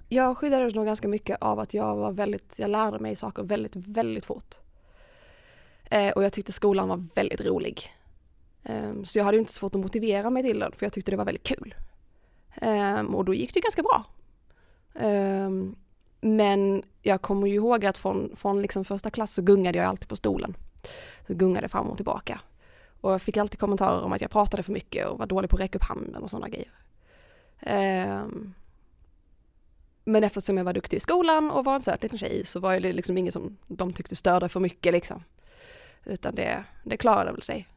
jag 0.09 0.39
skyddades 0.39 0.75
nog 0.75 0.87
ganska 0.87 1.09
mycket 1.09 1.43
av 1.43 1.59
att 1.59 1.75
jag 1.75 1.97
var 1.97 2.13
väldigt, 2.13 2.59
jag 2.59 2.71
lärde 2.71 2.99
mig 2.99 3.17
saker 3.17 3.43
väldigt, 3.43 3.77
väldigt 3.77 4.27
fort. 4.27 4.55
Eh, 5.91 6.11
och 6.11 6.25
jag 6.25 6.33
tyckte 6.33 6.53
skolan 6.53 6.89
var 6.89 7.05
väldigt 7.15 7.41
rolig. 7.41 7.83
Um, 8.63 9.05
så 9.05 9.19
jag 9.19 9.25
hade 9.25 9.39
inte 9.39 9.53
svårt 9.53 9.75
att 9.75 9.81
motivera 9.81 10.31
mig 10.31 10.43
till 10.43 10.59
den 10.59 10.73
för 10.73 10.87
jag 10.87 10.93
tyckte 10.93 11.11
det 11.11 11.17
var 11.17 11.25
väldigt 11.25 11.47
kul. 11.47 11.75
Um, 12.63 13.15
och 13.15 13.25
då 13.25 13.35
gick 13.35 13.55
det 13.55 13.61
ganska 13.61 13.83
bra. 13.83 14.05
Um, 14.95 15.77
men 16.21 16.83
jag 17.03 17.23
kommer 17.23 17.47
ju 17.47 17.55
ihåg 17.55 17.85
att 17.87 17.99
från, 17.99 18.37
från 18.37 18.63
liksom 18.63 18.85
första 18.85 19.11
klass 19.11 19.33
så 19.33 19.43
gungade 19.43 19.79
jag 19.79 19.87
alltid 19.87 20.09
på 20.09 20.17
stolen. 20.17 20.57
Så 21.27 21.35
gungade 21.35 21.69
fram 21.69 21.87
och 21.87 21.97
tillbaka. 21.97 22.41
Och 23.01 23.13
jag 23.13 23.23
fick 23.23 23.37
alltid 23.37 23.61
kommentarer 23.61 24.03
om 24.03 24.13
att 24.13 24.21
jag 24.21 24.31
pratade 24.31 24.63
för 24.63 24.73
mycket 24.73 25.07
och 25.07 25.19
var 25.19 25.27
dålig 25.27 25.51
på 25.51 25.57
att 25.57 25.63
räcka 25.63 25.79
upp 25.79 25.85
handen 25.85 26.23
och 26.23 26.31
sådana 26.31 26.49
grejer. 26.49 26.73
Um, 28.23 28.55
men 30.05 30.25
eftersom 30.25 30.57
jag 30.57 30.65
var 30.65 30.73
duktig 30.73 30.97
i 30.97 31.01
skolan 31.01 31.51
och 31.51 31.65
var 31.65 31.75
en 31.75 31.83
söt 31.83 32.03
liten 32.03 32.19
tjej 32.19 32.45
så 32.45 32.61
var 32.61 32.81
det 32.81 32.93
liksom 32.93 33.19
inget 33.19 33.35
som 33.35 33.57
de 33.67 33.93
tyckte 33.93 34.17
störde 34.17 34.49
för 34.49 34.61
mycket 34.61 34.93
liksom. 34.93 35.25
Utan 36.05 36.35
det, 36.35 36.65
det 36.85 36.97
klarade 36.97 37.33
väl 37.33 37.43
sig. 37.43 37.69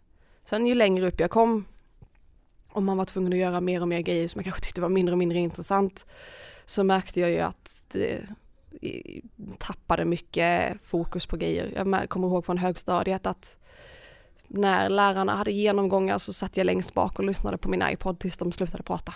Sen 0.45 0.65
ju 0.65 0.75
längre 0.75 1.07
upp 1.07 1.19
jag 1.19 1.29
kom 1.29 1.65
om 2.71 2.85
man 2.85 2.97
var 2.97 3.05
tvungen 3.05 3.33
att 3.33 3.39
göra 3.39 3.61
mer 3.61 3.81
och 3.81 3.87
mer 3.87 4.01
grejer 4.01 4.27
som 4.27 4.39
jag 4.39 4.45
kanske 4.45 4.61
tyckte 4.61 4.81
var 4.81 4.89
mindre 4.89 5.13
och 5.13 5.19
mindre 5.19 5.39
intressant 5.39 6.05
så 6.65 6.83
märkte 6.83 7.19
jag 7.19 7.31
ju 7.31 7.39
att 7.39 7.83
det 7.91 8.21
tappade 9.57 10.05
mycket 10.05 10.81
fokus 10.83 11.25
på 11.25 11.37
grejer. 11.37 11.73
Jag 11.75 12.09
kommer 12.09 12.27
ihåg 12.27 12.45
från 12.45 12.57
högstadiet 12.57 13.25
att 13.25 13.57
när 14.47 14.89
lärarna 14.89 15.35
hade 15.35 15.51
genomgångar 15.51 16.17
så 16.17 16.33
satt 16.33 16.57
jag 16.57 16.65
längst 16.65 16.93
bak 16.93 17.19
och 17.19 17.25
lyssnade 17.25 17.57
på 17.57 17.69
min 17.69 17.81
iPod 17.81 18.19
tills 18.19 18.37
de 18.37 18.51
slutade 18.51 18.83
prata. 18.83 19.13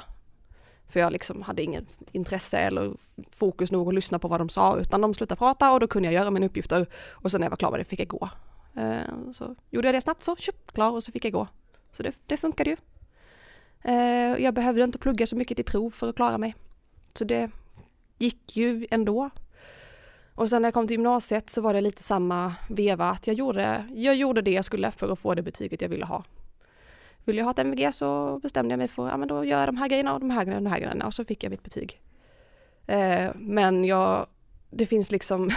För 0.87 0.99
jag 0.99 1.11
liksom 1.11 1.41
hade 1.41 1.63
inget 1.63 1.85
intresse 2.11 2.57
eller 2.57 2.93
fokus 3.31 3.71
nog 3.71 3.87
att 3.87 3.93
lyssna 3.93 4.19
på 4.19 4.27
vad 4.27 4.39
de 4.39 4.49
sa 4.49 4.77
utan 4.77 5.01
de 5.01 5.13
slutade 5.13 5.39
prata 5.39 5.71
och 5.71 5.79
då 5.79 5.87
kunde 5.87 6.07
jag 6.07 6.13
göra 6.13 6.31
mina 6.31 6.45
uppgifter 6.45 6.87
och 7.09 7.31
sen 7.31 7.41
när 7.41 7.45
jag 7.45 7.49
var 7.49 7.57
klar 7.57 7.71
med 7.71 7.79
det 7.79 7.85
fick 7.85 7.99
jag 7.99 8.07
gå. 8.07 8.29
Eh, 8.75 9.31
så 9.33 9.55
gjorde 9.69 9.87
jag 9.87 9.95
det 9.95 10.01
snabbt 10.01 10.23
så, 10.23 10.35
tjup, 10.35 10.71
klar 10.73 10.91
och 10.91 11.03
så 11.03 11.11
fick 11.11 11.25
jag 11.25 11.33
gå. 11.33 11.47
Så 11.91 12.03
det, 12.03 12.11
det 12.25 12.37
funkade 12.37 12.69
ju. 12.69 12.77
Eh, 13.86 14.43
jag 14.43 14.54
behövde 14.54 14.84
inte 14.84 15.00
plugga 15.00 15.28
så 15.28 15.36
mycket 15.36 15.58
till 15.58 15.65
prov 15.65 15.89
för 15.89 16.10
att 16.10 16.15
klara 16.15 16.38
mig. 16.38 16.56
Så 17.13 17.26
det 17.26 17.50
gick 18.17 18.58
ju 18.58 18.88
ändå. 18.91 19.30
Och 20.36 20.50
sen 20.50 20.62
när 20.62 20.67
jag 20.67 20.74
kom 20.74 20.88
till 20.88 20.95
gymnasiet 20.95 21.50
så 21.50 21.62
var 21.62 21.74
det 21.74 21.82
lite 21.82 22.04
samma 22.04 22.56
veva 22.69 23.10
att 23.10 23.28
jag 23.28 23.36
gjorde, 23.36 23.86
jag 23.95 24.15
gjorde 24.15 24.41
det 24.41 24.52
jag 24.52 24.65
skulle 24.65 24.91
för 24.91 25.10
att 25.10 25.19
få 25.19 25.34
det 25.34 25.41
betyget 25.41 25.82
jag 25.82 25.89
ville 25.89 26.06
ha. 26.06 26.24
Vill 27.24 27.38
jag 27.38 27.45
ha 27.45 27.52
ett 27.52 27.60
MVG 27.60 27.93
så 27.93 28.39
bestämde 28.39 28.71
jag 28.71 28.78
mig 28.78 28.88
för, 28.88 29.10
ja 29.10 29.17
men 29.17 29.28
då 29.28 29.45
gör 29.45 29.60
jag 29.60 29.67
de 29.67 29.78
här 29.78 29.88
grejerna 29.88 30.13
och 30.13 30.19
de 30.19 30.30
här 30.30 30.45
grejerna 30.45 30.58
och 30.58 30.63
de 30.63 30.69
här 30.69 30.80
grejerna 30.80 31.06
och 31.06 31.13
så 31.13 31.26
fick 31.26 31.43
jag 31.43 31.50
mitt 31.50 31.63
betyg. 31.63 32.02
Eh, 32.88 33.32
men 33.36 33.86
jag, 33.86 34.28
det 34.69 34.86
finns 34.86 35.12
liksom 35.12 35.50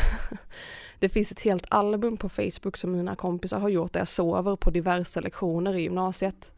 Det 0.98 1.08
finns 1.08 1.32
ett 1.32 1.40
helt 1.40 1.66
album 1.68 2.16
på 2.16 2.28
Facebook 2.28 2.76
som 2.76 2.92
mina 2.92 3.16
kompisar 3.16 3.60
har 3.60 3.68
gjort 3.68 3.92
där 3.92 4.00
jag 4.00 4.08
sover 4.08 4.56
på 4.56 4.70
diverse 4.70 5.20
lektioner 5.20 5.76
i 5.76 5.82
gymnasiet. 5.82 6.52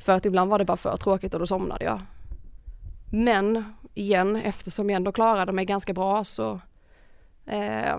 För 0.00 0.12
att 0.12 0.26
ibland 0.26 0.50
var 0.50 0.58
det 0.58 0.64
bara 0.64 0.76
för 0.76 0.96
tråkigt 0.96 1.34
och 1.34 1.40
då 1.40 1.46
somnade 1.46 1.84
jag. 1.84 2.00
Men 3.12 3.64
igen, 3.94 4.36
eftersom 4.36 4.90
jag 4.90 4.96
ändå 4.96 5.12
klarade 5.12 5.52
mig 5.52 5.64
ganska 5.64 5.92
bra 5.92 6.24
så 6.24 6.60
eh, 7.46 7.96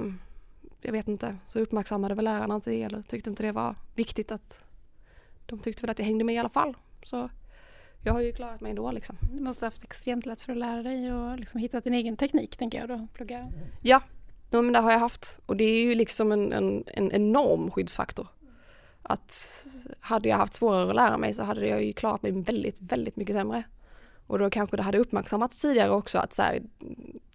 jag 0.81 0.91
vet 0.91 1.07
inte, 1.07 1.37
så 1.47 1.59
uppmärksammade 1.59 2.15
väl 2.15 2.25
lärarna 2.25 2.55
inte 2.55 2.69
det 2.69 2.83
eller 2.83 3.01
tyckte 3.01 3.29
inte 3.29 3.43
det 3.43 3.51
var 3.51 3.75
viktigt 3.95 4.31
att 4.31 4.65
de 5.45 5.59
tyckte 5.59 5.81
väl 5.81 5.89
att 5.89 5.99
jag 5.99 6.05
hängde 6.05 6.23
med 6.23 6.35
i 6.35 6.37
alla 6.37 6.49
fall. 6.49 6.77
Så 7.03 7.29
jag 8.03 8.13
har 8.13 8.21
ju 8.21 8.31
klarat 8.31 8.61
mig 8.61 8.69
ändå 8.69 8.91
liksom. 8.91 9.17
Du 9.33 9.43
måste 9.43 9.65
ha 9.65 9.67
haft 9.67 9.83
extremt 9.83 10.25
lätt 10.25 10.41
för 10.41 10.51
att 10.51 10.57
lära 10.57 10.83
dig 10.83 11.13
och 11.13 11.39
liksom 11.39 11.59
hittat 11.59 11.83
din 11.83 11.93
egen 11.93 12.17
teknik 12.17 12.57
tänker 12.57 12.79
jag 12.79 12.89
då, 12.89 13.07
plugga. 13.13 13.51
Ja, 13.81 14.01
ja 14.57 14.61
men 14.61 14.73
det 14.73 14.79
har 14.79 14.91
jag 14.91 14.99
haft 14.99 15.39
och 15.45 15.57
det 15.57 15.63
är 15.63 15.83
ju 15.83 15.95
liksom 15.95 16.31
en, 16.31 16.53
en, 16.53 16.83
en 16.87 17.11
enorm 17.11 17.71
skyddsfaktor. 17.71 18.27
Att 19.01 19.65
hade 19.99 20.29
jag 20.29 20.37
haft 20.37 20.53
svårare 20.53 20.89
att 20.89 20.95
lära 20.95 21.17
mig 21.17 21.33
så 21.33 21.43
hade 21.43 21.67
jag 21.67 21.83
ju 21.83 21.93
klarat 21.93 22.23
mig 22.23 22.31
väldigt, 22.31 22.77
väldigt 22.79 23.15
mycket 23.15 23.35
sämre. 23.35 23.63
Och 24.27 24.39
då 24.39 24.49
kanske 24.49 24.77
det 24.77 24.83
hade 24.83 24.97
uppmärksammats 24.97 25.61
tidigare 25.61 25.89
också 25.89 26.17
att 26.17 26.33
så 26.33 26.41
här, 26.41 26.61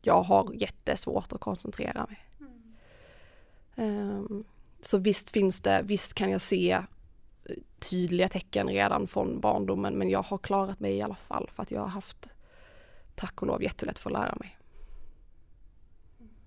jag 0.02 0.22
har 0.22 0.52
jättesvårt 0.54 1.32
att 1.32 1.40
koncentrera 1.40 2.06
mig. 2.06 2.18
Mm. 3.76 4.08
Um, 4.10 4.44
så 4.82 4.98
visst 4.98 5.30
finns 5.30 5.60
det, 5.60 5.82
visst 5.84 6.14
kan 6.14 6.30
jag 6.30 6.40
se 6.40 6.72
eh, 6.72 6.82
tydliga 7.78 8.28
tecken 8.28 8.68
redan 8.68 9.06
från 9.06 9.40
barndomen 9.40 9.94
men 9.94 10.10
jag 10.10 10.22
har 10.22 10.38
klarat 10.38 10.80
mig 10.80 10.94
i 10.94 11.02
alla 11.02 11.14
fall 11.14 11.50
för 11.54 11.62
att 11.62 11.70
jag 11.70 11.80
har 11.80 11.88
haft 11.88 12.28
tack 13.14 13.42
och 13.42 13.48
lov 13.48 13.62
jättelätt 13.62 13.98
för 13.98 14.10
att 14.10 14.14
lära 14.14 14.34
mig. 14.40 14.57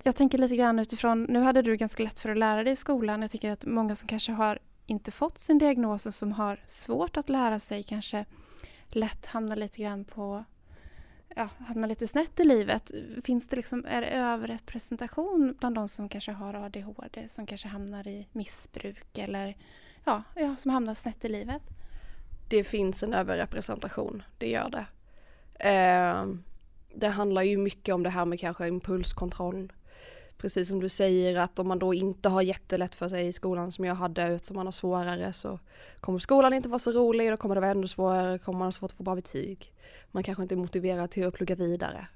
Jag 0.03 0.15
tänker 0.15 0.37
lite 0.37 0.55
grann 0.55 0.79
utifrån, 0.79 1.23
nu 1.23 1.39
hade 1.39 1.61
du 1.61 1.77
ganska 1.77 2.03
lätt 2.03 2.19
för 2.19 2.29
att 2.29 2.37
lära 2.37 2.63
dig 2.63 2.73
i 2.73 2.75
skolan. 2.75 3.21
Jag 3.21 3.31
tycker 3.31 3.51
att 3.51 3.65
många 3.65 3.95
som 3.95 4.07
kanske 4.07 4.31
har 4.31 4.59
inte 4.85 5.11
fått 5.11 5.37
sin 5.37 5.57
diagnos 5.57 6.05
och 6.05 6.13
som 6.13 6.31
har 6.31 6.59
svårt 6.65 7.17
att 7.17 7.29
lära 7.29 7.59
sig 7.59 7.83
kanske 7.83 8.25
lätt 8.87 9.25
hamnar 9.25 9.55
lite 9.55 9.81
grann 9.81 10.05
på 10.05 10.43
ja, 11.35 11.49
hamnar 11.57 11.87
lite 11.87 12.07
snett 12.07 12.39
i 12.39 12.43
livet. 12.43 12.91
Finns 13.23 13.47
det 13.47 13.55
liksom, 13.55 13.85
är 13.85 14.01
det 14.01 14.07
överrepresentation 14.07 15.55
bland 15.59 15.75
de 15.75 15.89
som 15.89 16.09
kanske 16.09 16.31
har 16.31 16.53
ADHD 16.53 17.27
som 17.27 17.45
kanske 17.45 17.67
hamnar 17.67 18.07
i 18.07 18.27
missbruk 18.31 19.17
eller 19.17 19.57
ja, 20.05 20.23
ja, 20.35 20.55
som 20.57 20.71
hamnar 20.71 20.93
snett 20.93 21.25
i 21.25 21.29
livet? 21.29 21.61
Det 22.49 22.63
finns 22.63 23.03
en 23.03 23.13
överrepresentation, 23.13 24.23
det 24.37 24.49
gör 24.49 24.69
det. 24.69 24.85
Eh, 25.69 26.25
det 26.95 27.07
handlar 27.07 27.41
ju 27.41 27.57
mycket 27.57 27.95
om 27.95 28.03
det 28.03 28.09
här 28.09 28.25
med 28.25 28.39
kanske 28.39 28.67
impulskontroll. 28.67 29.71
Precis 30.41 30.67
som 30.67 30.79
du 30.79 30.89
säger 30.89 31.39
att 31.39 31.59
om 31.59 31.67
man 31.67 31.79
då 31.79 31.93
inte 31.93 32.29
har 32.29 32.41
jättelätt 32.41 32.95
för 32.95 33.09
sig 33.09 33.27
i 33.27 33.33
skolan 33.33 33.71
som 33.71 33.85
jag 33.85 33.95
hade 33.95 34.27
utan 34.27 34.55
man 34.55 34.67
har 34.67 34.71
svårare 34.71 35.33
så 35.33 35.59
kommer 35.99 36.19
skolan 36.19 36.53
inte 36.53 36.69
vara 36.69 36.79
så 36.79 36.91
rolig, 36.91 37.31
då 37.31 37.37
kommer 37.37 37.55
det 37.55 37.61
vara 37.61 37.71
ännu 37.71 37.87
svårare, 37.87 38.37
kommer 38.37 38.59
man 38.59 38.67
ha 38.67 38.71
svårt 38.71 38.91
att 38.91 38.97
få 38.97 39.03
bra 39.03 39.15
betyg. 39.15 39.73
Man 40.11 40.23
kanske 40.23 40.43
inte 40.43 40.55
är 40.55 40.57
motiverad 40.57 41.11
till 41.11 41.27
att 41.27 41.33
plugga 41.33 41.55
vidare. 41.55 42.07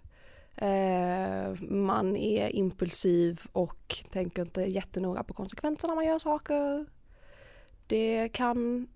Eh, 0.55 1.61
man 1.61 2.15
är 2.15 2.55
impulsiv 2.55 3.41
och 3.51 4.03
tänker 4.11 4.41
inte 4.41 4.61
jättenoga 4.61 5.23
på 5.23 5.33
konsekvenserna 5.33 5.91
när 5.91 5.95
man 5.95 6.05
gör 6.05 6.19
saker 6.19 6.85
det 7.87 8.29
kan, 8.29 8.87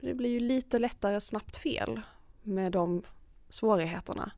det 0.00 0.14
blir 0.14 0.30
ju 0.30 0.40
lite 0.40 0.78
lättare 0.78 1.20
snabbt 1.20 1.56
fel 1.56 2.00
med 2.42 2.72
de 2.72 3.02
svårigheterna. 3.48 4.32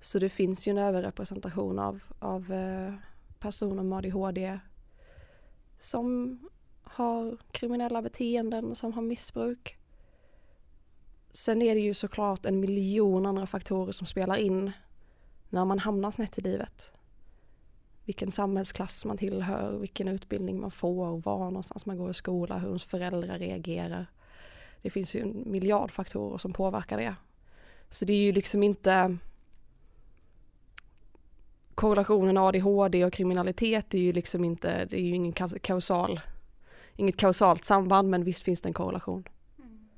Så 0.00 0.18
det 0.18 0.28
finns 0.28 0.68
ju 0.68 0.70
en 0.70 0.78
överrepresentation 0.78 1.78
av, 1.78 2.02
av 2.18 2.52
eh, 2.52 2.94
personer 3.40 3.82
med 3.82 3.98
ADHD 3.98 4.58
som 5.78 6.38
har 6.82 7.36
kriminella 7.50 8.02
beteenden, 8.02 8.70
och 8.70 8.76
som 8.76 8.92
har 8.92 9.02
missbruk. 9.02 9.78
Sen 11.32 11.62
är 11.62 11.74
det 11.74 11.80
ju 11.80 11.94
såklart 11.94 12.46
en 12.46 12.60
miljon 12.60 13.26
andra 13.26 13.46
faktorer 13.46 13.92
som 13.92 14.06
spelar 14.06 14.36
in 14.36 14.72
när 15.48 15.64
man 15.64 15.78
hamnar 15.78 16.10
snett 16.10 16.38
i 16.38 16.40
livet 16.40 16.92
vilken 18.06 18.32
samhällsklass 18.32 19.04
man 19.04 19.18
tillhör, 19.18 19.78
vilken 19.78 20.08
utbildning 20.08 20.60
man 20.60 20.70
får, 20.70 21.20
var 21.20 21.38
någonstans 21.38 21.86
man 21.86 21.98
går 21.98 22.10
i 22.10 22.14
skola, 22.14 22.58
hur 22.58 22.68
ens 22.68 22.84
föräldrar 22.84 23.38
reagerar. 23.38 24.06
Det 24.82 24.90
finns 24.90 25.14
ju 25.14 25.20
en 25.20 25.42
miljard 25.46 25.90
faktorer 25.90 26.38
som 26.38 26.52
påverkar 26.52 26.96
det. 26.96 27.14
Så 27.90 28.04
det 28.04 28.12
är 28.12 28.16
ju 28.16 28.32
liksom 28.32 28.62
inte 28.62 29.16
korrelationen 31.76 32.36
ADHD 32.36 33.04
och 33.04 33.12
kriminalitet 33.12 33.94
är 33.94 33.98
ju 33.98 34.12
liksom 34.12 34.44
inte, 34.44 34.84
det 34.84 34.96
är 34.96 35.00
ju 35.00 35.14
ingen 35.14 35.32
kausal, 35.32 36.20
inget 36.96 37.16
kausalt 37.16 37.64
samband 37.64 38.10
men 38.10 38.24
visst 38.24 38.42
finns 38.42 38.60
det 38.60 38.68
en 38.68 38.72
korrelation. 38.72 39.28
Mm. 39.58 39.88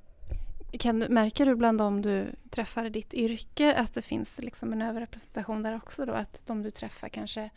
Kan, 0.79 0.99
märker 0.99 1.47
du 1.47 1.55
bland 1.55 1.79
de 1.79 2.03
du 2.03 2.27
träffar 2.51 2.85
i 2.85 2.91
ditt 2.91 3.15
yrke 3.15 3.75
att 3.75 3.95
det 3.95 4.03
finns 4.03 4.39
liksom 4.43 4.73
en 4.73 4.83
överrepresentation 4.83 5.63
där 5.63 5.77
också 5.77 6.07
då? 6.07 6.13
Att 6.13 6.47
de 6.47 6.63
du 6.63 6.71
träffar 6.71 7.09
kanske 7.09 7.51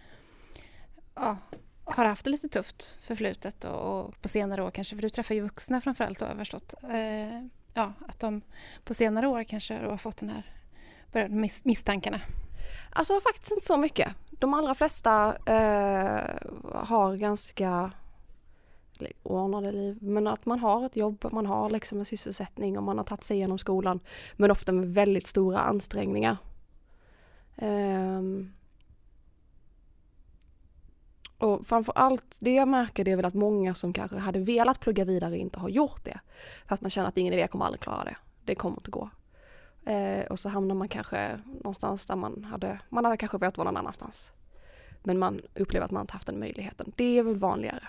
ja, 1.16 1.38
har 1.84 2.06
haft 2.06 2.26
det 2.26 2.32
lite 2.32 2.50
tufft 2.50 2.98
förflutet 3.02 3.64
och, 3.64 4.00
och 4.00 4.22
på 4.22 4.28
senare 4.28 4.64
år 4.64 4.72
kanske, 4.72 4.96
för 4.96 5.02
du 5.02 5.10
träffar 5.10 5.36
ju 5.36 5.42
vuxna 5.42 5.82
framförallt 5.82 6.20
då 6.20 6.26
har 6.26 6.32
jag 6.32 6.40
förstått. 6.40 6.74
Eh, 6.84 7.46
ja, 7.74 7.94
att 8.08 8.20
de 8.20 8.42
på 8.84 8.94
senare 8.94 9.28
år 9.28 9.44
kanske 9.44 9.78
har 9.78 9.98
fått 9.98 10.18
den 10.18 10.30
här 10.30 10.46
misstankarna. 11.64 12.22
Alltså 12.94 13.20
faktiskt 13.20 13.52
inte 13.52 13.66
så 13.66 13.78
mycket. 13.78 14.16
De 14.30 14.54
allra 14.54 14.76
flesta 14.76 15.38
eh, 15.46 16.36
har 16.74 17.16
ganska 17.16 17.92
ordnade 19.24 19.72
liv. 19.72 19.98
Men 20.02 20.28
att 20.28 20.46
man 20.46 20.60
har 20.60 20.86
ett 20.86 20.96
jobb, 20.96 21.26
man 21.32 21.46
har 21.46 21.70
liksom 21.70 22.00
en 22.00 22.06
sysselsättning 22.06 22.78
och 22.78 22.84
man 22.84 22.98
har 22.98 23.06
tagit 23.06 23.24
sig 23.24 23.38
igenom 23.38 23.58
skolan. 23.58 24.00
Men 24.36 24.52
ofta 24.52 24.72
med 24.72 24.94
väldigt 24.94 25.28
stora 25.28 25.60
ansträngningar. 25.60 26.38
Eh, 27.56 28.22
och 31.38 31.68
framför 31.68 31.94
allt 31.98 32.38
det 32.42 32.54
jag 32.54 32.68
märker 32.68 33.04
det 33.04 33.12
är 33.12 33.16
väl 33.16 33.26
att 33.26 33.34
många 33.34 33.74
som 33.74 33.94
kanske 33.94 34.18
hade 34.18 34.40
velat 34.40 34.80
plugga 34.80 35.06
vidare 35.06 35.38
inte 35.38 35.60
har 35.60 35.70
gjort 35.70 36.04
det. 36.06 36.20
För 36.68 36.76
att 36.76 36.82
man 36.82 36.90
känner 36.90 37.08
att 37.08 37.18
ingen 37.18 37.34
idé, 37.34 37.42
jag 37.42 37.52
kommer 37.52 37.66
aldrig 37.66 37.82
klara 37.82 38.04
det. 38.04 38.16
Det 38.46 38.56
kommer 38.56 38.78
inte 38.78 38.92
gå. 38.92 39.10
Eh, 39.86 40.26
och 40.26 40.40
så 40.40 40.50
hamnar 40.50 40.76
man 40.76 40.88
kanske 40.88 41.40
någonstans 41.46 42.06
där 42.06 42.16
man 42.16 42.44
hade, 42.44 42.80
man 42.90 43.06
hade 43.06 43.18
kanske 43.18 43.38
velat 43.38 43.58
vara 43.58 43.72
någon 43.72 43.78
annanstans. 43.78 44.32
Men 45.04 45.20
man 45.20 45.42
upplever 45.56 45.86
att 45.86 45.92
man 45.92 46.02
inte 46.02 46.14
haft 46.14 46.28
den 46.28 46.40
möjligheten. 46.40 46.92
Det 46.96 47.18
är 47.18 47.24
väl 47.24 47.36
vanligare. 47.36 47.88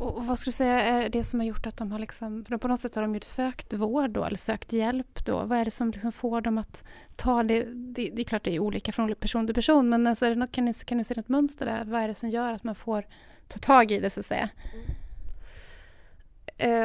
Och 0.00 0.26
vad 0.26 0.38
skulle 0.38 0.50
du 0.50 0.56
säga 0.56 0.80
är 0.80 1.08
det 1.08 1.24
som 1.24 1.40
har 1.40 1.46
gjort 1.46 1.66
att 1.66 1.76
de 1.76 1.92
har 1.92 1.98
liksom, 1.98 2.44
för 2.44 2.56
på 2.56 2.68
något 2.68 2.80
sätt 2.80 2.94
har 2.94 3.02
de 3.02 3.14
ju 3.14 3.20
sökt 3.20 3.72
vård 3.72 4.10
då, 4.10 4.24
eller 4.24 4.36
sökt 4.36 4.72
hjälp 4.72 5.26
då. 5.26 5.44
Vad 5.44 5.58
är 5.58 5.64
det 5.64 5.70
som 5.70 5.90
liksom 5.90 6.12
får 6.12 6.40
dem 6.40 6.58
att 6.58 6.84
ta 7.16 7.42
det? 7.42 7.64
Det, 7.64 8.10
det 8.10 8.22
är 8.22 8.24
klart 8.24 8.44
det 8.44 8.54
är 8.54 8.58
olika 8.58 8.92
från 8.92 9.14
person 9.14 9.46
till 9.46 9.54
person, 9.54 9.88
men 9.88 10.06
alltså 10.06 10.26
är 10.26 10.30
det 10.30 10.36
något, 10.36 10.52
kan, 10.52 10.64
ni, 10.64 10.74
kan 10.74 10.98
ni 10.98 11.04
se 11.04 11.14
något 11.14 11.28
mönster 11.28 11.66
där? 11.66 11.84
Vad 11.84 12.02
är 12.02 12.08
det 12.08 12.14
som 12.14 12.30
gör 12.30 12.52
att 12.52 12.64
man 12.64 12.74
får 12.74 13.06
ta 13.48 13.58
tag 13.58 13.90
i 13.90 14.00
det 14.00 14.10
så 14.10 14.20
att 14.20 14.26
säga? 14.26 14.48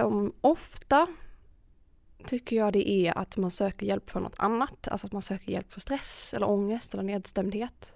Um, 0.03 0.33
ofta 0.41 1.07
tycker 2.25 2.55
jag 2.55 2.73
det 2.73 2.89
är 2.89 3.17
att 3.17 3.37
man 3.37 3.51
söker 3.51 3.85
hjälp 3.85 4.09
för 4.09 4.19
något 4.19 4.35
annat, 4.37 4.87
alltså 4.87 5.07
att 5.07 5.13
man 5.13 5.21
söker 5.21 5.51
hjälp 5.51 5.73
för 5.73 5.79
stress 5.79 6.33
eller 6.33 6.49
ångest 6.49 6.93
eller 6.93 7.03
nedstämdhet. 7.03 7.93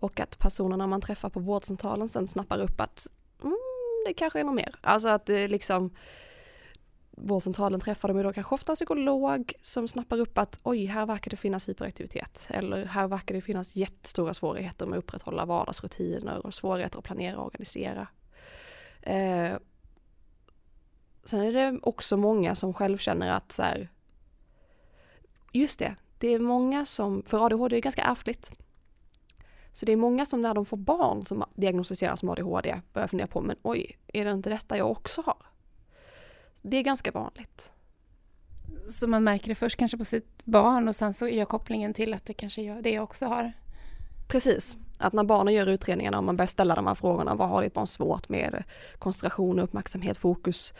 Och 0.00 0.20
att 0.20 0.38
personerna 0.38 0.86
man 0.86 1.00
träffar 1.00 1.30
på 1.30 1.40
vårdcentralen 1.40 2.08
sen 2.08 2.28
snappar 2.28 2.58
upp 2.58 2.80
att 2.80 3.06
mm, 3.42 3.56
det 4.06 4.14
kanske 4.14 4.40
är 4.40 4.44
något 4.44 4.54
mer. 4.54 4.74
Alltså 4.80 5.08
att 5.08 5.26
det 5.26 5.48
liksom 5.48 5.90
vårdcentralen 7.16 7.80
träffar 7.80 8.08
de 8.08 8.16
ju 8.16 8.22
då 8.22 8.32
kanske 8.32 8.54
ofta 8.54 8.72
en 8.72 8.76
psykolog 8.76 9.52
som 9.62 9.88
snappar 9.88 10.20
upp 10.20 10.38
att 10.38 10.60
oj, 10.62 10.84
här 10.84 11.06
verkar 11.06 11.30
det 11.30 11.36
finnas 11.36 11.68
hyperaktivitet. 11.68 12.46
Eller 12.50 12.86
här 12.86 13.08
verkar 13.08 13.34
det 13.34 13.40
finnas 13.40 13.76
jättestora 13.76 14.34
svårigheter 14.34 14.86
med 14.86 14.98
att 14.98 15.04
upprätthålla 15.04 15.44
vardagsrutiner 15.44 16.46
och 16.46 16.54
svårigheter 16.54 16.98
att 16.98 17.04
planera 17.04 17.38
och 17.38 17.46
organisera. 17.46 18.08
Eh, 19.02 19.52
sen 21.24 21.40
är 21.40 21.52
det 21.52 21.78
också 21.82 22.16
många 22.16 22.54
som 22.54 22.74
själv 22.74 22.98
känner 22.98 23.32
att 23.32 23.52
så 23.52 23.62
här, 23.62 23.88
just 25.52 25.78
det, 25.78 25.96
det 26.18 26.28
är 26.28 26.38
många 26.38 26.86
som, 26.86 27.22
för 27.22 27.46
ADHD 27.46 27.76
är 27.76 27.80
ganska 27.80 28.02
ärftligt. 28.02 28.52
Så 29.72 29.86
det 29.86 29.92
är 29.92 29.96
många 29.96 30.26
som 30.26 30.42
när 30.42 30.54
de 30.54 30.66
får 30.66 30.76
barn 30.76 31.24
som 31.24 31.44
diagnostiseras 31.54 32.22
med 32.22 32.32
ADHD 32.32 32.80
börjar 32.92 33.08
fundera 33.08 33.28
på, 33.28 33.40
men 33.40 33.56
oj, 33.62 33.98
är 34.06 34.24
det 34.24 34.30
inte 34.30 34.50
detta 34.50 34.76
jag 34.76 34.90
också 34.90 35.22
har? 35.22 35.46
Det 36.62 36.76
är 36.76 36.82
ganska 36.82 37.10
vanligt. 37.10 37.72
Så 38.90 39.06
man 39.08 39.24
märker 39.24 39.48
det 39.48 39.54
först 39.54 39.76
kanske 39.76 39.98
på 39.98 40.04
sitt 40.04 40.44
barn 40.44 40.88
och 40.88 40.96
sen 40.96 41.14
så 41.14 41.28
gör 41.28 41.44
kopplingen 41.44 41.94
till 41.94 42.14
att 42.14 42.24
det 42.24 42.34
kanske 42.34 42.62
är 42.62 42.82
det 42.82 42.90
jag 42.90 43.04
också 43.04 43.26
har? 43.26 43.52
Precis, 44.28 44.76
att 44.98 45.12
när 45.12 45.24
barnen 45.24 45.54
gör 45.54 45.66
utredningarna 45.66 46.18
och 46.18 46.24
man 46.24 46.36
börjar 46.36 46.46
ställa 46.46 46.74
de 46.74 46.86
här 46.86 46.94
frågorna, 46.94 47.34
vad 47.34 47.48
har 47.48 47.62
ditt 47.62 47.74
barn 47.74 47.86
svårt 47.86 48.28
med? 48.28 48.64
Koncentration, 48.98 49.58
uppmärksamhet, 49.58 50.16
fokus. 50.16 50.74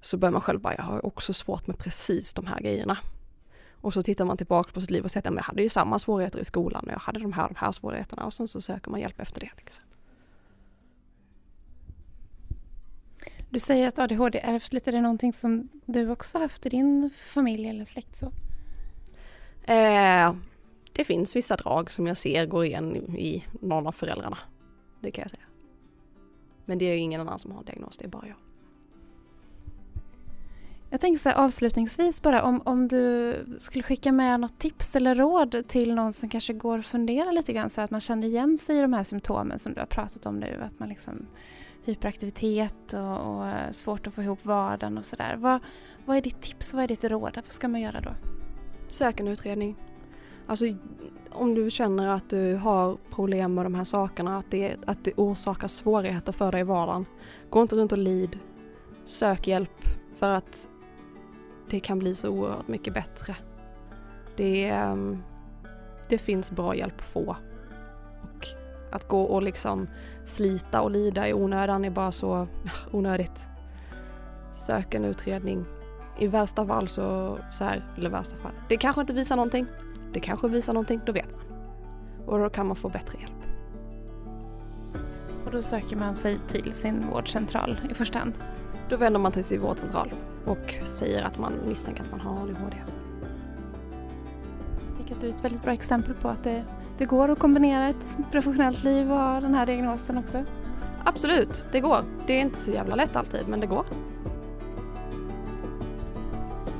Så 0.00 0.16
börjar 0.16 0.32
man 0.32 0.40
själv 0.40 0.60
bara, 0.60 0.74
jag 0.74 0.82
har 0.82 1.06
också 1.06 1.32
svårt 1.32 1.66
med 1.66 1.78
precis 1.78 2.34
de 2.34 2.46
här 2.46 2.60
grejerna. 2.60 2.98
Och 3.80 3.94
så 3.94 4.02
tittar 4.02 4.24
man 4.24 4.36
tillbaka 4.36 4.70
på 4.72 4.80
sitt 4.80 4.90
liv 4.90 5.04
och 5.04 5.10
säger 5.10 5.28
att 5.28 5.34
jag 5.34 5.42
hade 5.42 5.62
ju 5.62 5.68
samma 5.68 5.98
svårigheter 5.98 6.38
i 6.38 6.44
skolan 6.44 6.84
och 6.84 6.92
jag 6.92 6.98
hade 6.98 7.20
de 7.20 7.32
här, 7.32 7.48
de 7.48 7.54
här 7.56 7.72
svårigheterna 7.72 8.24
och 8.24 8.34
sen 8.34 8.48
så 8.48 8.60
söker 8.60 8.90
man 8.90 9.00
hjälp 9.00 9.20
efter 9.20 9.40
det. 9.40 9.50
Liksom. 9.56 9.84
Du 13.50 13.58
säger 13.58 13.88
att 13.88 13.98
ADHD 13.98 14.38
är 14.38 14.54
ärftligt. 14.54 14.88
Är 14.88 14.92
det 14.92 15.00
någonting 15.00 15.32
som 15.32 15.68
du 15.84 16.10
också 16.10 16.38
haft 16.38 16.66
i 16.66 16.68
din 16.68 17.10
familj 17.16 17.68
eller 17.68 17.84
släkt? 17.84 18.16
Så? 18.16 18.32
Eh, 19.72 20.34
det 20.96 21.04
finns 21.04 21.36
vissa 21.36 21.56
drag 21.56 21.90
som 21.90 22.06
jag 22.06 22.16
ser 22.16 22.46
går 22.46 22.64
igen 22.64 22.96
i 22.96 23.44
någon 23.60 23.86
av 23.86 23.92
föräldrarna. 23.92 24.38
Det 25.00 25.10
kan 25.10 25.22
jag 25.22 25.30
säga. 25.30 25.42
Men 26.64 26.78
det 26.78 26.84
är 26.84 26.96
ingen 26.96 27.20
annan 27.20 27.38
som 27.38 27.50
har 27.50 27.64
diagnos, 27.64 27.98
det 27.98 28.04
är 28.04 28.08
bara 28.08 28.26
jag. 28.26 28.36
Jag 30.90 31.00
tänker 31.00 31.18
så 31.18 31.28
här, 31.28 31.36
avslutningsvis 31.36 32.22
bara 32.22 32.42
om, 32.42 32.62
om 32.64 32.88
du 32.88 33.34
skulle 33.58 33.82
skicka 33.82 34.12
med 34.12 34.40
något 34.40 34.58
tips 34.58 34.96
eller 34.96 35.14
råd 35.14 35.68
till 35.68 35.94
någon 35.94 36.12
som 36.12 36.28
kanske 36.28 36.52
går 36.52 36.78
och 36.78 36.84
funderar 36.84 37.32
lite 37.32 37.52
grann 37.52 37.70
så 37.70 37.80
att 37.80 37.90
man 37.90 38.00
känner 38.00 38.28
igen 38.28 38.58
sig 38.58 38.78
i 38.78 38.80
de 38.80 38.92
här 38.92 39.04
symptomen 39.04 39.58
som 39.58 39.74
du 39.74 39.80
har 39.80 39.86
pratat 39.86 40.26
om 40.26 40.36
nu. 40.36 40.62
Att 40.66 40.78
man 40.78 40.88
liksom 40.88 41.26
hyperaktivitet 41.84 42.92
och, 42.92 43.18
och 43.20 43.74
svårt 43.74 44.06
att 44.06 44.14
få 44.14 44.22
ihop 44.22 44.44
vardagen 44.44 44.98
och 44.98 45.04
sådär. 45.04 45.36
Vad, 45.36 45.60
vad 46.04 46.16
är 46.16 46.22
ditt 46.22 46.40
tips? 46.40 46.74
Vad 46.74 46.84
är 46.84 46.88
ditt 46.88 47.04
råd? 47.04 47.32
Vad 47.34 47.44
ska 47.50 47.68
man 47.68 47.80
göra 47.80 48.00
då? 48.00 48.10
Sök 48.88 49.20
en 49.20 49.28
utredning. 49.28 49.76
Alltså 50.46 50.66
om 51.30 51.54
du 51.54 51.70
känner 51.70 52.08
att 52.08 52.30
du 52.30 52.54
har 52.54 52.96
problem 53.10 53.54
med 53.54 53.64
de 53.64 53.74
här 53.74 53.84
sakerna, 53.84 54.38
att 54.38 54.50
det, 54.50 54.76
att 54.86 55.04
det 55.04 55.12
orsakar 55.16 55.68
svårigheter 55.68 56.32
för 56.32 56.52
dig 56.52 56.60
i 56.60 56.64
vardagen. 56.64 57.06
Gå 57.50 57.62
inte 57.62 57.76
runt 57.76 57.92
och 57.92 57.98
lid. 57.98 58.38
Sök 59.04 59.46
hjälp 59.46 59.84
för 60.16 60.30
att 60.30 60.68
det 61.70 61.80
kan 61.80 61.98
bli 61.98 62.14
så 62.14 62.28
oerhört 62.28 62.68
mycket 62.68 62.94
bättre. 62.94 63.36
Det, 64.36 64.68
ehm, 64.68 65.22
det 66.08 66.18
finns 66.18 66.50
bra 66.50 66.76
hjälp 66.76 66.94
att 66.98 67.04
få. 67.04 67.36
Och 68.22 68.46
att 68.92 69.08
gå 69.08 69.22
och 69.22 69.42
liksom 69.42 69.88
slita 70.24 70.80
och 70.80 70.90
lida 70.90 71.28
i 71.28 71.34
onödan 71.34 71.84
är 71.84 71.90
bara 71.90 72.12
så 72.12 72.48
onödigt. 72.92 73.46
Sök 74.52 74.94
en 74.94 75.04
utredning. 75.04 75.64
I 76.18 76.26
värsta 76.26 76.66
fall 76.66 76.88
så, 76.88 77.38
så 77.52 77.64
här, 77.64 77.84
eller 77.96 78.10
värsta 78.10 78.36
fall, 78.36 78.52
det 78.68 78.76
kanske 78.76 79.00
inte 79.00 79.12
visar 79.12 79.36
någonting. 79.36 79.66
Det 80.16 80.20
kanske 80.20 80.48
visar 80.48 80.72
någonting, 80.72 81.00
då 81.06 81.12
vet 81.12 81.30
man. 81.30 81.40
Och 82.26 82.38
då 82.38 82.50
kan 82.50 82.66
man 82.66 82.76
få 82.76 82.88
bättre 82.88 83.18
hjälp. 83.18 83.32
Och 85.44 85.50
då 85.50 85.62
söker 85.62 85.96
man 85.96 86.16
sig 86.16 86.38
till 86.48 86.72
sin 86.72 87.10
vårdcentral 87.10 87.80
i 87.90 87.94
första 87.94 88.18
hand? 88.18 88.32
Då 88.88 88.96
vänder 88.96 89.20
man 89.20 89.32
till 89.32 89.44
sin 89.44 89.60
vårdcentral 89.60 90.14
och 90.46 90.74
säger 90.84 91.22
att 91.22 91.38
man 91.38 91.52
misstänker 91.68 92.02
att 92.04 92.10
man 92.10 92.20
har 92.20 92.42
ADHD. 92.42 92.76
Jag 94.88 94.98
tycker 94.98 95.14
att 95.14 95.20
du 95.20 95.28
är 95.28 95.32
ett 95.32 95.44
väldigt 95.44 95.62
bra 95.62 95.72
exempel 95.72 96.14
på 96.14 96.28
att 96.28 96.44
det, 96.44 96.64
det 96.98 97.04
går 97.04 97.28
att 97.28 97.38
kombinera 97.38 97.88
ett 97.88 98.18
professionellt 98.30 98.84
liv 98.84 99.12
och 99.12 99.42
den 99.42 99.54
här 99.54 99.66
diagnosen 99.66 100.18
också. 100.18 100.44
Absolut, 101.04 101.66
det 101.72 101.80
går. 101.80 102.04
Det 102.26 102.32
är 102.32 102.40
inte 102.40 102.58
så 102.58 102.70
jävla 102.70 102.94
lätt 102.94 103.16
alltid, 103.16 103.48
men 103.48 103.60
det 103.60 103.66
går. 103.66 103.86